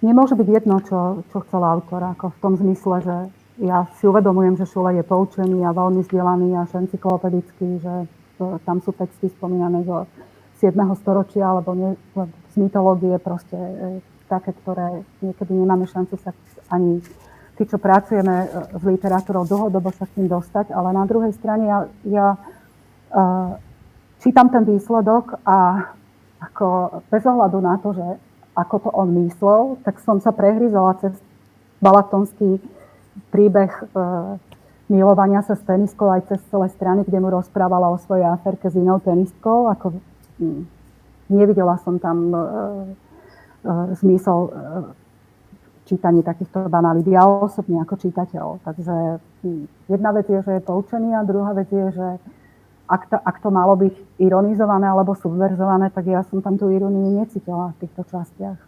nemôže 0.00 0.36
byť 0.36 0.48
jedno, 0.48 0.80
čo, 0.84 1.24
čo 1.32 1.38
chcel 1.44 1.62
autor, 1.64 2.00
ako 2.16 2.32
v 2.32 2.40
tom 2.40 2.54
zmysle, 2.56 2.96
že 3.04 3.16
ja 3.60 3.84
si 4.00 4.08
uvedomujem, 4.08 4.56
že 4.56 4.68
Šule 4.68 4.96
je 4.96 5.04
poučený 5.04 5.68
a 5.68 5.76
veľmi 5.76 6.00
vzdelaný 6.00 6.56
až 6.56 6.80
encyklopedický, 6.80 7.84
že 7.84 8.08
tam 8.64 8.80
sú 8.80 8.96
texty 8.96 9.28
spomínané 9.28 9.84
zo 9.84 10.08
7. 10.64 10.72
storočia 10.96 11.44
alebo 11.44 11.76
nie, 11.76 11.92
z 12.52 12.54
mytológie 12.56 13.20
proste 13.20 13.56
e, 13.56 14.00
také, 14.28 14.56
ktoré 14.64 15.04
niekedy 15.20 15.52
nemáme 15.52 15.84
šancu 15.84 16.16
sa 16.20 16.32
ani 16.72 17.04
tí, 17.60 17.68
čo 17.68 17.76
pracujeme 17.76 18.44
e, 18.44 18.48
s 18.76 18.82
literatúrou 18.84 19.44
dlhodobo 19.44 19.92
sa 19.92 20.08
k 20.08 20.20
tým 20.20 20.28
dostať, 20.28 20.72
ale 20.72 20.96
na 20.96 21.04
druhej 21.04 21.36
strane 21.36 21.64
ja, 21.68 21.78
ja 22.08 22.26
uh, 22.36 23.56
čítam 24.20 24.48
ten 24.48 24.64
výsledok 24.64 25.44
a 25.44 25.88
ako 26.40 27.00
bez 27.12 27.22
ohľadu 27.24 27.58
na 27.60 27.76
to, 27.80 27.92
že 27.92 28.06
ako 28.60 28.76
to 28.84 28.90
on 28.92 29.10
myslel, 29.26 29.80
tak 29.82 29.98
som 30.04 30.20
sa 30.20 30.30
prehryzala 30.30 30.96
cez 31.00 31.14
balatonský 31.80 32.60
príbeh 33.32 33.72
e, 33.72 33.84
milovania 34.90 35.40
sa 35.46 35.54
s 35.54 35.62
tenistkou 35.62 36.10
aj 36.10 36.28
cez 36.28 36.40
celé 36.50 36.66
strany, 36.74 37.06
kde 37.06 37.18
mu 37.22 37.30
rozprávala 37.30 37.88
o 37.88 38.00
svojej 38.02 38.26
aferke 38.26 38.68
s 38.68 38.76
inou 38.76 38.98
tenistkou. 38.98 39.70
Ako, 39.70 39.94
hm, 40.42 40.62
nevidela 41.30 41.78
som 41.80 41.96
tam 42.02 42.34
e, 42.34 42.38
e, 42.38 42.44
zmysel 44.02 44.38
e, 44.46 44.50
čítaní 45.86 46.22
takýchto 46.22 46.68
banalít. 46.68 47.06
Ja 47.06 47.26
osobne 47.26 47.82
ako 47.82 47.96
čítateľ. 47.98 48.62
Takže 48.66 48.94
hm, 49.46 49.64
jedna 49.88 50.10
vec 50.12 50.26
je, 50.28 50.42
že 50.42 50.52
je 50.58 50.62
poučený 50.62 51.14
a 51.16 51.26
druhá 51.26 51.54
vec 51.54 51.70
je, 51.70 51.86
že 51.94 52.08
ak 52.90 53.02
to, 53.06 53.16
ak 53.22 53.36
to 53.38 53.54
malo 53.54 53.78
byť 53.78 54.18
ironizované 54.18 54.90
alebo 54.90 55.14
subverzované, 55.14 55.94
tak 55.94 56.10
ja 56.10 56.26
som 56.26 56.42
tam 56.42 56.58
tú 56.58 56.74
ironiu 56.74 57.22
necítila 57.22 57.70
v 57.78 57.86
týchto 57.86 58.02
častiach. 58.10 58.58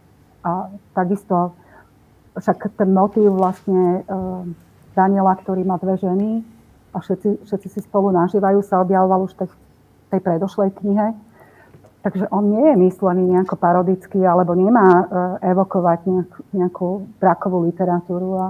A 0.47 0.71
takisto 0.95 1.51
však 2.39 2.79
ten 2.79 2.89
motív 2.95 3.35
vlastne 3.35 3.99
e, 3.99 4.11
Daniela, 4.95 5.35
ktorý 5.35 5.67
má 5.67 5.75
dve 5.75 5.99
ženy 5.99 6.39
a 6.95 7.03
všetci, 7.03 7.43
všetci 7.43 7.67
si 7.67 7.79
spolu 7.83 8.15
nažívajú, 8.15 8.63
sa 8.63 8.79
objavoval 8.79 9.27
už 9.27 9.35
v 9.35 9.39
tej, 9.43 9.49
tej 10.15 10.21
predošlej 10.23 10.71
knihe. 10.79 11.11
Takže 12.03 12.27
on 12.31 12.51
nie 12.51 12.63
je 12.63 12.75
myslený 12.79 13.23
nejako 13.27 13.55
parodicky 13.59 14.23
alebo 14.23 14.55
nemá 14.55 14.87
e, 14.87 15.05
evokovať 15.51 15.99
nejak, 16.07 16.31
nejakú 16.55 17.11
brakovú 17.19 17.67
literatúru 17.67 18.39
a 18.39 18.47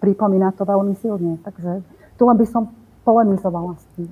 pripomína 0.00 0.52
to 0.52 0.68
veľmi 0.68 0.92
silne. 1.00 1.40
Takže 1.40 1.80
tu 2.20 2.22
len 2.28 2.36
by 2.36 2.46
som 2.48 2.68
polemizovala 3.04 3.80
s 3.80 3.84
tým. 3.96 4.08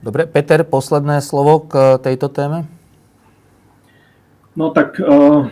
Dobre, 0.00 0.28
Peter, 0.28 0.64
posledné 0.64 1.20
slovo 1.24 1.64
k 1.64 2.00
tejto 2.00 2.28
téme? 2.28 2.68
No 4.56 4.72
tak 4.72 4.96
uh, 5.00 5.48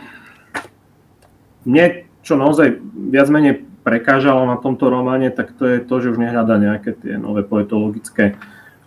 mne, 1.68 2.08
čo 2.24 2.40
naozaj 2.40 2.80
viac 3.12 3.28
menej 3.28 3.64
prekážalo 3.84 4.48
na 4.48 4.56
tomto 4.56 4.88
románe, 4.88 5.28
tak 5.28 5.52
to 5.56 5.68
je 5.68 5.78
to, 5.84 5.94
že 6.00 6.16
už 6.16 6.18
nehľada 6.20 6.56
nejaké 6.56 6.96
tie 6.96 7.20
nové 7.20 7.44
poetologické 7.44 8.36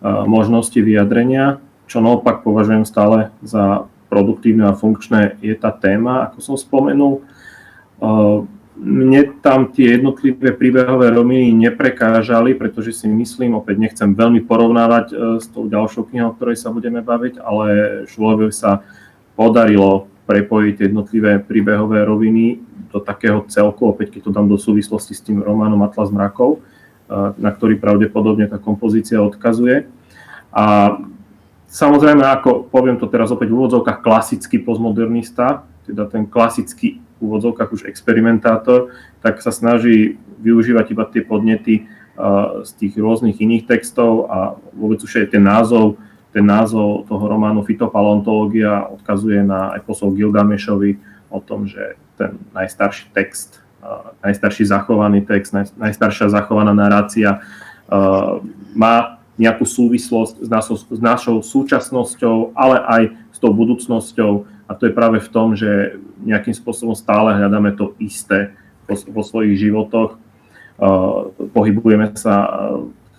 uh, 0.02 0.26
možnosti 0.26 0.78
vyjadrenia 0.78 1.62
čo 1.88 2.04
naopak 2.04 2.44
považujem 2.44 2.84
stále 2.84 3.32
za 3.42 3.88
produktívne 4.12 4.68
a 4.68 4.78
funkčné, 4.78 5.40
je 5.40 5.56
tá 5.56 5.72
téma, 5.72 6.30
ako 6.30 6.38
som 6.44 6.56
spomenul. 6.60 7.24
Uh, 7.98 8.46
mne 8.78 9.42
tam 9.42 9.74
tie 9.74 9.98
jednotlivé 9.98 10.54
príbehové 10.54 11.10
rominy 11.10 11.50
neprekážali, 11.52 12.54
pretože 12.54 12.94
si 12.94 13.10
myslím, 13.10 13.58
opäť 13.58 13.82
nechcem 13.82 14.14
veľmi 14.14 14.46
porovnávať 14.46 15.06
uh, 15.12 15.18
s 15.42 15.50
tou 15.50 15.66
ďalšou 15.66 16.14
knihou, 16.14 16.32
o 16.32 16.36
ktorej 16.38 16.62
sa 16.62 16.70
budeme 16.70 17.02
baviť, 17.02 17.42
ale 17.42 17.66
Šulovi 18.06 18.54
sa 18.54 18.86
podarilo 19.34 20.06
prepojiť 20.30 20.92
jednotlivé 20.92 21.42
príbehové 21.42 22.06
roviny 22.06 22.62
do 22.94 23.02
takého 23.02 23.44
celku, 23.50 23.90
opäť 23.90 24.18
keď 24.18 24.22
to 24.30 24.36
dám 24.36 24.48
do 24.48 24.62
súvislosti 24.62 25.18
s 25.18 25.26
tým 25.26 25.42
románom 25.42 25.82
Atlas 25.82 26.14
mrakov, 26.14 26.62
uh, 26.62 27.34
na 27.36 27.50
ktorý 27.50 27.82
pravdepodobne 27.82 28.46
tá 28.46 28.62
kompozícia 28.62 29.18
odkazuje. 29.20 29.90
A 30.54 30.96
Samozrejme, 31.68 32.24
ako 32.24 32.72
poviem 32.72 32.96
to 32.96 33.12
teraz 33.12 33.28
opäť 33.28 33.52
v 33.52 33.60
úvodzovkách, 33.60 34.00
klasický 34.00 34.64
postmodernista, 34.64 35.68
teda 35.84 36.08
ten 36.08 36.24
klasický 36.24 37.04
úvodzovkách 37.20 37.70
už 37.74 37.86
experimentátor, 37.90 38.94
tak 39.22 39.42
sa 39.42 39.50
snaží 39.50 40.18
využívať 40.42 40.86
iba 40.94 41.04
tie 41.10 41.26
podnety 41.26 41.90
z 42.66 42.72
tých 42.82 42.98
rôznych 42.98 43.38
iných 43.38 43.70
textov 43.70 44.26
a 44.30 44.58
vôbec 44.74 44.98
už 45.02 45.22
aj 45.22 45.38
ten 45.38 45.44
názov, 45.46 46.02
ten 46.34 46.42
názov 46.42 47.06
toho 47.06 47.26
románu 47.30 47.62
Fitopalontológia 47.62 48.90
odkazuje 48.90 49.46
na 49.46 49.78
eposol 49.78 50.18
Gilgamešovi 50.18 50.98
o 51.30 51.38
tom, 51.38 51.70
že 51.70 51.98
ten 52.18 52.42
najstarší 52.58 53.14
text, 53.14 53.62
najstarší 54.26 54.66
zachovaný 54.66 55.22
text, 55.30 55.54
najstaršia 55.78 56.34
zachovaná 56.34 56.74
narácia 56.74 57.42
má 58.74 59.22
nejakú 59.38 59.70
súvislosť 59.70 60.42
s 60.42 60.50
našou, 60.50 60.78
s 60.82 61.02
našou 61.02 61.38
súčasnosťou, 61.46 62.58
ale 62.58 62.82
aj 62.82 63.04
s 63.30 63.38
tou 63.38 63.54
budúcnosťou. 63.54 64.50
A 64.68 64.76
to 64.76 64.88
je 64.88 64.94
práve 64.94 65.24
v 65.24 65.32
tom, 65.32 65.56
že 65.56 65.96
nejakým 66.20 66.52
spôsobom 66.52 66.92
stále 66.92 67.34
hľadáme 67.40 67.72
to 67.80 67.96
isté 68.04 68.52
vo, 68.84 68.96
vo 69.16 69.24
svojich 69.24 69.56
životoch. 69.68 70.20
Uh, 70.78 71.32
pohybujeme 71.56 72.14
sa 72.20 72.36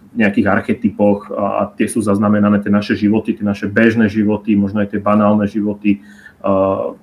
v 0.08 0.24
nejakých 0.24 0.46
archetypoch 0.48 1.28
a 1.32 1.68
tie 1.74 1.88
sú 1.88 2.00
zaznamenané 2.00 2.62
tie 2.64 2.72
naše 2.72 2.94
životy, 2.96 3.36
tie 3.36 3.44
naše 3.44 3.68
bežné 3.68 4.08
životy, 4.08 4.56
možno 4.56 4.80
aj 4.84 4.94
tie 4.94 5.00
banálne 5.00 5.44
životy, 5.48 6.00
uh, 6.44 6.96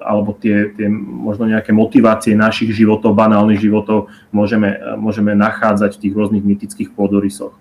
alebo 0.00 0.36
tie, 0.36 0.72
tie 0.76 0.88
možno 0.92 1.48
nejaké 1.48 1.72
motivácie 1.72 2.36
našich 2.36 2.72
životov, 2.76 3.16
banálnych 3.16 3.60
životov 3.60 4.12
môžeme, 4.28 4.76
môžeme 5.00 5.32
nachádzať 5.32 5.96
v 5.96 6.02
tých 6.04 6.12
rôznych 6.12 6.44
mytických 6.44 6.92
pôdorysoch. 6.92 7.56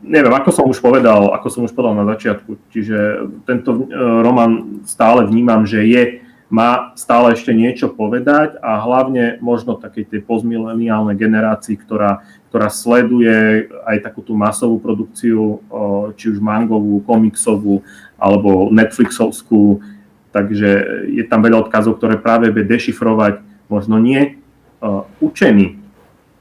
Neviem, 0.00 0.32
ako 0.32 0.48
som 0.48 0.64
už 0.64 0.80
povedal, 0.80 1.28
ako 1.36 1.48
som 1.52 1.62
už 1.68 1.76
povedal 1.76 1.92
na 1.92 2.08
začiatku, 2.16 2.56
čiže 2.72 3.28
tento 3.44 3.84
uh, 3.84 4.24
román 4.24 4.80
stále 4.88 5.28
vnímam, 5.28 5.68
že 5.68 5.84
je, 5.84 6.24
má 6.48 6.96
stále 6.96 7.36
ešte 7.36 7.52
niečo 7.52 7.92
povedať 7.92 8.56
a 8.64 8.80
hlavne 8.80 9.38
možno 9.44 9.76
takej 9.76 10.08
tej 10.08 10.20
postmileniálnej 10.24 11.14
generácii, 11.14 11.78
ktorá, 11.78 12.24
ktorá 12.48 12.72
sleduje 12.72 13.68
aj 13.86 14.02
takú 14.02 14.24
tú 14.24 14.32
masovú 14.32 14.80
produkciu, 14.80 15.60
uh, 15.68 16.16
či 16.16 16.32
už 16.32 16.40
mangovú, 16.40 17.04
komiksovú 17.04 17.84
alebo 18.16 18.72
Netflixovskú, 18.72 19.84
takže 20.32 20.70
je 21.12 21.24
tam 21.28 21.44
veľa 21.44 21.68
odkazov, 21.68 22.00
ktoré 22.00 22.16
práve 22.16 22.48
vie 22.48 22.64
dešifrovať 22.64 23.44
možno 23.68 24.00
nie 24.00 24.40
uh, 24.80 25.04
učený 25.20 25.79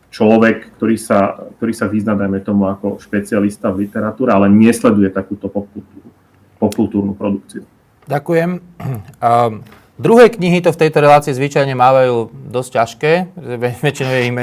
človek, 0.10 0.74
ktorý 0.78 0.97
sa, 0.97 1.49
ktorý 1.57 1.74
sa 1.74 1.86
vyzná, 1.86 2.18
dajme 2.18 2.41
tomu, 2.41 2.66
ako 2.66 2.97
špecialista 2.97 3.70
v 3.70 3.86
literatúre, 3.86 4.34
ale 4.34 4.49
nesleduje 4.49 5.14
takúto 5.14 5.49
popkultúru, 5.49 6.10
popkultúrnu 6.57 7.14
produkciu. 7.14 7.64
Ďakujem. 8.10 8.57
Um, 9.22 9.62
druhé 10.01 10.34
knihy 10.34 10.66
to 10.66 10.74
v 10.74 10.82
tejto 10.82 11.05
relácii 11.05 11.38
zvyčajne 11.38 11.78
mávajú 11.78 12.34
dosť 12.49 12.70
ťažké, 12.74 13.12
väčšinou 13.86 14.12
je 14.18 14.24
im 14.26 14.38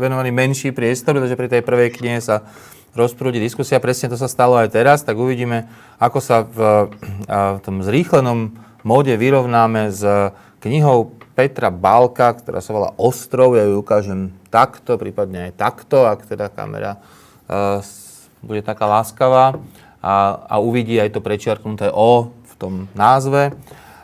venovaný 0.00 0.32
menší 0.32 0.72
priestor, 0.72 1.20
pretože 1.20 1.36
pri 1.36 1.48
tej 1.52 1.62
prvej 1.62 1.92
knihe 1.92 2.18
sa 2.24 2.48
rozprúdi 2.96 3.38
diskusia. 3.38 3.78
Presne 3.78 4.08
to 4.08 4.16
sa 4.16 4.26
stalo 4.26 4.56
aj 4.56 4.72
teraz, 4.72 5.04
tak 5.04 5.20
uvidíme, 5.20 5.68
ako 6.00 6.18
sa 6.18 6.48
v, 6.48 6.90
v 7.28 7.60
tom 7.60 7.84
zrýchlenom 7.84 8.56
móde 8.80 9.14
vyrovnáme 9.20 9.92
s 9.92 10.02
knihou 10.64 11.19
Petra 11.40 11.72
Balka, 11.72 12.36
ktorá 12.36 12.60
sa 12.60 12.76
volá 12.76 12.92
Ostrov. 13.00 13.56
Ja 13.56 13.64
ju 13.64 13.80
ukážem 13.80 14.36
takto, 14.52 15.00
prípadne 15.00 15.48
aj 15.48 15.56
takto, 15.56 16.04
ak 16.04 16.28
teda 16.28 16.52
kamera 16.52 17.00
uh, 17.48 17.80
bude 18.44 18.60
taká 18.60 18.84
láskavá 18.84 19.56
a, 20.04 20.36
a 20.44 20.54
uvidí 20.60 21.00
aj 21.00 21.16
to 21.16 21.24
prečiarknuté 21.24 21.88
O 21.96 22.28
v 22.28 22.52
tom 22.60 22.74
názve. 22.92 23.56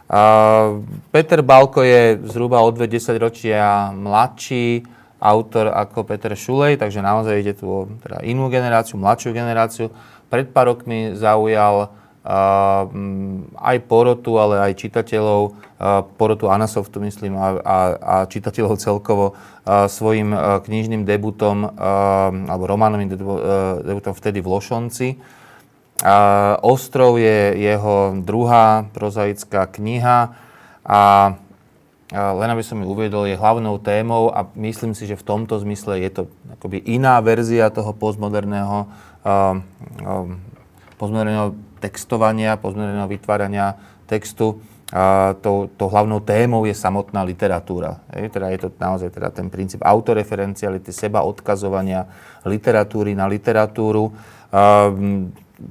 Uh, 0.09 0.81
Peter 1.13 1.45
Balko 1.45 1.85
je 1.85 2.17
zhruba 2.25 2.65
o 2.65 2.73
10 2.73 2.89
ročia 3.21 3.93
mladší 3.93 4.89
autor 5.21 5.77
ako 5.77 6.09
Peter 6.09 6.33
Šulej, 6.33 6.81
takže 6.81 7.05
naozaj 7.05 7.37
ide 7.37 7.53
tu 7.53 7.69
o 7.69 7.85
teda 8.01 8.25
inú 8.25 8.49
generáciu, 8.49 8.97
mladšiu 8.97 9.37
generáciu. 9.37 9.93
Pred 10.33 10.57
pár 10.57 10.73
rokmi 10.73 11.13
zaujal 11.13 11.93
aj 13.55 13.77
porotu, 13.87 14.35
ale 14.43 14.59
aj 14.59 14.83
čitateľov, 14.83 15.55
porotu 16.19 16.51
Anasoftu 16.51 16.99
myslím 17.07 17.39
a, 17.39 17.49
a, 17.63 17.77
a 17.95 18.15
čitateľov 18.27 18.83
celkovo 18.83 19.39
svojim 19.67 20.35
knižným 20.67 21.07
debutom 21.07 21.79
alebo 22.51 22.67
románovým 22.67 23.15
debutom 23.87 24.13
vtedy 24.19 24.43
v 24.43 24.51
Lošonci. 24.51 25.09
Ostrov 26.67 27.17
je 27.17 27.55
jeho 27.57 28.19
druhá 28.21 28.91
prozaická 28.91 29.71
kniha 29.71 30.35
a 30.83 31.03
len 32.15 32.49
aby 32.55 32.63
som 32.63 32.79
ju 32.79 32.87
uviedol, 32.87 33.27
je 33.27 33.35
hlavnou 33.35 33.83
témou 33.83 34.31
a 34.31 34.47
myslím 34.55 34.95
si, 34.95 35.11
že 35.11 35.19
v 35.19 35.27
tomto 35.27 35.59
zmysle 35.59 35.99
je 36.07 36.11
to 36.11 36.23
akoby 36.55 36.79
iná 36.79 37.19
verzia 37.19 37.67
toho 37.75 37.91
postmoderného, 37.91 38.87
postmoderného 40.95 41.59
textovania, 41.79 42.59
pozmeneného 42.61 43.09
vytvárania 43.09 43.77
textu, 44.07 44.61
a 44.95 45.35
to, 45.43 45.67
to 45.75 45.91
hlavnou 45.91 46.23
témou 46.23 46.63
je 46.63 46.71
samotná 46.71 47.27
literatúra. 47.27 47.99
Je, 48.15 48.31
teda 48.31 48.55
je 48.55 48.61
to 48.63 48.69
naozaj 48.79 49.11
teda 49.11 49.35
ten 49.35 49.51
princíp 49.51 49.83
autoreferenciality, 49.83 50.95
seba 50.95 51.27
odkazovania 51.27 52.07
literatúry 52.47 53.19
na 53.19 53.27
literatúru. 53.27 54.15
A, 54.55 54.87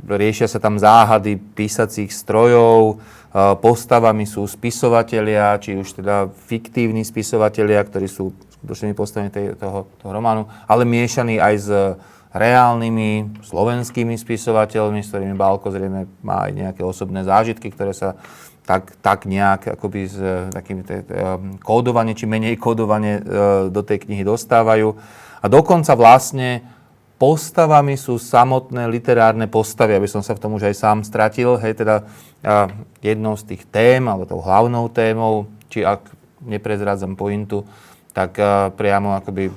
riešia 0.04 0.52
sa 0.52 0.60
tam 0.60 0.76
záhady 0.76 1.40
písacích 1.40 2.12
strojov, 2.12 3.00
a, 3.32 3.56
postavami 3.56 4.28
sú 4.28 4.44
spisovatelia, 4.52 5.56
či 5.64 5.80
už 5.80 6.04
teda 6.04 6.28
fiktívni 6.52 7.08
spisovatelia, 7.08 7.88
ktorí 7.88 8.12
sú 8.12 8.36
skutočnými 8.60 8.92
postavami 9.00 9.32
toho, 9.56 9.88
toho 9.96 10.12
románu, 10.12 10.44
ale 10.68 10.84
miešaní 10.84 11.40
aj 11.40 11.56
s 11.56 11.70
reálnymi 12.36 13.40
slovenskými 13.48 14.20
spisovateľmi, 14.20 15.00
s 15.00 15.10
ktorými 15.10 15.40
Balko 15.40 15.72
zrejme 15.72 16.06
má 16.20 16.46
aj 16.46 16.52
nejaké 16.52 16.82
osobné 16.84 17.24
zážitky, 17.24 17.72
ktoré 17.72 17.96
sa 17.96 18.20
tak, 18.68 19.00
tak 19.00 19.24
nejak 19.24 19.80
akoby 19.80 20.00
s 20.10 20.18
takým 20.52 20.84
kódovanie 21.64 22.18
či 22.18 22.26
menej 22.28 22.58
kódovanie 22.60 23.22
e, 23.22 23.24
do 23.70 23.82
tej 23.86 24.04
knihy 24.10 24.26
dostávajú. 24.26 24.98
A 25.40 25.46
dokonca 25.46 25.94
vlastne 25.94 26.66
postavami 27.16 27.96
sú 27.96 28.20
samotné 28.20 28.90
literárne 28.92 29.48
postavy, 29.48 29.96
aby 29.96 30.10
som 30.10 30.20
sa 30.20 30.36
v 30.36 30.42
tom 30.42 30.58
už 30.58 30.68
aj 30.68 30.76
sám 30.76 30.98
stratil. 31.06 31.56
Hej, 31.62 31.86
teda 31.86 32.04
jednou 33.00 33.40
z 33.40 33.56
tých 33.56 33.64
tém, 33.70 34.04
alebo 34.06 34.28
tou 34.28 34.44
hlavnou 34.44 34.92
témou, 34.92 35.48
či 35.72 35.88
ak 35.88 36.12
neprezrádzam 36.44 37.16
pointu, 37.16 37.64
tak 38.16 38.40
uh, 38.40 38.72
priamo 38.72 39.20
akoby 39.20 39.52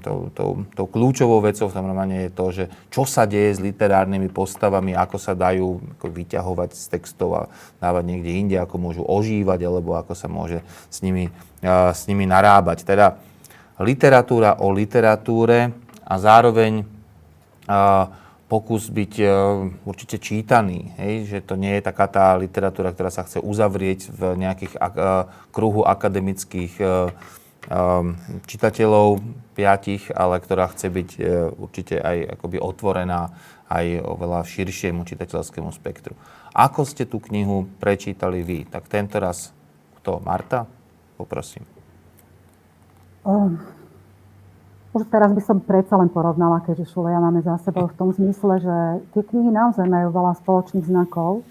tou, 0.00 0.32
tou, 0.32 0.50
tou 0.72 0.86
kľúčovou 0.88 1.44
vecou 1.44 1.68
v 1.68 1.76
tom 1.76 1.84
románe 1.84 2.28
je 2.28 2.30
to, 2.32 2.46
že 2.48 2.64
čo 2.88 3.04
sa 3.04 3.28
deje 3.28 3.52
s 3.52 3.60
literárnymi 3.60 4.32
postavami, 4.32 4.96
ako 4.96 5.16
sa 5.20 5.36
dajú 5.36 5.76
ako 5.98 6.06
vyťahovať 6.08 6.70
z 6.72 6.84
textov 6.88 7.30
a 7.36 7.42
dávať 7.76 8.04
niekde 8.08 8.32
inde, 8.32 8.56
ako 8.56 8.80
môžu 8.80 9.02
ožívať, 9.04 9.60
alebo 9.68 9.92
ako 10.00 10.16
sa 10.16 10.30
môže 10.30 10.64
s 10.88 11.04
nimi, 11.04 11.28
uh, 11.60 11.92
s 11.92 12.08
nimi 12.08 12.24
narábať. 12.24 12.88
Teda 12.88 13.20
literatúra 13.76 14.56
o 14.56 14.72
literatúre 14.72 15.76
a 16.08 16.14
zároveň 16.16 16.88
uh, 17.68 18.08
pokus 18.48 18.88
byť 18.88 19.20
určite 19.84 20.16
čítaný, 20.16 20.96
hej? 20.96 21.28
že 21.28 21.38
to 21.44 21.60
nie 21.60 21.76
je 21.76 21.84
taká 21.84 22.08
tá 22.08 22.32
literatúra, 22.32 22.96
ktorá 22.96 23.12
sa 23.12 23.28
chce 23.28 23.44
uzavrieť 23.44 24.08
v 24.08 24.40
nejakých 24.40 24.72
uh, 24.80 25.28
kruhu 25.52 25.84
akademických 25.84 26.80
čitateľov 28.48 29.20
piatich, 29.52 30.08
ale 30.16 30.40
ktorá 30.40 30.72
chce 30.72 30.88
byť 30.88 31.10
uh, 31.18 31.52
určite 31.60 32.00
aj 32.00 32.40
akoby 32.40 32.56
otvorená 32.56 33.28
aj 33.68 34.00
oveľa 34.00 34.48
širšiemu 34.48 35.04
čitateľskému 35.04 35.68
spektru. 35.76 36.16
Ako 36.56 36.88
ste 36.88 37.04
tú 37.04 37.20
knihu 37.28 37.68
prečítali 37.76 38.40
vy? 38.40 38.64
Tak 38.64 38.88
tento 38.88 39.20
raz 39.20 39.52
kto? 40.00 40.24
Marta? 40.24 40.64
Poprosím. 41.20 41.68
Um 43.28 43.78
teraz 45.06 45.30
by 45.30 45.42
som 45.44 45.62
predsa 45.62 45.94
len 45.94 46.10
porovnala, 46.10 46.64
keďže 46.64 46.90
Šuleja 46.90 47.22
máme 47.22 47.44
za 47.44 47.60
sebou 47.62 47.86
v 47.86 47.94
tom 47.94 48.10
zmysle, 48.10 48.58
že 48.58 48.76
tie 49.14 49.22
knihy 49.22 49.54
naozaj 49.54 49.86
majú 49.86 50.10
veľa 50.10 50.34
spoločných 50.42 50.88
znakov. 50.88 51.46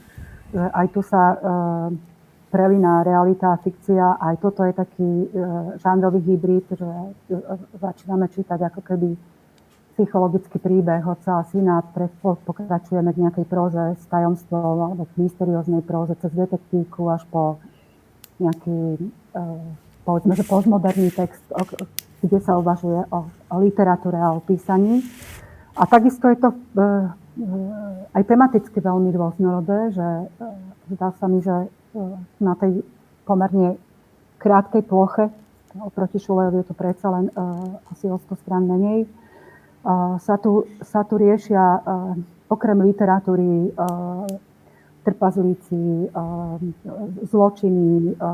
Aj 0.51 0.87
tu 0.91 0.99
sa 0.99 1.21
e, 1.31 1.37
prelína 2.47 3.03
realita 3.03 3.53
a 3.53 3.61
fikcia. 3.61 4.17
Aj 4.19 4.35
toto 4.39 4.63
je 4.63 4.73
taký 4.73 5.09
e, 5.25 5.27
žánrový 5.79 6.23
hybrid, 6.23 6.67
že 6.71 6.87
e, 6.87 7.35
začíname 7.79 8.31
čítať 8.31 8.59
ako 8.71 8.81
keby 8.81 9.09
psychologický 9.97 10.61
príbeh 10.61 11.01
otca 11.09 11.41
a 11.41 11.47
syna, 11.49 11.81
pokračujeme 12.21 13.09
k 13.17 13.21
nejakej 13.25 13.45
próze 13.49 13.97
s 13.97 14.05
tajomstvom 14.13 14.93
alebo 14.93 15.09
k 15.09 15.25
mysterióznej 15.25 15.81
próze 15.81 16.13
cez 16.21 16.29
detektívku 16.37 17.09
až 17.09 17.25
po 17.33 17.57
nejaký, 18.37 19.09
e, 19.33 19.43
povedzme, 20.05 20.37
že 20.37 20.45
postmoderný 20.45 21.09
text, 21.11 21.41
kde 22.21 22.37
sa 22.41 22.57
uvažuje 22.57 23.09
o, 23.09 23.19
o 23.27 23.55
literatúre 23.57 24.17
a 24.17 24.33
o 24.33 24.41
písaní. 24.41 25.01
A 25.77 25.85
takisto 25.85 26.25
je 26.29 26.37
to 26.41 26.49
e, 26.49 26.57
e, 26.57 26.85
aj 28.17 28.23
tematicky 28.25 28.77
veľmi 28.81 29.13
rôznorodé, 29.13 29.93
že 29.93 30.07
e, 30.07 30.25
zdá 30.97 31.13
sa 31.21 31.29
mi, 31.29 31.41
že 31.45 31.69
na 32.39 32.53
tej 32.55 32.81
pomerne 33.27 33.75
krátkej 34.37 34.81
ploche, 34.85 35.29
oproti 35.81 36.19
Šulejovi 36.19 36.63
je 36.63 36.67
to 36.71 36.75
predsa 36.77 37.11
len 37.11 37.29
e, 37.29 37.33
asi 37.91 38.07
o 38.09 38.17
100 38.17 38.41
strán 38.41 38.63
menej, 38.65 39.05
e, 39.05 39.07
sa, 40.21 40.35
tu, 40.39 40.65
sa 40.81 41.03
tu 41.03 41.17
riešia 41.19 41.61
e, 41.61 41.79
okrem 42.47 42.79
literatúry 42.81 43.67
e, 43.67 43.71
trpazlíci, 45.03 46.07
e, 46.07 46.09
zločiny, 47.27 48.11
e, 48.11 48.25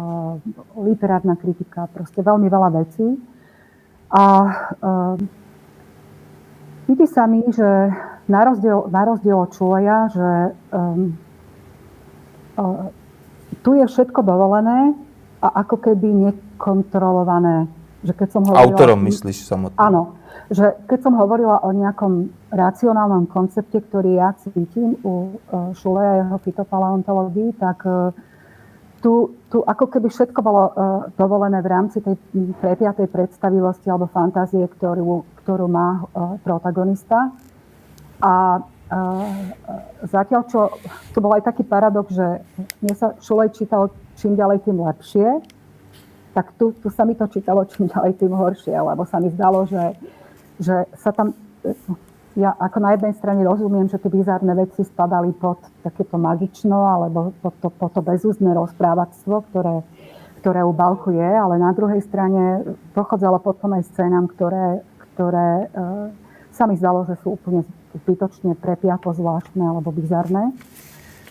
literárna 0.78 1.36
kritika, 1.36 1.90
proste 1.90 2.22
veľmi 2.22 2.48
veľa 2.48 2.70
vecí. 2.78 3.08
A 4.14 4.46
vidí 6.86 7.10
sa 7.10 7.26
mi, 7.26 7.42
že 7.50 7.66
na 8.30 8.46
rozdiel, 8.46 8.86
na 8.94 9.02
rozdiel 9.10 9.34
od 9.34 9.50
Čuleja, 9.50 10.06
že 10.14 10.30
tu 13.60 13.78
je 13.78 13.86
všetko 13.86 14.26
dovolené 14.26 14.96
a 15.44 15.48
ako 15.62 15.76
keby 15.92 16.08
nekontrolované. 16.32 17.68
Že 18.04 18.14
keď 18.20 18.30
som 18.32 18.42
hovorila, 18.44 18.64
Autorom 18.68 19.00
myslíš 19.08 19.38
samotný? 19.48 19.80
Áno. 19.80 20.20
Že 20.52 20.88
keď 20.92 21.00
som 21.04 21.14
hovorila 21.16 21.64
o 21.64 21.72
nejakom 21.72 22.32
racionálnom 22.52 23.32
koncepte, 23.32 23.80
ktorý 23.80 24.20
ja 24.20 24.36
cítim 24.40 25.00
u 25.04 25.32
uh, 25.32 25.72
Šuleja 25.72 26.12
a 26.12 26.20
jeho 26.28 26.38
fitopaleontológii, 26.44 27.56
tak 27.60 27.80
uh, 27.88 28.12
tu, 29.00 29.36
tu 29.48 29.64
ako 29.64 29.88
keby 29.88 30.12
všetko 30.12 30.40
bolo 30.44 30.64
uh, 30.68 30.72
dovolené 31.16 31.64
v 31.64 31.72
rámci 31.72 32.04
tej 32.04 32.20
prepiatej 32.60 33.08
predstavivosti 33.08 33.88
alebo 33.88 34.12
fantázie, 34.12 34.64
ktorú, 34.68 35.24
ktorú 35.44 35.68
má 35.68 36.08
protagonista. 36.44 37.32
A 38.24 38.64
zatiaľ, 40.06 40.42
čo 40.50 40.60
tu 41.14 41.18
bol 41.24 41.34
aj 41.34 41.48
taký 41.48 41.64
paradox, 41.66 42.14
že 42.14 42.28
mne 42.84 42.94
sa 42.94 43.16
Šulej 43.20 43.56
čítal 43.56 43.90
čím 44.20 44.38
ďalej, 44.38 44.68
tým 44.68 44.78
lepšie, 44.78 45.28
tak 46.34 46.54
tu, 46.58 46.74
tu 46.78 46.90
sa 46.90 47.06
mi 47.06 47.18
to 47.18 47.26
čítalo 47.30 47.66
čím 47.66 47.90
ďalej, 47.90 48.22
tým 48.22 48.34
horšie, 48.34 48.74
lebo 48.74 49.06
sa 49.06 49.18
mi 49.18 49.34
zdalo, 49.34 49.66
že, 49.66 49.98
že 50.62 50.86
sa 50.98 51.14
tam 51.14 51.34
ja 52.34 52.50
ako 52.58 52.78
na 52.82 52.98
jednej 52.98 53.14
strane 53.14 53.42
rozumiem, 53.46 53.86
že 53.86 54.02
tie 54.02 54.10
bizárne 54.10 54.58
veci 54.58 54.82
spadali 54.82 55.30
pod 55.38 55.62
takéto 55.86 56.18
magično 56.18 56.90
alebo 56.90 57.30
pod 57.46 57.54
to, 57.62 57.70
pod 57.70 57.94
to 57.94 58.02
bezúzne 58.02 58.50
rozprávactvo, 58.58 59.46
ktoré, 59.54 59.86
ktoré 60.42 60.66
u 60.66 60.74
Balku 60.74 61.14
je, 61.14 61.30
ale 61.30 61.62
na 61.62 61.70
druhej 61.78 62.02
strane 62.02 62.66
pochádzalo 62.98 63.38
potom 63.38 63.78
aj 63.78 63.86
scénam, 63.94 64.26
ktoré, 64.26 64.82
ktoré 65.14 65.50
e, 65.62 65.76
sa 66.50 66.66
mi 66.66 66.74
zdalo, 66.74 67.06
že 67.06 67.22
sú 67.22 67.38
úplne 67.38 67.70
zbytočne 67.94 68.58
prepiato 68.58 69.14
zvláštne 69.14 69.62
alebo 69.62 69.94
bizarné. 69.94 70.54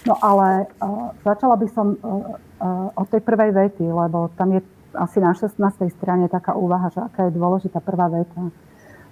No 0.07 0.15
ale 0.19 0.67
e, 0.67 0.87
začala 1.23 1.59
by 1.59 1.67
som 1.71 1.95
e, 1.95 1.97
e, 1.97 2.07
od 2.95 3.07
tej 3.11 3.23
prvej 3.23 3.51
vety, 3.55 3.87
lebo 3.87 4.31
tam 4.35 4.55
je 4.55 4.61
asi 4.95 5.19
na 5.23 5.33
16. 5.33 5.59
strane 5.95 6.29
taká 6.29 6.55
úvaha, 6.55 6.91
že 6.93 7.01
aká 7.01 7.31
je 7.31 7.39
dôležitá 7.39 7.81
prvá 7.81 8.13
veta 8.13 8.53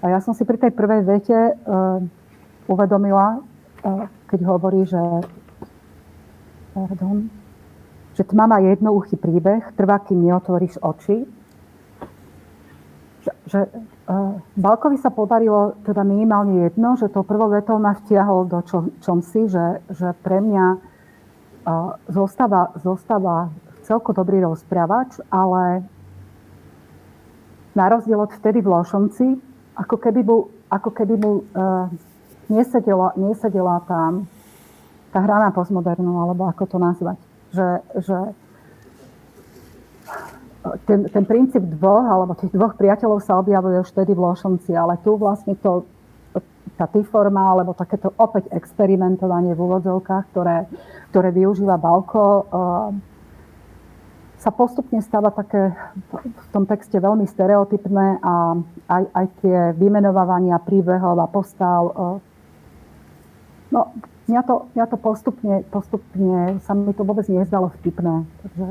a 0.00 0.04
ja 0.08 0.18
som 0.24 0.32
si 0.32 0.48
pri 0.48 0.56
tej 0.56 0.72
prvej 0.72 1.04
vete 1.04 1.36
uh, 1.36 2.00
uvedomila, 2.64 3.36
uh, 3.36 4.08
keď 4.32 4.40
hovorí, 4.48 4.88
že, 4.88 5.00
pardon, 6.72 7.28
že 8.16 8.24
tma 8.24 8.48
má 8.48 8.64
jednouchý 8.64 9.20
príbeh, 9.20 9.60
trvá, 9.76 10.00
kým 10.00 10.24
neotvoríš 10.24 10.80
oči. 10.80 11.28
Že, 13.20 13.60
uh, 13.68 14.40
Balkovi 14.56 14.96
sa 14.96 15.12
podarilo 15.12 15.76
teda 15.84 16.00
minimálne 16.00 16.64
jedno, 16.70 16.96
že 16.96 17.12
to 17.12 17.20
prvou 17.20 17.52
vetou 17.52 17.76
ma 17.76 17.92
vtiahol 17.92 18.48
do 18.48 18.64
čo, 18.64 18.88
čomsi, 19.04 19.44
že, 19.44 19.84
že 19.92 20.16
pre 20.24 20.40
mňa 20.40 20.66
uh, 20.72 22.00
zostáva, 22.08 22.72
zostáva 22.80 23.52
celko 23.84 24.16
dobrý 24.16 24.40
rozprávač, 24.40 25.20
ale 25.28 25.84
na 27.76 27.86
rozdiel 27.92 28.24
od 28.24 28.32
vtedy 28.32 28.64
v 28.64 28.72
Lošomci, 28.72 29.26
ako 29.76 29.96
keby 30.00 30.20
mu, 30.24 30.48
ako 30.72 30.90
keby 30.96 31.14
mu 31.20 31.30
uh, 31.42 31.86
nesedela, 32.48 33.12
nesedela 33.20 33.84
tam 33.84 34.26
tá 35.10 35.18
hra 35.20 35.42
na 35.42 35.50
postmodernu, 35.50 36.22
alebo 36.22 36.46
ako 36.46 36.64
to 36.66 36.78
nazvať. 36.78 37.18
Že, 37.50 37.68
že 37.98 38.18
ten, 40.84 41.08
ten 41.08 41.24
princíp 41.24 41.64
dvoch, 41.80 42.04
alebo 42.04 42.36
tých 42.36 42.52
dvoch 42.52 42.76
priateľov 42.76 43.24
sa 43.24 43.40
objavuje 43.40 43.80
už 43.80 43.88
vtedy 43.96 44.12
v 44.12 44.20
Lošomci, 44.20 44.76
ale 44.76 45.00
tu 45.00 45.16
vlastne 45.16 45.56
to, 45.56 45.88
tá 46.76 46.88
forma, 47.08 47.52
alebo 47.56 47.76
takéto 47.76 48.12
opäť 48.16 48.48
experimentovanie 48.52 49.52
v 49.56 49.60
úvodzovkách, 49.60 50.24
ktoré, 50.32 50.68
ktoré 51.12 51.28
využíva 51.32 51.76
Balko, 51.76 52.24
uh, 52.24 52.92
sa 54.40 54.48
postupne 54.48 55.04
stáva 55.04 55.28
také 55.28 55.76
v 56.16 56.46
tom 56.48 56.64
texte 56.64 56.96
veľmi 56.96 57.28
stereotypné 57.28 58.24
a 58.24 58.56
aj, 58.88 59.04
aj 59.12 59.26
tie 59.44 59.58
vymenovávania 59.76 60.56
príbehov 60.64 61.20
a 61.20 61.28
postav. 61.28 61.92
E, 61.92 61.92
no, 63.68 63.92
mňa 64.32 64.42
to, 64.48 64.72
mňa 64.72 64.86
to 64.88 64.96
postupne, 64.96 65.60
postupne 65.68 66.56
sa 66.64 66.72
mi 66.72 66.96
to 66.96 67.04
vôbec 67.04 67.28
nezdalo 67.28 67.68
vtipné. 67.76 68.24
Takže 68.40 68.66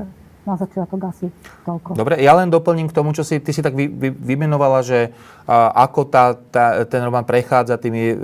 na 0.50 0.58
začiatok 0.58 1.00
asi 1.06 1.30
toľko. 1.70 1.94
Dobre, 1.94 2.18
ja 2.18 2.34
len 2.34 2.50
doplním 2.50 2.90
k 2.90 2.98
tomu, 2.98 3.14
čo 3.14 3.22
si, 3.22 3.38
ty 3.38 3.54
si 3.54 3.62
tak 3.62 3.78
vy, 3.78 3.86
vy, 3.86 4.10
vymenovala, 4.10 4.82
že 4.82 5.14
a, 5.46 5.86
ako 5.86 6.10
tá, 6.10 6.34
tá, 6.34 6.82
ten 6.90 7.06
román 7.06 7.30
prechádza 7.30 7.78
tými 7.78 8.14
e, 8.14 8.16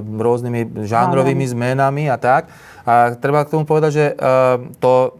rôznymi 0.00 0.88
žánrovými 0.88 1.44
zmenami 1.52 2.08
a 2.08 2.16
tak. 2.16 2.48
A 2.88 3.12
treba 3.20 3.44
k 3.44 3.52
tomu 3.52 3.68
povedať, 3.68 3.90
že 3.92 4.04
e, 4.10 4.14
to 4.80 5.12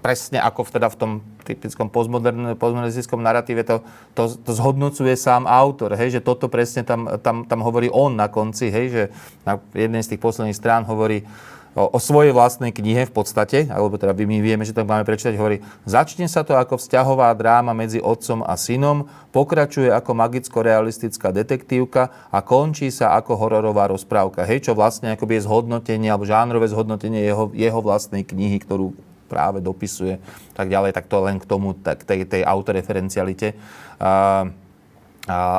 presne 0.00 0.38
ako 0.40 0.64
v, 0.64 0.70
teda 0.78 0.88
v 0.88 0.96
tom 0.96 1.12
typickom 1.44 1.90
postmodernistickom 1.90 3.20
narratíve 3.20 3.66
to, 3.66 3.82
to, 4.14 4.30
to 4.40 4.50
zhodnocuje 4.54 5.12
sám 5.18 5.44
autor, 5.44 5.98
hej, 5.98 6.20
že 6.20 6.24
toto 6.24 6.46
presne 6.46 6.86
tam, 6.86 7.10
tam, 7.20 7.44
tam 7.44 7.60
hovorí 7.60 7.90
on 7.90 8.14
na 8.14 8.30
konci, 8.30 8.70
hej, 8.70 8.86
že 8.88 9.02
na 9.42 9.58
jednej 9.74 10.06
z 10.06 10.14
tých 10.14 10.22
posledných 10.22 10.56
strán 10.56 10.86
hovorí 10.86 11.26
o, 11.74 11.86
o 11.94 11.98
svojej 12.02 12.34
vlastnej 12.34 12.74
knihe 12.74 13.06
v 13.06 13.12
podstate, 13.14 13.70
alebo 13.70 13.94
teda 13.94 14.14
my 14.14 14.38
vieme, 14.42 14.66
že 14.66 14.74
to 14.74 14.82
máme 14.82 15.06
prečítať, 15.06 15.38
hovorí, 15.38 15.62
začne 15.86 16.26
sa 16.26 16.42
to 16.42 16.58
ako 16.58 16.78
vzťahová 16.78 17.30
dráma 17.38 17.70
medzi 17.76 18.02
otcom 18.02 18.42
a 18.42 18.58
synom, 18.58 19.06
pokračuje 19.30 19.90
ako 19.90 20.10
magicko-realistická 20.14 21.30
detektívka 21.30 22.10
a 22.34 22.42
končí 22.42 22.90
sa 22.90 23.14
ako 23.14 23.38
hororová 23.38 23.86
rozprávka. 23.90 24.42
Hej, 24.42 24.70
čo 24.70 24.72
vlastne 24.74 25.14
akoby 25.14 25.38
je 25.38 25.46
zhodnotenie 25.46 26.10
alebo 26.10 26.26
žánrové 26.26 26.66
zhodnotenie 26.66 27.22
jeho, 27.22 27.54
jeho 27.54 27.80
vlastnej 27.82 28.26
knihy, 28.26 28.58
ktorú 28.62 28.90
práve 29.30 29.62
dopisuje, 29.62 30.18
tak 30.58 30.66
ďalej, 30.66 30.90
tak 30.90 31.06
to 31.06 31.22
len 31.22 31.38
k 31.38 31.46
tomu, 31.46 31.78
tak 31.78 32.02
tej, 32.02 32.26
tej 32.26 32.42
autoreferencialite. 32.42 33.54
Uh, 34.02 34.50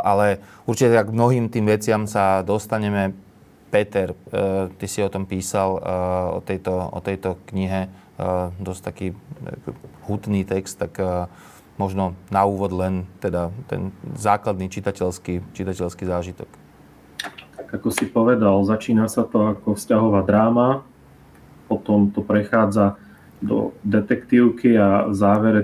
ale 0.04 0.44
určite 0.68 0.92
k 0.92 1.16
mnohým 1.16 1.48
tým 1.48 1.72
veciam 1.72 2.04
sa 2.04 2.44
dostaneme. 2.44 3.16
Peter, 3.72 4.12
uh, 4.12 4.68
ty 4.76 4.86
si 4.86 5.00
o 5.00 5.08
tom 5.08 5.24
písal, 5.24 5.80
uh, 5.80 6.38
o, 6.38 6.40
tejto, 6.44 6.76
o 6.92 7.00
tejto 7.00 7.40
knihe, 7.48 7.88
uh, 8.20 8.52
dosť 8.60 8.82
taký 8.84 9.08
hutný 10.06 10.44
text, 10.44 10.78
tak 10.78 11.00
možno 11.80 12.14
na 12.30 12.46
úvod 12.46 12.70
len 12.76 13.10
teda 13.18 13.50
ten 13.66 13.90
základný 14.14 14.70
čitateľský, 14.70 15.42
čitateľský 15.56 16.04
zážitok. 16.06 16.50
Tak 17.58 17.68
ako 17.82 17.90
si 17.90 18.06
povedal, 18.06 18.62
začína 18.62 19.10
sa 19.10 19.26
to 19.26 19.58
ako 19.58 19.74
vzťahová 19.74 20.22
dráma, 20.28 20.86
potom 21.66 22.14
to 22.14 22.22
prechádza 22.22 23.00
do 23.42 23.74
detektívky 23.82 24.78
a 24.78 25.10
v 25.10 25.16
závere 25.18 25.62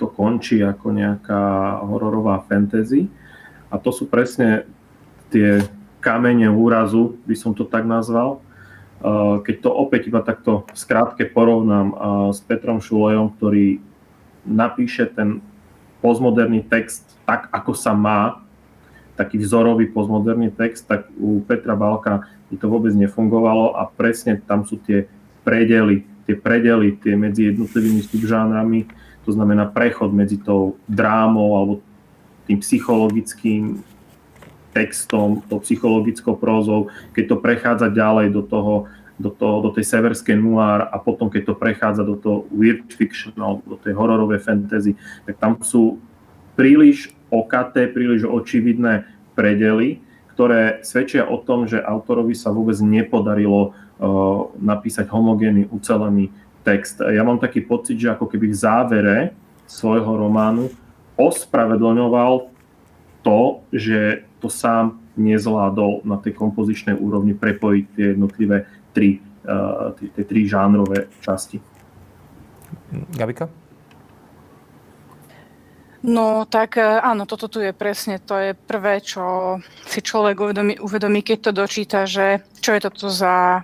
to 0.00 0.08
končí 0.08 0.64
ako 0.64 0.94
nejaká 0.94 1.42
hororová 1.84 2.40
fantasy. 2.48 3.12
A 3.68 3.76
to 3.76 3.92
sú 3.92 4.08
presne 4.08 4.64
tie 5.28 5.60
kamene 6.02 6.50
úrazu, 6.50 7.14
by 7.22 7.38
som 7.38 7.54
to 7.54 7.62
tak 7.62 7.86
nazval. 7.86 8.42
Keď 9.46 9.56
to 9.62 9.70
opäť 9.70 10.10
iba 10.10 10.18
takto 10.22 10.66
skrátke 10.74 11.26
porovnám 11.30 11.94
s 12.34 12.42
Petrom 12.42 12.82
Šulejom, 12.82 13.38
ktorý 13.38 13.78
napíše 14.42 15.06
ten 15.06 15.38
postmoderný 16.02 16.66
text 16.66 17.06
tak, 17.22 17.46
ako 17.54 17.72
sa 17.78 17.94
má, 17.94 18.42
taký 19.14 19.38
vzorový 19.38 19.86
postmoderný 19.90 20.50
text, 20.50 20.90
tak 20.90 21.06
u 21.14 21.38
Petra 21.46 21.78
Balka 21.78 22.26
by 22.50 22.54
to 22.58 22.66
vôbec 22.66 22.90
nefungovalo 22.94 23.78
a 23.78 23.86
presne 23.86 24.42
tam 24.42 24.66
sú 24.66 24.82
tie 24.82 25.06
predely, 25.46 26.02
tie 26.26 26.34
predely, 26.34 26.98
tie 26.98 27.14
medzi 27.14 27.50
jednotlivými 27.50 28.02
subžánrami, 28.02 28.90
to 29.22 29.30
znamená 29.30 29.70
prechod 29.70 30.10
medzi 30.10 30.38
tou 30.42 30.74
drámou 30.90 31.54
alebo 31.54 31.74
tým 32.50 32.58
psychologickým 32.58 33.78
textom, 34.72 35.44
tou 35.46 35.60
psychologickou 35.60 36.34
prózou, 36.34 36.88
keď 37.12 37.24
to 37.28 37.36
prechádza 37.38 37.88
ďalej 37.92 38.32
do 38.32 38.42
toho 38.42 38.88
do, 39.20 39.30
toho, 39.30 39.62
do 39.62 39.70
tej 39.70 39.86
severskej 39.86 40.34
noir 40.34 40.88
a 40.88 40.98
potom, 40.98 41.30
keď 41.30 41.52
to 41.52 41.54
prechádza 41.54 42.02
do 42.02 42.18
toho 42.18 42.48
weird 42.50 42.90
fiction, 42.90 43.30
do 43.38 43.78
tej 43.78 43.94
hororovej 43.94 44.42
fantasy, 44.42 44.98
tak 45.22 45.38
tam 45.38 45.62
sú 45.62 46.02
príliš 46.58 47.14
okaté, 47.30 47.86
príliš 47.86 48.26
očividné 48.26 49.06
predely, 49.38 50.02
ktoré 50.34 50.82
svedčia 50.82 51.28
o 51.28 51.38
tom, 51.38 51.68
že 51.70 51.80
autorovi 51.80 52.34
sa 52.34 52.50
vôbec 52.50 52.76
nepodarilo 52.82 53.72
uh, 53.72 54.50
napísať 54.58 55.06
homogénny, 55.12 55.68
ucelený 55.70 56.32
text. 56.66 57.00
Ja 57.00 57.22
mám 57.22 57.38
taký 57.38 57.62
pocit, 57.62 58.00
že 58.00 58.12
ako 58.12 58.26
keby 58.26 58.50
v 58.50 58.56
závere 58.58 59.18
svojho 59.68 60.18
románu 60.18 60.72
ospravedlňoval 61.16 62.48
to, 63.22 63.62
že 63.70 64.26
to 64.42 64.50
sám 64.50 64.98
nezvládol 65.14 66.02
na 66.02 66.18
tej 66.18 66.34
kompozičnej 66.34 66.98
úrovni 66.98 67.38
prepojiť 67.38 67.84
tie 67.94 68.04
jednotlivé 68.18 68.66
tri, 68.90 69.22
uh, 69.46 69.94
tie, 69.94 70.10
tie 70.10 70.24
tri 70.26 70.50
žánrové 70.50 71.06
časti. 71.22 71.62
Gabika? 73.14 73.46
No 76.02 76.42
tak 76.50 76.82
e, 76.82 76.82
áno, 76.82 77.30
toto 77.30 77.46
tu 77.46 77.62
je 77.62 77.70
presne, 77.70 78.18
to 78.18 78.34
je 78.34 78.58
prvé, 78.58 78.98
čo 78.98 79.58
si 79.86 80.02
človek 80.02 80.34
uvedomí, 80.34 80.74
uvedomí, 80.82 81.22
keď 81.22 81.38
to 81.38 81.50
dočíta, 81.54 82.10
že 82.10 82.42
čo 82.58 82.74
je 82.74 82.80
toto 82.82 83.06
za 83.06 83.62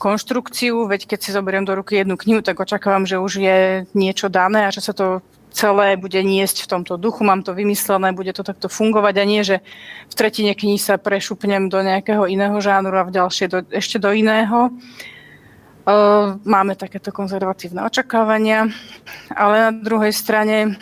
konštrukciu, 0.00 0.88
veď 0.88 1.12
keď 1.12 1.18
si 1.20 1.36
zoberiem 1.36 1.68
do 1.68 1.76
ruky 1.76 2.00
jednu 2.00 2.16
knihu, 2.16 2.40
tak 2.40 2.56
očakávam, 2.56 3.04
že 3.04 3.20
už 3.20 3.32
je 3.36 3.58
niečo 3.92 4.32
dané 4.32 4.64
a 4.64 4.72
že 4.72 4.80
sa 4.80 4.96
to 4.96 5.20
celé 5.50 5.98
bude 5.98 6.18
niesť 6.22 6.64
v 6.64 6.70
tomto 6.78 6.94
duchu, 6.96 7.26
mám 7.26 7.42
to 7.42 7.54
vymyslené, 7.54 8.14
bude 8.14 8.32
to 8.32 8.46
takto 8.46 8.70
fungovať 8.70 9.14
a 9.18 9.24
nie, 9.26 9.42
že 9.42 9.62
v 10.08 10.14
tretine 10.14 10.54
knihy 10.54 10.78
sa 10.78 10.96
prešupnem 10.96 11.68
do 11.68 11.82
nejakého 11.82 12.26
iného 12.30 12.54
žánru 12.62 12.94
a 12.96 13.06
v 13.06 13.14
ďalšie 13.14 13.46
do, 13.50 13.58
ešte 13.70 13.98
do 13.98 14.14
iného. 14.14 14.70
Máme 16.46 16.78
takéto 16.78 17.10
konzervatívne 17.10 17.82
očakávania, 17.82 18.70
ale 19.34 19.54
na 19.58 19.70
druhej 19.74 20.14
strane 20.14 20.78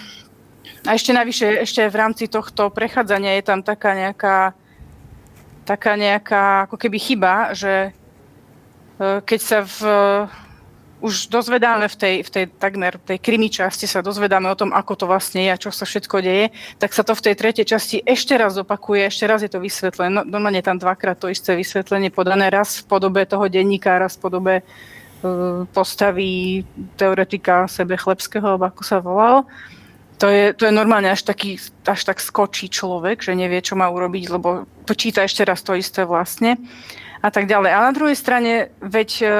a 0.84 0.94
ešte 0.94 1.16
navyše, 1.16 1.64
ešte 1.64 1.84
v 1.88 1.96
rámci 1.96 2.28
tohto 2.28 2.68
prechádzania 2.68 3.40
je 3.40 3.44
tam 3.44 3.60
taká 3.64 3.96
nejaká 3.96 4.36
taká 5.68 6.00
nejaká 6.00 6.64
ako 6.64 6.76
keby 6.80 6.96
chyba, 6.96 7.52
že 7.52 7.92
keď 8.98 9.40
sa 9.40 9.58
v 9.68 9.78
už 10.98 11.30
dozvedáme 11.30 11.86
v 11.86 11.96
tej, 11.96 12.14
v 12.26 12.30
tej 12.30 12.44
takmer 12.58 12.98
tej 12.98 13.22
krimi 13.22 13.46
časti 13.46 13.86
sa 13.86 14.02
dozvedáme 14.02 14.50
o 14.50 14.58
tom, 14.58 14.74
ako 14.74 14.92
to 14.98 15.04
vlastne 15.06 15.46
je 15.46 15.50
a 15.54 15.60
čo 15.60 15.70
sa 15.70 15.86
všetko 15.86 16.16
deje, 16.18 16.50
tak 16.82 16.90
sa 16.90 17.06
to 17.06 17.14
v 17.14 17.24
tej 17.30 17.34
tretej 17.38 17.66
časti 17.70 17.96
ešte 18.02 18.34
raz 18.34 18.58
opakuje, 18.58 19.06
ešte 19.06 19.24
raz 19.30 19.40
je 19.46 19.50
to 19.50 19.62
vysvetlené. 19.62 20.10
No, 20.10 20.22
normálne 20.26 20.58
tam 20.58 20.74
dvakrát 20.74 21.14
to 21.14 21.30
isté 21.30 21.54
vysvetlenie 21.54 22.10
podané, 22.10 22.50
raz 22.50 22.82
v 22.82 22.90
podobe 22.90 23.22
toho 23.30 23.46
denníka, 23.46 23.94
raz 23.94 24.18
v 24.18 24.22
podobe 24.26 24.54
uh, 24.62 25.62
postavy 25.70 26.66
teoretika 26.98 27.70
sebe 27.70 27.94
Chlebského, 27.94 28.58
ako 28.58 28.82
sa 28.82 28.98
volal. 28.98 29.46
To 30.18 30.26
je, 30.26 30.50
to 30.50 30.66
je 30.66 30.74
normálne 30.74 31.06
až, 31.14 31.22
taký, 31.22 31.62
až 31.86 32.00
tak 32.02 32.18
skočí 32.18 32.66
človek, 32.66 33.22
že 33.22 33.38
nevie, 33.38 33.62
čo 33.62 33.78
má 33.78 33.86
urobiť, 33.86 34.34
lebo 34.34 34.66
počíta 34.82 35.22
ešte 35.22 35.46
raz 35.46 35.62
to 35.62 35.78
isté 35.78 36.02
vlastne 36.02 36.58
a 37.22 37.30
tak 37.30 37.46
ďalej. 37.46 37.70
A 37.70 37.86
na 37.86 37.92
druhej 37.94 38.18
strane, 38.18 38.74
veď 38.82 39.10
uh, 39.22 39.30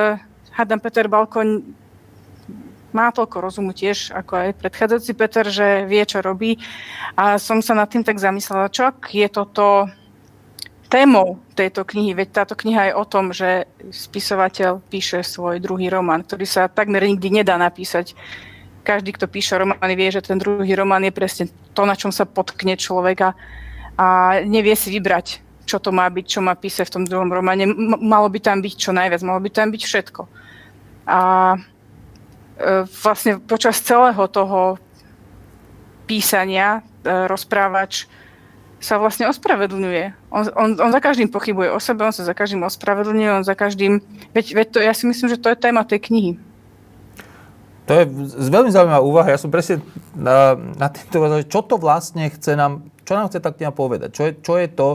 hádam 0.59 0.83
Peter 0.83 1.07
Balko 1.07 1.39
má 2.91 3.15
toľko 3.15 3.37
rozumu 3.39 3.71
tiež, 3.71 4.11
ako 4.11 4.33
aj 4.35 4.59
predchádzajúci 4.59 5.13
Peter, 5.15 5.47
že 5.47 5.87
vie, 5.87 6.03
čo 6.03 6.19
robí. 6.19 6.59
A 7.15 7.39
som 7.39 7.63
sa 7.63 7.79
nad 7.79 7.87
tým 7.87 8.03
tak 8.03 8.19
zamyslela, 8.19 8.73
čo 8.73 8.91
ak 8.91 9.13
je 9.15 9.29
toto 9.31 9.87
témou 10.89 11.37
tejto 11.53 11.85
knihy, 11.85 12.17
veď 12.17 12.29
táto 12.43 12.57
kniha 12.57 12.91
je 12.91 12.97
o 12.97 13.05
tom, 13.05 13.31
že 13.31 13.69
spisovateľ 13.93 14.81
píše 14.89 15.21
svoj 15.21 15.61
druhý 15.61 15.93
román, 15.93 16.25
ktorý 16.25 16.49
sa 16.49 16.73
takmer 16.73 17.05
nikdy 17.05 17.45
nedá 17.45 17.61
napísať. 17.61 18.17
Každý, 18.89 19.13
kto 19.21 19.29
píše 19.29 19.61
romány, 19.61 19.93
vie, 19.93 20.09
že 20.09 20.25
ten 20.25 20.41
druhý 20.41 20.73
román 20.73 21.05
je 21.05 21.13
presne 21.13 21.45
to, 21.77 21.85
na 21.85 21.93
čom 21.93 22.09
sa 22.09 22.25
potkne 22.25 22.73
človeka 22.81 23.37
a 24.01 24.41
nevie 24.49 24.73
si 24.73 24.89
vybrať, 24.89 25.45
čo 25.69 25.77
to 25.77 25.93
má 25.93 26.09
byť, 26.09 26.25
čo 26.25 26.41
má 26.41 26.57
písať 26.57 26.89
v 26.89 26.95
tom 26.97 27.05
druhom 27.05 27.29
románe. 27.29 27.69
Malo 28.01 28.33
by 28.33 28.41
tam 28.41 28.65
byť 28.65 28.73
čo 28.73 28.97
najviac, 28.97 29.21
malo 29.21 29.45
by 29.45 29.51
tam 29.53 29.69
byť 29.69 29.83
všetko. 29.85 30.48
A 31.09 31.57
e, 31.57 32.85
vlastne 32.85 33.41
počas 33.41 33.81
celého 33.81 34.21
toho 34.29 34.77
písania 36.05 36.85
e, 37.01 37.25
rozprávač 37.25 38.05
sa 38.79 38.95
vlastne 39.01 39.27
ospravedlňuje. 39.27 40.31
On, 40.31 40.45
on, 40.55 40.69
on 40.79 40.91
za 40.95 41.03
každým 41.03 41.33
pochybuje 41.35 41.75
o 41.75 41.81
sebe, 41.83 42.07
on 42.07 42.15
sa 42.15 42.23
za 42.23 42.35
každým 42.37 42.63
ospravedlňuje, 42.63 43.43
on 43.43 43.45
za 43.45 43.59
každým... 43.59 43.99
Veď, 44.37 44.55
veď 44.55 44.67
to, 44.71 44.79
ja 44.79 44.95
si 44.95 45.05
myslím, 45.11 45.35
že 45.35 45.41
to 45.41 45.51
je 45.51 45.59
téma 45.59 45.83
tej 45.83 45.99
knihy. 46.07 46.33
To 47.89 47.93
je 47.97 48.05
veľmi 48.53 48.71
zaujímavá 48.71 49.01
úvaha. 49.01 49.33
Ja 49.33 49.41
som 49.41 49.51
presne 49.51 49.81
na, 50.13 50.55
na 50.77 50.93
týmto 50.93 51.25
čo 51.49 51.65
to 51.65 51.81
vlastne 51.81 52.29
chce 52.29 52.53
nám, 52.53 52.87
čo 53.03 53.17
nám 53.17 53.33
chce 53.33 53.41
tak 53.41 53.57
kniha 53.57 53.73
povedať? 53.73 54.13
Čo 54.13 54.23
je, 54.29 54.33
čo 54.45 54.55
je 54.61 54.69
to, 54.69 54.89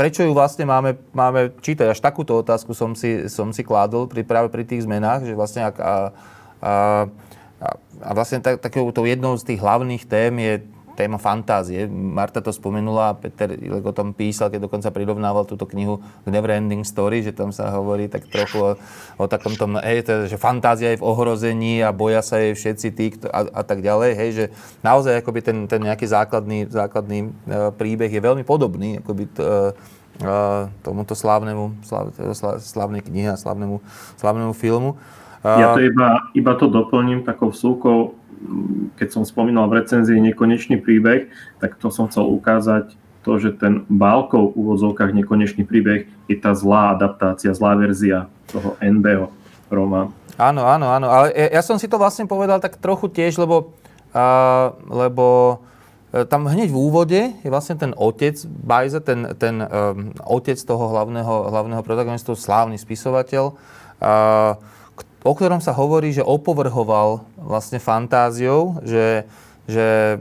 prečo 0.00 0.24
ju 0.24 0.32
vlastne 0.32 0.64
máme, 0.64 0.96
máme 1.12 1.52
čítať? 1.60 1.92
Až 1.92 2.00
takúto 2.00 2.40
otázku 2.40 2.72
som 2.72 2.96
si, 2.96 3.28
som 3.28 3.52
si 3.52 3.60
kládol 3.60 4.08
pri, 4.08 4.24
práve 4.24 4.48
pri 4.48 4.64
tých 4.64 4.88
zmenách, 4.88 5.28
že 5.28 5.36
vlastne 5.36 5.68
ak, 5.68 5.76
a, 5.76 5.94
a, 6.64 6.72
a 8.00 8.10
vlastne 8.16 8.40
tak, 8.40 8.64
takou 8.64 8.88
jednou 9.04 9.36
z 9.36 9.44
tých 9.44 9.60
hlavných 9.60 10.08
tém 10.08 10.32
je 10.40 10.54
téma 11.00 11.16
fantázie. 11.16 11.88
Marta 11.88 12.44
to 12.44 12.52
spomenula, 12.52 13.16
Peter 13.16 13.48
Ilek 13.56 13.88
o 13.88 13.96
tom 13.96 14.12
písal, 14.12 14.52
keď 14.52 14.68
dokonca 14.68 14.92
prirovnával 14.92 15.48
túto 15.48 15.64
knihu 15.64 15.96
k 15.96 16.28
Neverending 16.28 16.84
Story, 16.84 17.24
že 17.24 17.32
tam 17.32 17.56
sa 17.56 17.72
hovorí 17.72 18.12
tak 18.12 18.28
trochu 18.28 18.60
o, 18.60 18.70
o 19.16 19.24
takom 19.24 19.56
tom, 19.56 19.80
hej, 19.80 20.04
to, 20.04 20.28
že 20.28 20.36
fantázia 20.36 20.92
je 20.92 21.00
v 21.00 21.06
ohrození 21.08 21.80
a 21.80 21.88
boja 21.88 22.20
sa 22.20 22.36
jej 22.36 22.52
všetci 22.52 22.86
tí 22.92 23.16
a, 23.32 23.48
a 23.48 23.62
tak 23.64 23.80
ďalej, 23.80 24.10
hej, 24.12 24.30
že 24.36 24.44
naozaj 24.84 25.24
akoby 25.24 25.40
ten, 25.40 25.64
ten 25.64 25.80
nejaký 25.80 26.04
základný, 26.04 26.68
základný 26.68 27.32
uh, 27.48 27.72
príbeh 27.72 28.12
je 28.12 28.20
veľmi 28.20 28.44
podobný 28.44 29.00
akoby 29.00 29.24
t, 29.32 29.40
uh, 29.40 29.72
tomuto 30.84 31.16
slávnemu, 31.16 31.80
slav, 31.80 32.12
slávnej 32.60 33.00
knihe 33.00 33.32
a 33.32 33.40
slávnemu, 33.40 33.80
slávnemu 34.20 34.52
filmu. 34.52 35.00
Ja 35.40 35.72
to 35.72 35.80
iba, 35.80 36.28
iba 36.36 36.52
to 36.60 36.68
doplním 36.68 37.24
takou 37.24 37.48
vsúkou 37.48 38.19
keď 38.96 39.08
som 39.12 39.22
spomínal 39.28 39.68
v 39.68 39.84
recenzii 39.84 40.16
nekonečný 40.32 40.80
príbeh, 40.80 41.28
tak 41.60 41.76
to 41.76 41.92
som 41.92 42.08
chcel 42.08 42.28
ukázať 42.28 42.96
to, 43.20 43.32
že 43.36 43.60
ten 43.60 43.84
Bálkov 43.86 44.56
v 44.56 44.64
úvodzovkách 44.64 45.12
nekonečný 45.12 45.68
príbeh 45.68 46.08
je 46.24 46.36
tá 46.40 46.56
zlá 46.56 46.96
adaptácia, 46.96 47.52
zlá 47.52 47.76
verzia 47.76 48.32
toho 48.48 48.80
NBO 48.80 49.28
románu. 49.68 50.16
Áno, 50.40 50.64
áno, 50.64 50.88
áno, 50.88 51.06
ale 51.12 51.36
ja, 51.36 51.60
som 51.60 51.76
si 51.76 51.84
to 51.84 52.00
vlastne 52.00 52.24
povedal 52.24 52.56
tak 52.64 52.80
trochu 52.80 53.12
tiež, 53.12 53.36
lebo, 53.36 53.76
uh, 54.16 54.72
lebo 54.88 55.60
e, 56.16 56.24
tam 56.24 56.48
hneď 56.48 56.72
v 56.72 56.80
úvode 56.80 57.20
je 57.44 57.48
vlastne 57.52 57.76
ten 57.76 57.92
otec 57.92 58.40
Bajze, 58.48 59.04
ten, 59.04 59.36
ten 59.36 59.60
um, 59.60 60.16
otec 60.24 60.56
toho 60.56 60.96
hlavného, 60.96 61.52
hlavného 61.52 61.84
protagonistu, 61.84 62.32
slávny 62.32 62.80
spisovateľ, 62.80 63.52
uh, 63.52 64.56
o 65.20 65.32
ktorom 65.36 65.60
sa 65.60 65.76
hovorí, 65.76 66.16
že 66.16 66.24
opovrhoval 66.24 67.28
vlastne 67.50 67.82
fantáziou, 67.82 68.78
že, 68.86 69.26
že 69.66 70.16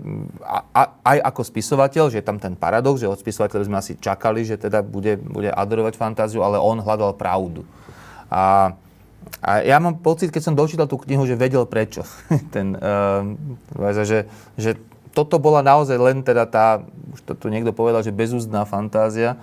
aj 1.06 1.18
ako 1.22 1.42
spisovateľ, 1.46 2.10
že 2.10 2.20
je 2.20 2.26
tam 2.26 2.42
ten 2.42 2.58
paradox, 2.58 3.06
že 3.06 3.08
od 3.08 3.22
spisovateľa 3.22 3.70
sme 3.70 3.78
asi 3.78 3.94
čakali, 4.02 4.42
že 4.42 4.58
teda 4.58 4.82
bude, 4.82 5.22
bude 5.22 5.54
adorovať 5.54 5.94
fantáziu, 5.94 6.42
ale 6.42 6.58
on 6.58 6.82
hľadal 6.82 7.14
pravdu. 7.14 7.62
A, 8.34 8.74
a 9.46 9.50
ja 9.62 9.78
mám 9.78 10.02
pocit, 10.02 10.34
keď 10.34 10.42
som 10.50 10.58
dočítal 10.58 10.90
tú 10.90 10.98
knihu, 11.06 11.30
že 11.30 11.38
vedel 11.38 11.70
prečo. 11.70 12.02
ten, 12.56 12.74
uh, 12.74 14.02
že, 14.02 14.26
že 14.58 14.74
toto 15.14 15.42
bola 15.42 15.62
naozaj 15.66 15.98
len 15.98 16.18
teda 16.26 16.46
tá, 16.50 16.82
už 17.14 17.22
to 17.26 17.34
tu 17.38 17.48
niekto 17.54 17.74
povedal, 17.74 18.02
že 18.06 18.14
bezúzdná 18.14 18.66
fantázia, 18.66 19.38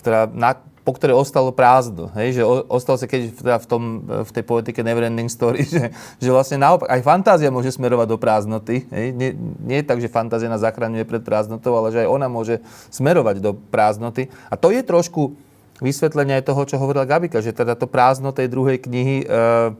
ktorá, 0.00 0.28
na, 0.28 0.60
po 0.86 0.94
ktorej 0.94 1.18
ostalo 1.18 1.50
prázdno. 1.50 2.14
Hej? 2.14 2.38
Že 2.38 2.42
o, 2.46 2.54
ostalo 2.70 2.94
sa 2.94 3.10
keď 3.10 3.34
teda 3.34 3.58
v, 3.58 3.66
tom, 3.66 3.82
v 4.06 4.30
tej 4.30 4.44
poetike 4.46 4.86
Neverending 4.86 5.26
Story, 5.26 5.66
že, 5.74 5.90
že 6.22 6.30
vlastne 6.30 6.62
naopak 6.62 6.86
aj 6.86 7.02
fantázia 7.02 7.50
môže 7.50 7.74
smerovať 7.74 8.06
do 8.06 8.18
prázdnoty. 8.22 8.86
Hej? 8.94 9.06
Nie, 9.18 9.34
nie 9.66 9.82
je 9.82 9.86
tak, 9.90 9.98
že 9.98 10.06
fantázia 10.06 10.46
nás 10.46 10.62
zachraňuje 10.62 11.02
pred 11.02 11.26
prázdnotou, 11.26 11.74
ale 11.74 11.90
že 11.90 12.06
aj 12.06 12.08
ona 12.08 12.30
môže 12.30 12.62
smerovať 12.94 13.42
do 13.42 13.58
prázdnoty. 13.58 14.30
A 14.46 14.54
to 14.54 14.70
je 14.70 14.86
trošku 14.86 15.34
vysvetlenie 15.82 16.38
aj 16.38 16.46
toho, 16.46 16.62
čo 16.64 16.78
hovorila 16.78 17.04
Gabika, 17.04 17.42
že 17.42 17.50
teda 17.50 17.74
to 17.74 17.90
prázdno 17.90 18.30
tej 18.30 18.48
druhej 18.48 18.80
knihy 18.80 19.26
e, 19.26 19.76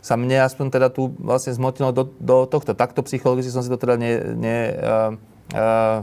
sa 0.00 0.14
mne 0.16 0.44
aspoň 0.44 0.66
teda 0.72 0.88
tu 0.88 1.12
vlastne 1.20 1.52
zmotilo 1.52 1.92
do, 1.92 2.08
do 2.20 2.48
tohto. 2.48 2.72
Takto 2.72 3.04
psychologicky 3.04 3.52
som 3.52 3.64
si 3.64 3.72
to 3.72 3.76
teda 3.76 4.00
ne, 4.00 4.12
ne, 4.32 4.58
uh, 4.80 5.10
uh, 5.52 6.00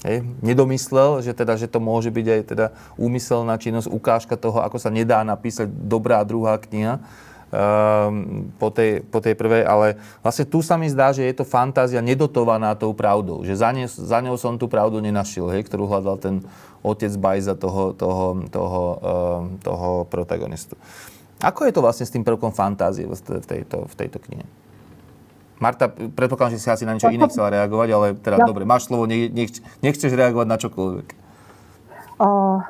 Hej, 0.00 0.24
nedomyslel, 0.40 1.20
že, 1.20 1.36
teda, 1.36 1.60
že 1.60 1.68
to 1.68 1.76
môže 1.76 2.08
byť 2.08 2.26
aj 2.26 2.42
teda 2.48 2.66
úmyselná 2.96 3.60
činnosť, 3.60 3.92
ukážka 3.92 4.32
toho, 4.32 4.64
ako 4.64 4.80
sa 4.80 4.88
nedá 4.88 5.20
napísať 5.20 5.68
dobrá 5.68 6.24
druhá 6.24 6.56
kniha 6.56 7.04
um, 7.52 8.48
po, 8.56 8.72
tej, 8.72 9.04
po 9.12 9.20
tej 9.20 9.36
prvej, 9.36 9.68
ale 9.68 10.00
vlastne 10.24 10.48
tu 10.48 10.64
sa 10.64 10.80
mi 10.80 10.88
zdá, 10.88 11.12
že 11.12 11.28
je 11.28 11.36
to 11.36 11.44
fantázia 11.44 12.00
nedotovaná 12.00 12.72
tou 12.80 12.96
pravdou, 12.96 13.44
že 13.44 13.52
za, 13.52 13.76
ne, 13.76 13.84
za 13.84 14.24
ňou 14.24 14.40
som 14.40 14.56
tú 14.56 14.72
pravdu 14.72 15.04
nenašiel, 15.04 15.52
hej, 15.52 15.68
ktorú 15.68 15.84
hľadal 15.84 16.16
ten 16.16 16.40
otec 16.80 17.12
Bajza 17.20 17.52
toho, 17.52 17.92
toho, 17.92 18.40
toho, 18.48 18.82
um, 19.04 19.60
toho 19.60 20.08
protagonistu. 20.08 20.80
Ako 21.44 21.68
je 21.68 21.76
to 21.76 21.84
vlastne 21.84 22.08
s 22.08 22.12
tým 22.12 22.24
prvkom 22.24 22.56
fantázie 22.56 23.04
v 23.04 23.16
tejto, 23.44 23.84
v 23.84 23.94
tejto 24.00 24.16
knihe? 24.16 24.48
Marta, 25.60 25.92
predpokladám, 25.92 26.56
že 26.56 26.64
si 26.64 26.72
asi 26.72 26.88
na 26.88 26.96
niečo 26.96 27.12
iné 27.12 27.28
chcela 27.28 27.52
reagovať, 27.52 27.88
ale 27.92 28.06
teda 28.16 28.36
ja. 28.40 28.46
dobre, 28.48 28.64
máš 28.64 28.88
slovo, 28.88 29.04
nech, 29.04 29.28
nech, 29.28 29.52
nechceš 29.84 30.16
reagovať 30.16 30.46
na 30.48 30.56
čokoľvek. 30.56 31.08
Uh, 32.16 32.64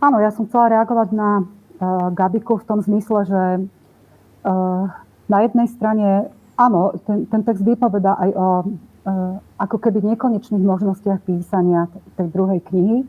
áno, 0.00 0.16
ja 0.24 0.32
som 0.32 0.48
chcela 0.48 0.72
reagovať 0.72 1.08
na 1.12 1.44
uh, 1.44 2.08
Gabiku 2.16 2.56
v 2.56 2.64
tom 2.64 2.80
zmysle, 2.80 3.28
že 3.28 3.42
uh, 3.60 4.84
na 5.28 5.38
jednej 5.44 5.68
strane, 5.68 6.32
áno, 6.56 6.96
ten, 7.04 7.28
ten 7.28 7.44
text 7.44 7.60
vypoveda 7.60 8.16
aj 8.16 8.30
o 8.32 8.46
uh, 8.64 9.36
ako 9.60 9.76
keby 9.76 10.00
nekonečných 10.16 10.64
možnostiach 10.64 11.20
písania 11.28 11.92
tej 12.16 12.32
druhej 12.32 12.64
knihy, 12.72 13.04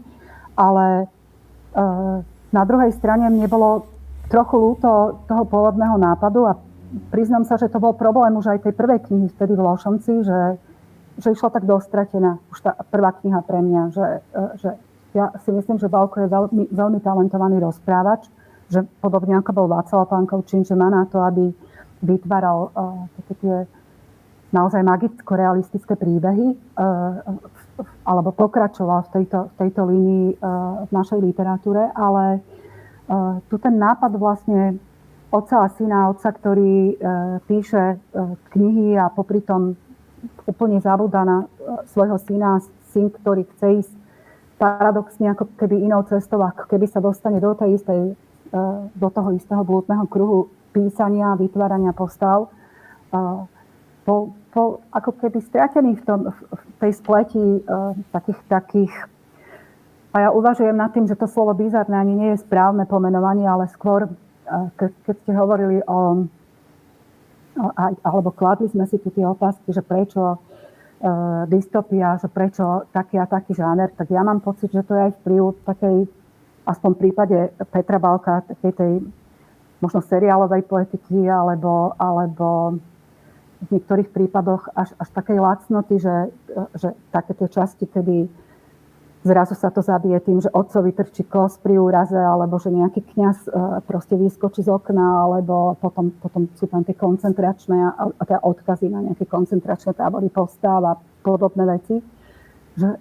ale 0.60 1.08
uh, 1.72 2.20
na 2.52 2.64
druhej 2.68 2.92
strane 3.00 3.32
mne 3.32 3.48
bolo 3.48 3.88
trochu 4.28 4.56
ľúto 4.60 5.24
toho 5.28 5.44
pôvodného 5.48 5.96
nápadu 5.96 6.52
a 6.52 6.60
priznám 7.12 7.48
sa, 7.48 7.56
že 7.56 7.72
to 7.72 7.80
bol 7.80 7.96
problém 7.96 8.36
už 8.36 8.52
aj 8.52 8.68
tej 8.68 8.74
prvej 8.76 9.00
knihy 9.08 9.28
vtedy 9.32 9.54
v 9.56 9.64
Lošomci, 9.64 10.14
že, 10.24 10.42
že 11.20 11.28
išla 11.32 11.50
tak 11.52 11.64
dostratená 11.64 12.40
už 12.52 12.60
tá 12.64 12.72
prvá 12.92 13.16
kniha 13.16 13.40
pre 13.44 13.60
mňa, 13.64 13.82
že, 13.92 14.08
e, 14.20 14.42
že 14.60 14.70
ja 15.12 15.32
si 15.44 15.52
myslím, 15.52 15.80
že 15.80 15.92
Balko 15.92 16.24
je 16.24 16.30
veľmi, 16.32 16.72
veľmi 16.72 17.00
talentovaný 17.04 17.60
rozprávač, 17.60 18.32
že 18.72 18.88
podobne 19.04 19.36
ako 19.36 19.52
bol 19.52 19.68
Václav 19.68 20.08
Pankovčín, 20.08 20.64
že 20.64 20.76
má 20.76 20.88
na 20.88 21.04
to, 21.04 21.20
aby 21.20 21.52
vytváral 22.00 22.72
uh, 22.72 23.06
také 23.20 23.34
tie 23.44 23.56
naozaj 24.56 24.80
magicko-realistické 24.84 26.00
príbehy 26.00 26.56
uh, 26.56 27.20
alebo 28.08 28.32
pokračoval 28.32 29.08
v 29.08 29.10
tejto, 29.20 29.52
v 29.52 29.54
tejto 29.60 29.82
línii 29.84 30.28
uh, 30.40 30.88
v 30.88 30.92
našej 30.96 31.20
literatúre, 31.20 31.92
ale 31.92 32.40
uh, 32.40 33.44
tu 33.52 33.60
ten 33.60 33.76
nápad 33.76 34.16
vlastne 34.16 34.80
otca 35.32 35.64
a 35.64 35.68
syna, 35.72 36.12
otca, 36.12 36.30
ktorý 36.36 36.76
e, 36.92 36.96
píše 37.48 37.96
e, 37.96 37.98
knihy 38.52 39.00
a 39.00 39.08
popri 39.08 39.40
tom 39.40 39.80
úplne 40.44 40.84
zabúda 40.84 41.24
na 41.24 41.38
e, 41.44 41.48
svojho 41.88 42.20
syna, 42.20 42.60
syn, 42.92 43.08
ktorý 43.10 43.48
chce 43.56 43.68
ísť 43.88 43.94
paradoxne 44.60 45.32
ako 45.32 45.48
keby 45.56 45.88
inou 45.88 46.04
cestou, 46.06 46.44
ako 46.44 46.68
keby 46.68 46.86
sa 46.86 47.02
dostane 47.02 47.42
do, 47.42 47.56
tej 47.58 47.82
istej, 47.82 48.14
do 48.94 49.10
toho 49.10 49.34
istého 49.34 49.66
blúdneho 49.66 50.06
kruhu 50.06 50.54
písania, 50.70 51.34
vytvárania 51.34 51.96
postav. 51.96 52.46
E, 52.46 53.18
po, 54.06 54.36
ako 54.92 55.12
keby 55.18 55.40
stratený 55.42 55.98
v, 55.98 56.04
tom, 56.04 56.20
v 56.36 56.64
tej 56.84 56.92
spleti 57.00 57.64
takých, 58.12 58.42
takých 58.52 58.94
a 60.12 60.28
ja 60.28 60.30
uvažujem 60.36 60.76
nad 60.76 60.92
tým, 60.92 61.08
že 61.08 61.16
to 61.16 61.24
slovo 61.24 61.56
bizarné 61.56 61.96
ani 61.96 62.14
nie 62.20 62.30
je 62.36 62.44
správne 62.44 62.84
pomenovanie, 62.84 63.48
ale 63.48 63.72
skôr 63.72 64.12
keď, 64.52 64.92
keď 65.08 65.16
ste 65.24 65.32
hovorili 65.34 65.78
o, 65.88 66.28
o, 67.56 67.68
alebo 68.04 68.30
kladli 68.36 68.68
sme 68.68 68.84
si 68.88 69.00
tu 69.00 69.08
tie 69.12 69.24
otázky, 69.24 69.72
že 69.72 69.80
prečo 69.80 70.36
e, 70.36 70.38
dystopia, 71.48 72.20
že 72.20 72.28
prečo 72.28 72.88
taký 72.92 73.20
a 73.20 73.26
taký 73.28 73.56
žáner, 73.56 73.96
tak 73.96 74.12
ja 74.12 74.22
mám 74.22 74.44
pocit, 74.44 74.72
že 74.72 74.84
to 74.84 74.96
je 74.96 75.02
aj 75.08 75.14
vplyv 75.24 75.44
takej, 75.64 75.98
aspoň 76.68 76.90
v 76.94 77.02
prípade 77.02 77.38
Petra 77.72 78.00
Balka, 78.00 78.44
takej 78.48 78.74
tej 78.76 78.94
možno 79.82 80.00
seriálovej 80.06 80.62
poetiky, 80.70 81.26
alebo, 81.26 81.98
alebo 81.98 82.78
v 83.62 83.68
niektorých 83.78 84.10
prípadoch 84.14 84.70
až, 84.74 84.94
až 84.98 85.10
takej 85.14 85.38
lacnoty, 85.38 86.02
že, 86.02 86.34
že 86.78 86.94
také 87.14 87.34
tie 87.38 87.48
časti, 87.50 87.86
kedy 87.86 88.30
zrazu 89.22 89.54
sa 89.54 89.70
to 89.70 89.86
zabije 89.86 90.20
tým, 90.26 90.42
že 90.42 90.50
otco 90.50 90.82
vytrčí 90.82 91.30
kos 91.30 91.62
pri 91.62 91.78
úraze, 91.78 92.18
alebo 92.18 92.58
že 92.58 92.74
nejaký 92.74 93.06
kňaz 93.14 93.38
e, 93.46 93.50
proste 93.86 94.18
vyskočí 94.18 94.66
z 94.66 94.70
okna, 94.74 95.30
alebo 95.30 95.78
potom, 95.78 96.10
potom 96.18 96.50
sú 96.58 96.66
tam 96.66 96.82
tie 96.82 96.98
koncentračné 96.98 97.78
teda 98.26 98.42
odkazy 98.42 98.90
na 98.90 99.06
nejaké 99.06 99.30
koncentračné 99.30 99.94
tábory 99.94 100.30
postav 100.34 100.82
a 100.82 100.94
podobné 101.22 101.70
veci. 101.70 102.02
Že 102.82 102.98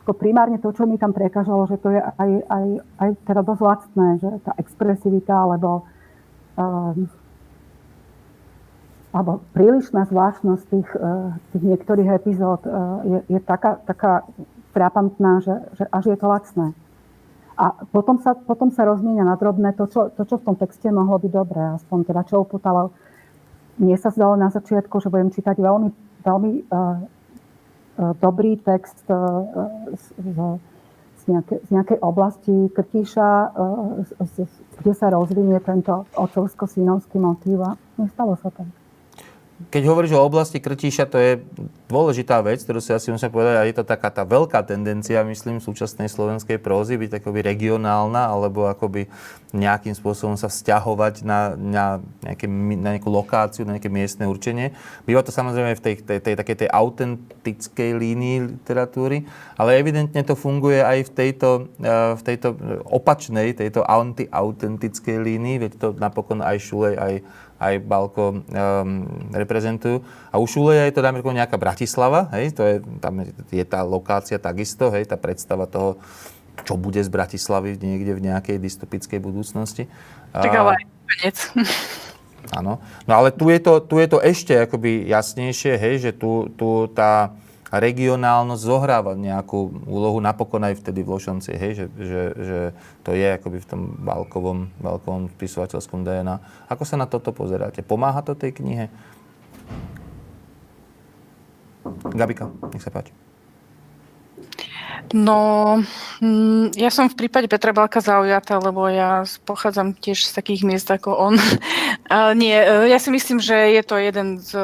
ako 0.00 0.16
primárne 0.16 0.56
to, 0.56 0.72
čo 0.72 0.88
mi 0.88 0.96
tam 0.96 1.12
prekážalo, 1.12 1.68
že 1.68 1.76
to 1.76 1.92
je 1.92 2.00
aj, 2.00 2.30
aj, 2.48 2.66
aj 2.98 3.10
teda 3.28 3.40
dosť 3.44 3.62
lacné, 3.62 4.08
že 4.16 4.30
tá 4.42 4.52
expresivita 4.56 5.34
alebo, 5.36 5.84
um, 6.56 7.04
alebo 9.12 9.44
prílišná 9.52 10.08
zvláštnosť 10.08 10.64
tých, 10.72 10.90
uh, 10.96 11.36
tých 11.52 11.62
niektorých 11.62 12.10
epizód 12.16 12.64
uh, 12.64 13.04
je, 13.04 13.18
je 13.28 13.40
taká, 13.44 13.76
taká 13.84 14.24
frapantná, 14.70 15.42
že, 15.42 15.54
že 15.76 15.84
až 15.90 16.14
je 16.14 16.18
to 16.18 16.26
lacné. 16.26 16.66
A 17.60 17.76
potom 17.92 18.16
sa, 18.16 18.32
potom 18.32 18.72
sa 18.72 18.88
rozmienia 18.88 19.20
na 19.20 19.36
drobné 19.36 19.76
to 19.76 19.84
čo, 19.84 20.08
to, 20.08 20.24
čo 20.24 20.40
v 20.40 20.46
tom 20.48 20.56
texte 20.56 20.88
mohlo 20.88 21.20
byť 21.20 21.28
dobré. 21.28 21.60
Aspoň 21.76 22.08
teda 22.08 22.24
čo 22.24 22.40
upútalo. 22.40 22.96
Mne 23.76 24.00
sa 24.00 24.08
zdalo 24.08 24.32
na 24.32 24.48
začiatku, 24.48 24.96
že 24.96 25.12
budem 25.12 25.28
čítať 25.28 25.60
veľmi, 25.60 25.88
veľmi 26.24 26.50
uh, 26.72 26.72
uh, 26.72 28.12
dobrý 28.16 28.56
text 28.56 29.04
uh, 29.12 29.44
z, 29.92 30.04
z, 30.24 30.36
z, 31.20 31.22
nejakej, 31.28 31.58
z 31.64 31.68
nejakej 31.68 31.98
oblasti 32.00 32.56
Krtíša, 32.72 33.28
uh, 33.52 34.08
z, 34.08 34.10
z, 34.24 34.34
kde 34.80 34.92
sa 34.96 35.12
rozvinie 35.12 35.60
tento 35.60 36.08
otcovsko-synovský 36.16 37.20
motív. 37.20 37.60
A 37.60 37.76
nestalo 38.00 38.40
sa 38.40 38.48
tak. 38.48 38.79
Keď 39.68 39.82
hovoríš 39.84 40.16
o 40.16 40.24
oblasti 40.24 40.56
Krtíša, 40.56 41.04
to 41.04 41.20
je 41.20 41.44
dôležitá 41.84 42.40
vec, 42.40 42.64
ktorú 42.64 42.80
si 42.80 42.96
asi 42.96 43.12
musím 43.12 43.28
povedať, 43.28 43.60
a 43.60 43.68
je 43.68 43.76
to 43.76 43.84
taká 43.84 44.08
tá 44.08 44.24
veľká 44.24 44.64
tendencia, 44.64 45.20
myslím, 45.20 45.60
súčasnej 45.60 46.08
slovenskej 46.08 46.56
prózy, 46.56 46.96
byť 46.96 47.20
akoby 47.20 47.44
regionálna, 47.44 48.24
alebo 48.24 48.72
akoby 48.72 49.12
nejakým 49.52 49.92
spôsobom 49.92 50.40
sa 50.40 50.48
vzťahovať 50.48 51.28
na, 51.28 51.52
na, 51.60 51.86
nejaké, 52.24 52.48
na 52.80 52.96
nejakú 52.96 53.12
lokáciu, 53.12 53.68
na 53.68 53.76
nejaké 53.76 53.92
miestne 53.92 54.24
určenie. 54.24 54.72
Býva 55.04 55.20
to 55.20 55.28
samozrejme 55.28 55.76
v 55.76 55.82
tej, 55.84 55.94
tej, 56.08 56.18
tej, 56.24 56.34
tej, 56.40 56.56
tej 56.64 56.70
autentickej 56.72 57.90
línii 58.00 58.36
literatúry, 58.56 59.28
ale 59.60 59.76
evidentne 59.76 60.24
to 60.24 60.40
funguje 60.40 60.80
aj 60.80 61.04
v 61.04 61.10
tejto, 61.12 61.68
eh, 61.84 62.16
v 62.16 62.22
tejto 62.24 62.56
opačnej, 62.88 63.52
tejto 63.52 63.84
anti-autentickej 63.84 65.20
línii, 65.20 65.68
veď 65.68 65.72
to 65.76 65.88
napokon 66.00 66.40
aj 66.40 66.56
Šulej, 66.64 66.96
aj 66.96 67.14
aj 67.60 67.74
Balko 67.84 68.40
um, 68.40 68.40
reprezentujú. 69.36 70.00
A 70.32 70.40
u 70.40 70.48
Šuleja 70.48 70.88
je 70.88 70.96
to, 70.96 71.04
dáme 71.04 71.20
nejaká 71.20 71.60
Bratislava, 71.60 72.32
hej, 72.32 72.56
to 72.56 72.64
je, 72.64 72.80
tam 73.04 73.20
je 73.52 73.64
tá 73.68 73.84
lokácia 73.84 74.40
takisto, 74.40 74.88
hej, 74.88 75.04
tá 75.04 75.20
predstava 75.20 75.68
toho, 75.68 76.00
čo 76.64 76.80
bude 76.80 76.98
z 77.04 77.12
Bratislavy 77.12 77.76
niekde 77.76 78.16
v 78.16 78.24
nejakej 78.32 78.56
dystopickej 78.56 79.20
budúcnosti. 79.20 79.84
Tak 80.32 80.52
ale 80.56 80.80
aj 80.80 80.84
konec. 81.04 81.36
Áno. 82.56 82.80
No 83.04 83.12
ale 83.12 83.28
tu 83.30 83.52
je 83.52 83.60
to, 83.60 83.84
tu 83.84 84.00
je 84.00 84.08
to 84.08 84.18
ešte 84.24 84.56
akoby 84.56 85.06
jasnejšie, 85.06 85.76
hej, 85.76 85.94
že 86.00 86.10
tu, 86.16 86.48
tu 86.56 86.88
tá, 86.96 87.36
regionálnosť 87.70 88.62
zohráva 88.66 89.14
nejakú 89.14 89.86
úlohu 89.86 90.18
napokon 90.18 90.66
aj 90.66 90.82
vtedy 90.82 91.06
v 91.06 91.14
Lošonci, 91.14 91.54
hej, 91.54 91.72
že, 91.78 91.86
že, 91.94 92.22
že 92.34 92.58
to 93.06 93.14
je 93.14 93.28
akoby 93.30 93.62
v 93.62 93.68
tom 93.70 93.80
balkovom, 94.02 94.74
balkovom 94.82 95.30
spisovateľskom 95.38 96.02
DNA. 96.02 96.66
Ako 96.66 96.82
sa 96.82 96.98
na 96.98 97.06
toto 97.06 97.30
pozeráte? 97.30 97.86
Pomáha 97.86 98.26
to 98.26 98.34
tej 98.34 98.58
knihe? 98.58 98.90
Gabika, 102.10 102.50
nech 102.74 102.82
sa 102.82 102.90
páči. 102.90 103.14
No, 105.10 105.82
mm, 106.22 106.78
ja 106.78 106.86
som 106.86 107.10
v 107.10 107.18
prípade 107.18 107.50
Petra 107.50 107.74
Balka 107.74 107.98
zaujatá, 107.98 108.62
lebo 108.62 108.86
ja 108.86 109.26
pochádzam 109.42 109.98
tiež 109.98 110.22
z 110.22 110.32
takých 110.38 110.62
miest 110.62 110.86
ako 110.86 111.10
on. 111.18 111.34
Ale 112.10 112.38
nie, 112.38 112.54
e, 112.54 112.86
ja 112.86 112.98
si 113.02 113.10
myslím, 113.10 113.42
že 113.42 113.74
je 113.74 113.82
to 113.82 113.98
jeden 113.98 114.38
z, 114.38 114.54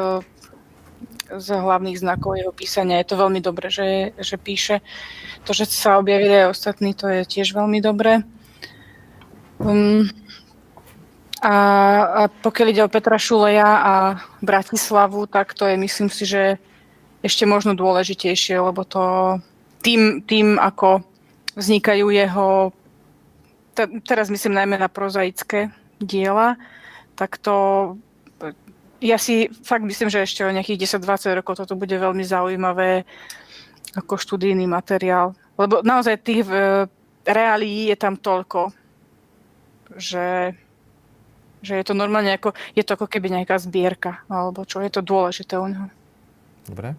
z 1.27 1.47
hlavných 1.51 1.99
znakov 1.99 2.39
jeho 2.39 2.53
písania. 2.55 3.03
Je 3.03 3.09
to 3.11 3.19
veľmi 3.19 3.43
dobré, 3.43 3.67
že, 3.67 4.15
že 4.15 4.35
píše. 4.39 4.79
To, 5.43 5.51
že 5.51 5.67
sa 5.67 5.99
objavili 5.99 6.47
aj 6.47 6.55
ostatní, 6.55 6.95
to 6.95 7.07
je 7.07 7.27
tiež 7.27 7.51
veľmi 7.51 7.83
dobré. 7.83 8.23
Um, 9.59 10.07
a, 11.41 11.55
a 12.03 12.21
pokiaľ 12.29 12.67
ide 12.71 12.81
o 12.85 12.93
Petra 12.93 13.21
Šuleja 13.21 13.69
a 13.83 13.93
Bratislavu, 14.41 15.29
tak 15.29 15.53
to 15.53 15.69
je, 15.69 15.75
myslím 15.77 16.09
si, 16.09 16.25
že 16.25 16.57
ešte 17.21 17.45
možno 17.45 17.73
dôležitejšie, 17.73 18.57
lebo 18.61 18.85
to 18.85 19.37
tým, 19.81 20.21
tým 20.25 20.57
ako 20.57 21.05
vznikajú 21.57 22.09
jeho, 22.13 22.47
t- 23.73 24.01
teraz 24.05 24.29
myslím 24.29 24.57
najmä 24.57 24.75
na 24.77 24.89
prozaické 24.89 25.73
diela, 25.97 26.57
tak 27.17 27.41
to 27.41 27.97
ja 29.01 29.17
si 29.21 29.49
fakt 29.63 29.85
myslím, 29.85 30.09
že 30.09 30.25
ešte 30.25 30.45
o 30.45 30.53
nejakých 30.53 30.97
10-20 30.97 31.37
rokov 31.37 31.61
toto 31.61 31.77
bude 31.77 31.93
veľmi 31.93 32.23
zaujímavé 32.25 33.05
ako 33.97 34.17
študijný 34.17 34.65
materiál. 34.69 35.33
Lebo 35.57 35.81
naozaj 35.81 36.21
tých 36.21 36.45
e, 36.45 36.85
reálií 37.25 37.89
je 37.89 37.97
tam 37.97 38.13
toľko, 38.17 38.69
že, 39.97 40.53
že 41.65 41.73
je 41.81 41.83
to 41.85 41.97
normálne 41.97 42.29
ako, 42.37 42.53
je 42.77 42.83
to 42.85 42.93
ako 42.93 43.09
keby 43.09 43.33
nejaká 43.33 43.57
zbierka, 43.57 44.21
alebo 44.29 44.65
čo 44.65 44.81
je 44.85 44.89
to 44.93 45.01
dôležité 45.01 45.57
u 45.57 45.65
neho. 45.65 45.87
Dobre. 46.69 46.93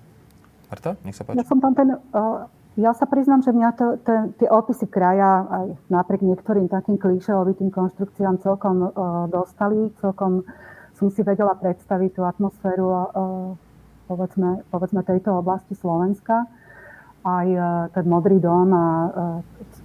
Marta, 0.68 0.99
nech 1.07 1.16
sa 1.16 1.24
páči. 1.24 1.38
Ja 1.38 1.46
som 1.46 1.62
tam 1.62 1.72
ten 1.72 1.96
uh, 1.96 2.44
ja 2.78 2.94
sa 2.94 3.11
priznám, 3.11 3.42
že 3.42 3.51
mňa 3.51 3.70
to, 3.74 3.86
to, 4.07 4.12
tie 4.38 4.46
opisy 4.46 4.86
kraja 4.86 5.49
aj 5.51 5.66
napriek 5.90 6.22
niektorým 6.22 6.70
takým 6.70 6.94
klíšeovitým 6.94 7.74
konštrukciám 7.74 8.38
celkom 8.38 8.86
uh, 8.86 9.26
dostali, 9.32 9.90
celkom 9.99 10.46
som 10.99 11.09
si 11.14 11.22
vedela 11.22 11.55
predstaviť 11.55 12.11
tú 12.18 12.22
atmosféru 12.26 12.86
uh, 12.90 13.07
povedzme, 14.11 14.66
povedzme 14.68 15.07
tejto 15.07 15.38
oblasti 15.38 15.78
Slovenska. 15.78 16.44
Aj 17.22 17.46
uh, 17.46 17.86
ten 17.94 18.05
modrý 18.11 18.42
dom 18.42 18.68
a 18.74 18.86
uh, 19.07 19.07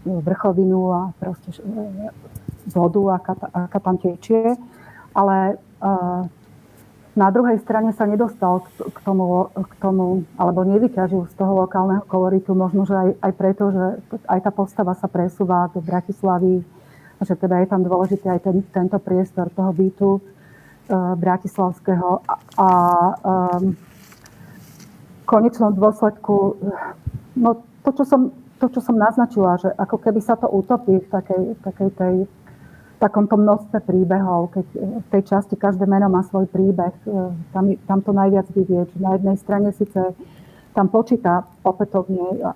vrchovinu 0.04 0.82
a 0.90 1.02
proste 1.22 1.54
vodu, 2.74 3.22
aká, 3.22 3.34
aká 3.54 3.80
tam 3.80 3.96
tečie. 4.02 4.58
Ale 5.14 5.62
na 7.14 7.30
druhej 7.30 7.62
strane 7.62 7.94
sa 7.94 8.10
nedostal 8.10 8.66
k 8.82 9.00
tomu, 9.06 9.54
k 9.54 9.74
tomu 9.78 10.26
alebo 10.34 10.66
nevyťažil 10.66 11.30
z 11.30 11.36
toho 11.38 11.62
lokálneho 11.62 12.02
koloritu, 12.10 12.58
možno, 12.58 12.90
že 12.90 12.98
aj, 12.98 13.10
aj 13.22 13.32
preto, 13.38 13.64
že 13.70 13.86
aj 14.26 14.40
tá 14.42 14.50
postava 14.50 14.98
sa 14.98 15.06
presúva 15.06 15.70
do 15.70 15.78
Bratislavy, 15.78 16.66
že 17.22 17.34
teda 17.38 17.62
je 17.62 17.68
tam 17.70 17.86
dôležitý 17.86 18.26
aj 18.26 18.42
ten, 18.42 18.58
tento 18.74 18.98
priestor 18.98 19.54
toho 19.54 19.70
bytu 19.70 20.18
bratislavského 20.92 22.22
a, 22.60 22.70
v 23.64 25.24
konečnom 25.24 25.72
dôsledku 25.72 26.60
no 27.40 27.50
to, 27.84 27.90
čo 27.92 28.04
som, 28.08 28.22
to, 28.60 28.68
čo 28.72 28.80
som 28.80 28.96
naznačila, 28.96 29.60
že 29.60 29.70
ako 29.76 29.98
keby 30.00 30.20
sa 30.24 30.40
to 30.40 30.48
utopí 30.48 31.04
v 31.04 31.08
takej, 31.12 31.44
takej 31.64 31.90
tej 32.00 32.16
takomto 33.04 33.36
množstve 33.36 33.84
príbehov, 33.84 34.56
keď 34.56 34.66
v 34.80 35.08
tej 35.12 35.24
časti 35.28 35.60
každé 35.60 35.84
meno 35.84 36.08
má 36.08 36.24
svoj 36.24 36.48
príbeh, 36.48 36.96
e, 37.04 37.36
tam, 37.52 37.76
tam 37.84 38.00
to 38.00 38.16
najviac 38.16 38.48
vidieť. 38.48 38.96
Na 39.04 39.20
jednej 39.20 39.36
strane 39.36 39.76
síce 39.76 40.16
tam 40.72 40.88
počíta 40.88 41.44
opätovne, 41.68 42.40
e, 42.40 42.48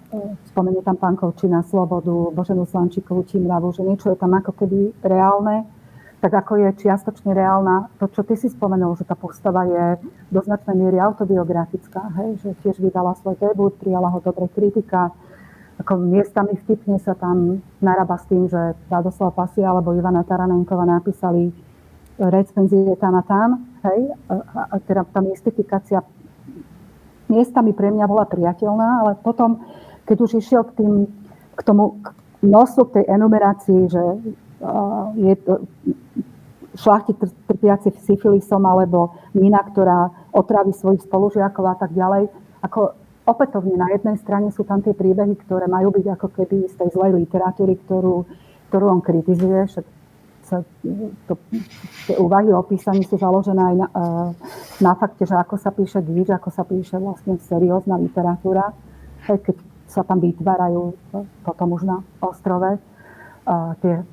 spomenie 0.47 0.79
tam 0.87 0.95
pán 0.95 1.19
Kovčina, 1.19 1.67
Slobodu, 1.67 2.31
Boženu 2.31 2.63
Slančíkovú, 2.63 3.27
Čimravu, 3.27 3.75
že 3.75 3.83
niečo 3.83 4.07
je 4.07 4.15
tam 4.15 4.31
ako 4.39 4.55
keby 4.55 4.95
reálne, 5.03 5.67
tak 6.17 6.33
ako 6.33 6.57
je 6.57 6.69
čiastočne 6.81 7.29
reálna. 7.33 7.93
To, 8.01 8.09
čo 8.09 8.25
ty 8.25 8.33
si 8.33 8.49
spomenul, 8.49 8.97
že 8.97 9.05
tá 9.05 9.13
postava 9.13 9.69
je 9.69 10.01
do 10.33 10.41
značnej 10.41 10.73
miery 10.73 10.97
autobiografická, 10.97 12.09
hej? 12.21 12.41
že 12.41 12.49
tiež 12.65 12.81
vydala 12.81 13.13
svoj 13.21 13.37
debut, 13.37 13.77
prijala 13.77 14.09
ho 14.09 14.19
dobre 14.21 14.49
kritika, 14.49 15.13
ako 15.77 16.01
miestami 16.01 16.57
vtipne 16.57 16.97
sa 16.97 17.13
tam 17.13 17.61
narába 17.85 18.17
s 18.17 18.25
tým, 18.25 18.49
že 18.49 18.73
Radoslav 18.89 19.37
Pasia 19.37 19.69
alebo 19.69 19.93
Ivana 19.93 20.25
Taranenková 20.25 20.89
napísali 20.89 21.53
recenzie 22.17 22.97
tam 22.97 23.13
a 23.13 23.21
tam, 23.21 23.49
hej, 23.85 24.09
a, 24.25 24.73
a 24.73 24.75
teda 24.81 25.05
tá 25.05 25.21
mystifikácia 25.21 26.01
miestami 27.29 27.77
pre 27.77 27.93
mňa 27.93 28.09
bola 28.09 28.25
priateľná, 28.25 29.05
ale 29.05 29.11
potom, 29.21 29.61
keď 30.09 30.17
už 30.25 30.41
išiel 30.41 30.65
k, 30.65 30.81
tým, 30.81 30.93
k 31.53 31.61
tomu 31.61 32.01
k 32.01 32.09
nosu 32.41 32.89
tej 32.89 33.05
enumerácii, 33.05 33.81
že 33.85 34.03
je 35.15 35.33
to 35.45 35.53
šlachti 36.77 37.13
trpiaci 37.49 37.89
syfilisom 38.05 38.61
alebo 38.61 39.17
mina, 39.33 39.61
ktorá 39.65 40.13
otraví 40.29 40.71
svojich 40.71 41.05
spolužiakov 41.09 41.65
a 41.65 41.75
tak 41.75 41.91
ďalej, 41.97 42.29
ako 42.61 42.93
opätovne 43.27 43.75
na 43.75 43.89
jednej 43.91 44.15
strane 44.21 44.53
sú 44.53 44.63
tam 44.63 44.79
tie 44.79 44.93
príbehy, 44.93 45.35
ktoré 45.43 45.67
majú 45.67 45.91
byť 45.91 46.05
ako 46.15 46.27
keby 46.31 46.69
z 46.69 46.75
tej 46.79 46.89
zlej 46.95 47.11
literatúry, 47.27 47.75
ktorú, 47.83 48.23
ktorú 48.71 48.85
on 48.87 49.01
kritizuje. 49.03 49.67
Však 49.67 49.85
sa, 50.47 50.63
to, 51.27 51.33
tie 52.07 52.15
úvahy 52.15 52.47
o 52.55 52.63
písaní 52.63 53.03
sú 53.03 53.19
založené 53.19 53.59
aj 53.59 53.75
na, 53.75 53.87
eh, 53.91 54.29
na 54.79 54.95
fakte, 54.95 55.27
že 55.27 55.35
ako 55.35 55.59
sa 55.59 55.75
píše 55.75 55.99
gíč, 55.99 56.31
ako 56.31 56.49
sa 56.55 56.63
píše 56.63 56.95
vlastne 57.03 57.35
seriózna 57.43 57.99
literatúra, 57.99 58.71
keď 59.27 59.59
sa 59.91 60.07
tam 60.07 60.23
vytvárajú 60.23 60.95
eh, 60.95 61.27
potom 61.43 61.75
už 61.75 61.83
na 61.83 61.99
ostrove 62.23 62.79
eh, 62.79 63.71
tie 63.83 64.07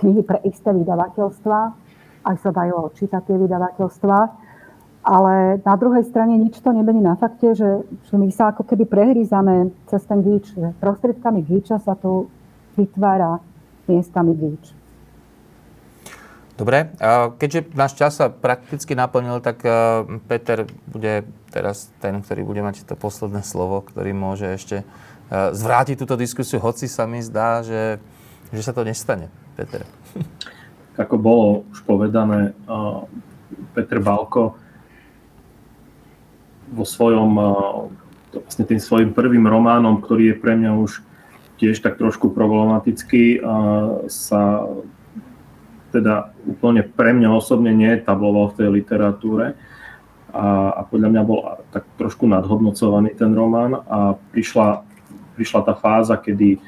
knihy 0.00 0.22
pre 0.24 0.38
isté 0.48 0.72
vydavateľstva, 0.72 1.58
aj 2.24 2.36
sa 2.40 2.50
dajú 2.52 2.90
odčítať 2.90 3.22
tie 3.26 3.36
vydavateľstva 3.36 4.18
ale 5.00 5.64
na 5.64 5.74
druhej 5.80 6.04
strane 6.04 6.36
nič 6.36 6.60
to 6.60 6.76
nemení 6.76 7.00
na 7.00 7.16
fakte, 7.16 7.56
že, 7.56 7.88
že 7.88 8.14
my 8.20 8.28
sa 8.28 8.52
ako 8.52 8.68
keby 8.68 8.84
prehrízame 8.84 9.72
cez 9.88 10.04
ten 10.04 10.20
gíč, 10.20 10.52
že 10.52 10.76
prostriedkami 10.76 11.40
gíča 11.40 11.80
sa 11.80 11.96
tu 11.96 12.28
vytvára 12.76 13.40
miestami 13.88 14.36
gíč. 14.36 14.76
Dobre, 16.60 16.92
keďže 17.40 17.72
náš 17.72 17.92
čas 17.96 18.20
sa 18.20 18.28
prakticky 18.28 18.92
naplnil, 18.92 19.40
tak 19.40 19.64
Peter 20.28 20.68
bude 20.84 21.24
teraz 21.48 21.88
ten, 22.04 22.20
ktorý 22.20 22.44
bude 22.44 22.60
mať 22.60 22.84
to 22.84 23.00
posledné 23.00 23.40
slovo, 23.40 23.80
ktorý 23.80 24.12
môže 24.12 24.44
ešte 24.44 24.84
zvrátiť 25.32 25.96
túto 25.96 26.20
diskusiu, 26.20 26.60
hoci 26.60 26.84
sa 26.84 27.08
mi 27.08 27.24
zdá, 27.24 27.64
že, 27.64 27.96
že 28.50 28.62
sa 28.62 28.74
to 28.74 28.82
nestane. 28.82 29.30
Peter. 29.54 29.86
Ako 30.98 31.16
bolo 31.16 31.64
už 31.72 31.80
povedané, 31.86 32.52
Peter 33.72 34.02
Balko 34.02 34.58
vo 36.70 36.84
svojom, 36.86 37.30
vlastne 38.30 38.64
tým 38.66 38.78
svojim 38.78 39.10
prvým 39.10 39.42
románom, 39.46 39.98
ktorý 39.98 40.34
je 40.34 40.36
pre 40.38 40.54
mňa 40.54 40.70
už 40.78 41.02
tiež 41.58 41.82
tak 41.82 41.98
trošku 41.98 42.30
problematický, 42.32 43.42
sa 44.08 44.64
teda 45.90 46.30
úplne 46.46 46.86
pre 46.86 47.10
mňa 47.10 47.28
osobne 47.34 47.74
neetabloval 47.74 48.54
v 48.54 48.56
tej 48.62 48.68
literatúre 48.70 49.58
a, 50.30 50.78
a 50.78 50.80
podľa 50.86 51.08
mňa 51.10 51.22
bol 51.26 51.38
tak 51.74 51.82
trošku 51.98 52.30
nadhodnocovaný 52.30 53.18
ten 53.18 53.34
román 53.34 53.82
a 53.90 54.14
prišla, 54.30 54.86
prišla 55.34 55.60
tá 55.66 55.74
fáza, 55.74 56.14
kedy 56.14 56.62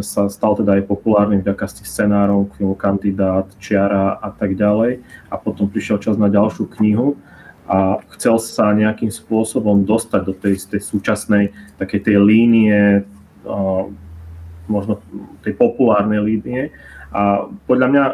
sa 0.00 0.28
stal 0.30 0.56
teda 0.56 0.80
aj 0.80 0.88
populárny 0.88 1.40
vďaka 1.40 1.64
z 1.68 1.74
tých 1.82 1.88
scenárov, 1.92 2.52
filmu 2.56 2.76
Kandidát, 2.78 3.48
Čiara 3.60 4.18
a 4.18 4.28
tak 4.32 4.56
ďalej 4.56 5.02
a 5.30 5.34
potom 5.36 5.68
prišiel 5.68 6.00
čas 6.02 6.16
na 6.16 6.32
ďalšiu 6.32 6.68
knihu 6.80 7.18
a 7.66 7.98
chcel 8.14 8.38
sa 8.38 8.70
nejakým 8.70 9.10
spôsobom 9.10 9.82
dostať 9.82 10.20
do 10.22 10.34
tej, 10.34 10.54
tej 10.70 10.82
súčasnej 10.82 11.50
takej 11.82 12.00
tej 12.06 12.16
línie, 12.22 13.02
možno 14.70 15.02
tej 15.42 15.54
populárnej 15.54 16.22
línie. 16.22 16.62
A 17.10 17.50
podľa 17.66 17.86
mňa 17.90 18.04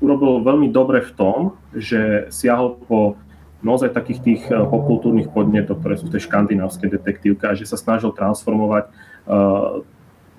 urobil 0.00 0.44
veľmi 0.44 0.68
dobre 0.72 1.04
v 1.04 1.12
tom, 1.16 1.38
že 1.72 2.28
siahol 2.28 2.80
po 2.88 3.16
naozaj 3.62 3.94
takých 3.94 4.20
tých 4.20 4.42
e, 4.50 4.58
popkultúrnych 4.58 5.30
podnetov, 5.30 5.80
ktoré 5.80 5.94
sú 5.94 6.10
v 6.10 6.18
tej 6.18 6.26
škandinávskej 6.26 6.88
detektívke 6.98 7.46
a 7.46 7.54
že 7.54 7.64
sa 7.64 7.78
snažil 7.78 8.10
transformovať 8.10 8.90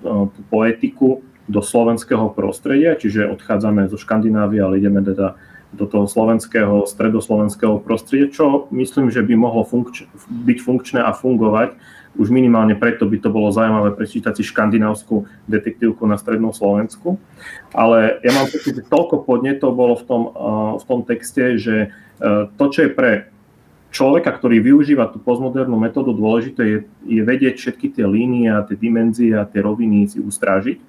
tú 0.04 0.40
poetiku 0.52 1.24
do 1.48 1.64
slovenského 1.64 2.28
prostredia, 2.36 2.96
čiže 2.96 3.28
odchádzame 3.32 3.88
zo 3.88 3.96
Škandinávie, 3.96 4.60
ale 4.60 4.80
ideme 4.80 5.00
teda 5.00 5.40
do 5.74 5.90
toho 5.90 6.06
slovenského, 6.06 6.86
stredoslovenského 6.86 7.82
prostredia, 7.82 8.30
čo 8.30 8.70
myslím, 8.70 9.10
že 9.10 9.26
by 9.26 9.34
mohlo 9.34 9.66
funkč- 9.66 10.06
byť 10.30 10.58
funkčné 10.62 11.00
a 11.02 11.10
fungovať. 11.10 11.74
Už 12.14 12.30
minimálne 12.30 12.78
preto 12.78 13.10
by 13.10 13.18
to 13.18 13.26
bolo 13.26 13.50
zaujímavé 13.50 13.90
prečítať 13.98 14.38
si 14.38 14.46
škandinávskú 14.46 15.26
detektívku 15.50 16.06
na 16.06 16.14
strednom 16.14 16.54
Slovensku. 16.54 17.18
Ale 17.74 18.22
ja 18.22 18.30
mám 18.30 18.46
pocit, 18.46 18.78
že 18.78 18.86
toľko 18.86 19.26
podnetov 19.26 19.74
bolo 19.74 19.98
v 19.98 20.04
tom, 20.06 20.22
v 20.78 20.84
tom 20.86 21.02
texte, 21.02 21.58
že 21.58 21.90
to, 22.54 22.64
čo 22.70 22.86
je 22.86 22.90
pre 22.94 23.33
človeka, 23.94 24.34
ktorý 24.34 24.58
využíva 24.58 25.06
tú 25.14 25.22
postmodernú 25.22 25.78
metódu, 25.78 26.10
dôležité 26.10 26.62
je, 26.66 26.78
je 27.06 27.22
vedieť 27.22 27.54
všetky 27.54 27.94
tie 27.94 28.02
línie 28.02 28.50
a 28.50 28.66
tie 28.66 28.74
dimenzie 28.74 29.30
a 29.38 29.46
tie 29.46 29.62
roviny 29.62 30.10
si 30.10 30.18
ustrážiť. 30.18 30.82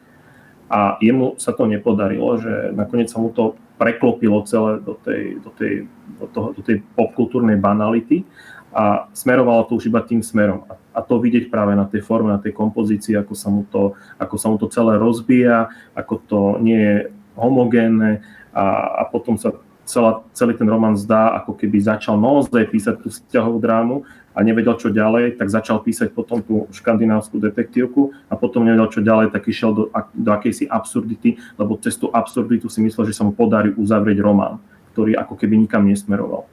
A 0.65 0.97
jemu 0.97 1.37
sa 1.37 1.53
to 1.53 1.69
nepodarilo, 1.69 2.41
že 2.41 2.73
nakoniec 2.73 3.13
sa 3.13 3.21
mu 3.21 3.29
to 3.29 3.53
preklopilo 3.77 4.41
celé 4.49 4.81
do 4.81 4.97
tej, 4.97 5.37
do 5.37 5.53
tej, 5.53 5.85
do 6.17 6.25
toho, 6.33 6.47
do 6.57 6.61
tej 6.65 6.81
popkultúrnej 6.97 7.61
banality 7.61 8.25
a 8.73 9.07
smerovalo 9.13 9.69
to 9.69 9.77
už 9.77 9.93
iba 9.93 10.01
tým 10.01 10.25
smerom. 10.25 10.65
A, 10.91 10.99
to 11.05 11.21
vidieť 11.21 11.53
práve 11.53 11.77
na 11.77 11.85
tej 11.85 12.01
forme, 12.01 12.33
na 12.33 12.41
tej 12.41 12.51
kompozícii, 12.51 13.13
ako 13.13 13.33
sa 13.37 13.47
mu 13.53 13.63
to, 13.69 13.93
ako 14.17 14.35
sa 14.41 14.47
mu 14.49 14.57
to 14.57 14.67
celé 14.71 14.97
rozbíja, 14.97 15.69
ako 15.93 16.13
to 16.25 16.39
nie 16.59 16.79
je 16.79 16.97
homogénne 17.37 18.25
a, 18.55 18.65
a 18.99 19.11
potom 19.11 19.35
sa 19.35 19.53
celá, 19.85 20.25
celý 20.33 20.57
ten 20.57 20.65
román 20.65 20.97
zdá, 20.97 21.37
ako 21.37 21.53
keby 21.55 21.77
začal 21.79 22.17
naozaj 22.17 22.67
písať 22.73 22.95
tú 23.05 23.13
vzťahovú 23.13 23.57
drámu 23.61 24.01
a 24.35 24.43
nevedel, 24.43 24.75
čo 24.75 24.91
ďalej, 24.91 25.39
tak 25.39 25.47
začal 25.47 25.79
písať 25.79 26.11
potom 26.11 26.43
tú 26.43 26.67
škandinávskú 26.73 27.39
detektívku 27.39 28.11
a 28.27 28.35
potom 28.35 28.65
nevedel, 28.67 28.91
čo 28.91 29.05
ďalej, 29.05 29.31
tak 29.31 29.47
išiel 29.47 29.71
do, 29.71 29.83
do 30.11 30.29
akejsi 30.33 30.67
absurdity, 30.67 31.39
lebo 31.55 31.79
cez 31.79 31.95
tú 31.95 32.11
absurditu 32.11 32.67
si 32.67 32.83
myslel, 32.83 33.07
že 33.07 33.15
sa 33.15 33.23
mu 33.23 33.31
podarí 33.31 33.71
uzavrieť 33.77 34.19
román, 34.19 34.59
ktorý 34.91 35.15
ako 35.15 35.39
keby 35.39 35.55
nikam 35.63 35.87
nesmeroval. 35.87 36.49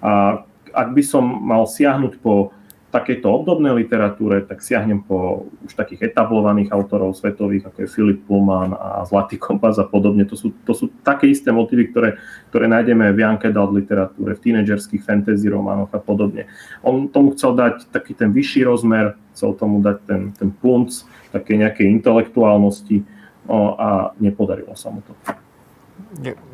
A 0.00 0.42
ak 0.72 0.88
by 0.96 1.02
som 1.04 1.22
mal 1.22 1.68
siahnuť 1.68 2.18
po 2.18 2.50
takejto 2.90 3.30
obdobnej 3.30 3.86
literatúre, 3.86 4.42
tak 4.42 4.66
siahnem 4.66 5.06
po 5.06 5.46
už 5.62 5.78
takých 5.78 6.10
etablovaných 6.10 6.74
autorov 6.74 7.14
svetových, 7.14 7.70
ako 7.70 7.78
je 7.86 7.88
Philip 7.88 8.20
Pullman 8.26 8.74
a 8.74 9.06
Zlatý 9.06 9.38
kompas 9.38 9.78
a 9.78 9.86
podobne. 9.86 10.26
To 10.26 10.34
sú, 10.34 10.50
to 10.66 10.74
sú 10.74 10.90
také 11.06 11.30
isté 11.30 11.54
motívy, 11.54 11.94
ktoré, 11.94 12.18
ktoré 12.50 12.66
nájdeme 12.66 13.14
v 13.14 13.22
Young 13.22 13.38
Adult 13.46 13.78
literatúre, 13.78 14.34
v 14.34 14.42
tínedžerských 14.42 15.06
fantasy 15.06 15.46
románoch 15.46 15.94
a 15.94 16.02
podobne. 16.02 16.50
On 16.82 17.06
tomu 17.06 17.38
chcel 17.38 17.54
dať 17.54 17.94
taký 17.94 18.18
ten 18.18 18.34
vyšší 18.34 18.66
rozmer, 18.66 19.14
chcel 19.38 19.54
tomu 19.54 19.78
dať 19.78 19.96
ten, 20.10 20.22
ten 20.34 20.50
punc, 20.50 20.90
také 21.30 21.54
nejakej 21.54 21.86
intelektuálnosti 21.94 23.06
o, 23.46 23.78
a 23.78 24.10
nepodarilo 24.18 24.74
sa 24.74 24.90
mu 24.90 24.98
to. 25.06 25.14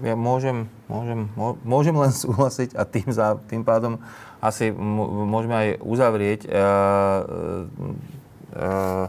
Ja, 0.02 0.14
môžem, 0.14 0.70
môžem, 0.86 1.30
môžem 1.64 1.94
len 1.96 2.12
súhlasiť 2.24 2.76
a 2.76 2.82
tým, 2.86 3.08
za, 3.10 3.40
tým 3.48 3.62
pádom 3.66 3.98
asi 4.40 4.70
môžeme 4.72 5.56
aj 5.56 5.68
uzavrieť 5.80 6.40
uh, 6.46 7.18
uh, 8.54 9.06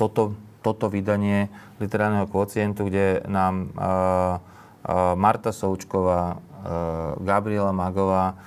toto, 0.00 0.34
toto 0.64 0.88
vydanie 0.88 1.52
literárneho 1.78 2.26
kvocientu, 2.26 2.88
kde 2.88 3.22
nám 3.28 3.70
uh, 3.76 3.80
uh, 3.80 5.14
Marta 5.14 5.52
Součková, 5.52 6.36
uh, 6.36 7.16
Gabriela 7.20 7.72
Magová 7.76 8.40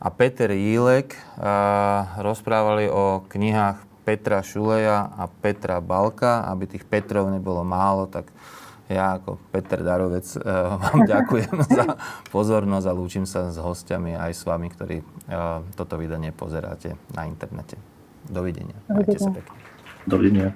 a 0.00 0.08
Peter 0.08 0.50
Jílek 0.54 1.12
uh, 1.12 2.22
rozprávali 2.22 2.88
o 2.88 3.26
knihách 3.28 3.90
Petra 4.00 4.40
Šuleja 4.42 5.12
a 5.12 5.28
Petra 5.28 5.78
Balka. 5.78 6.42
Aby 6.48 6.66
tých 6.66 6.82
Petrov 6.88 7.28
nebolo 7.28 7.62
málo, 7.62 8.08
tak 8.08 8.26
ja 8.90 9.22
ako 9.22 9.38
Peter 9.54 9.80
Darovec 9.80 10.26
eh, 10.34 10.42
vám 10.82 11.06
ďakujem 11.06 11.56
za 11.78 11.94
pozornosť 12.34 12.86
a 12.90 12.92
lúčim 12.92 13.24
sa 13.24 13.48
s 13.48 13.56
hostiami 13.56 14.18
aj 14.18 14.32
s 14.34 14.42
vami, 14.42 14.66
ktorí 14.66 14.98
eh, 14.98 15.04
toto 15.78 15.94
vydanie 15.94 16.34
pozeráte 16.34 16.98
na 17.14 17.30
internete. 17.30 17.78
Dovidenia. 18.26 18.76
Majte 18.90 19.16
sa 19.16 19.30
pekne. 19.32 19.56
Dovidenia. 20.04 20.50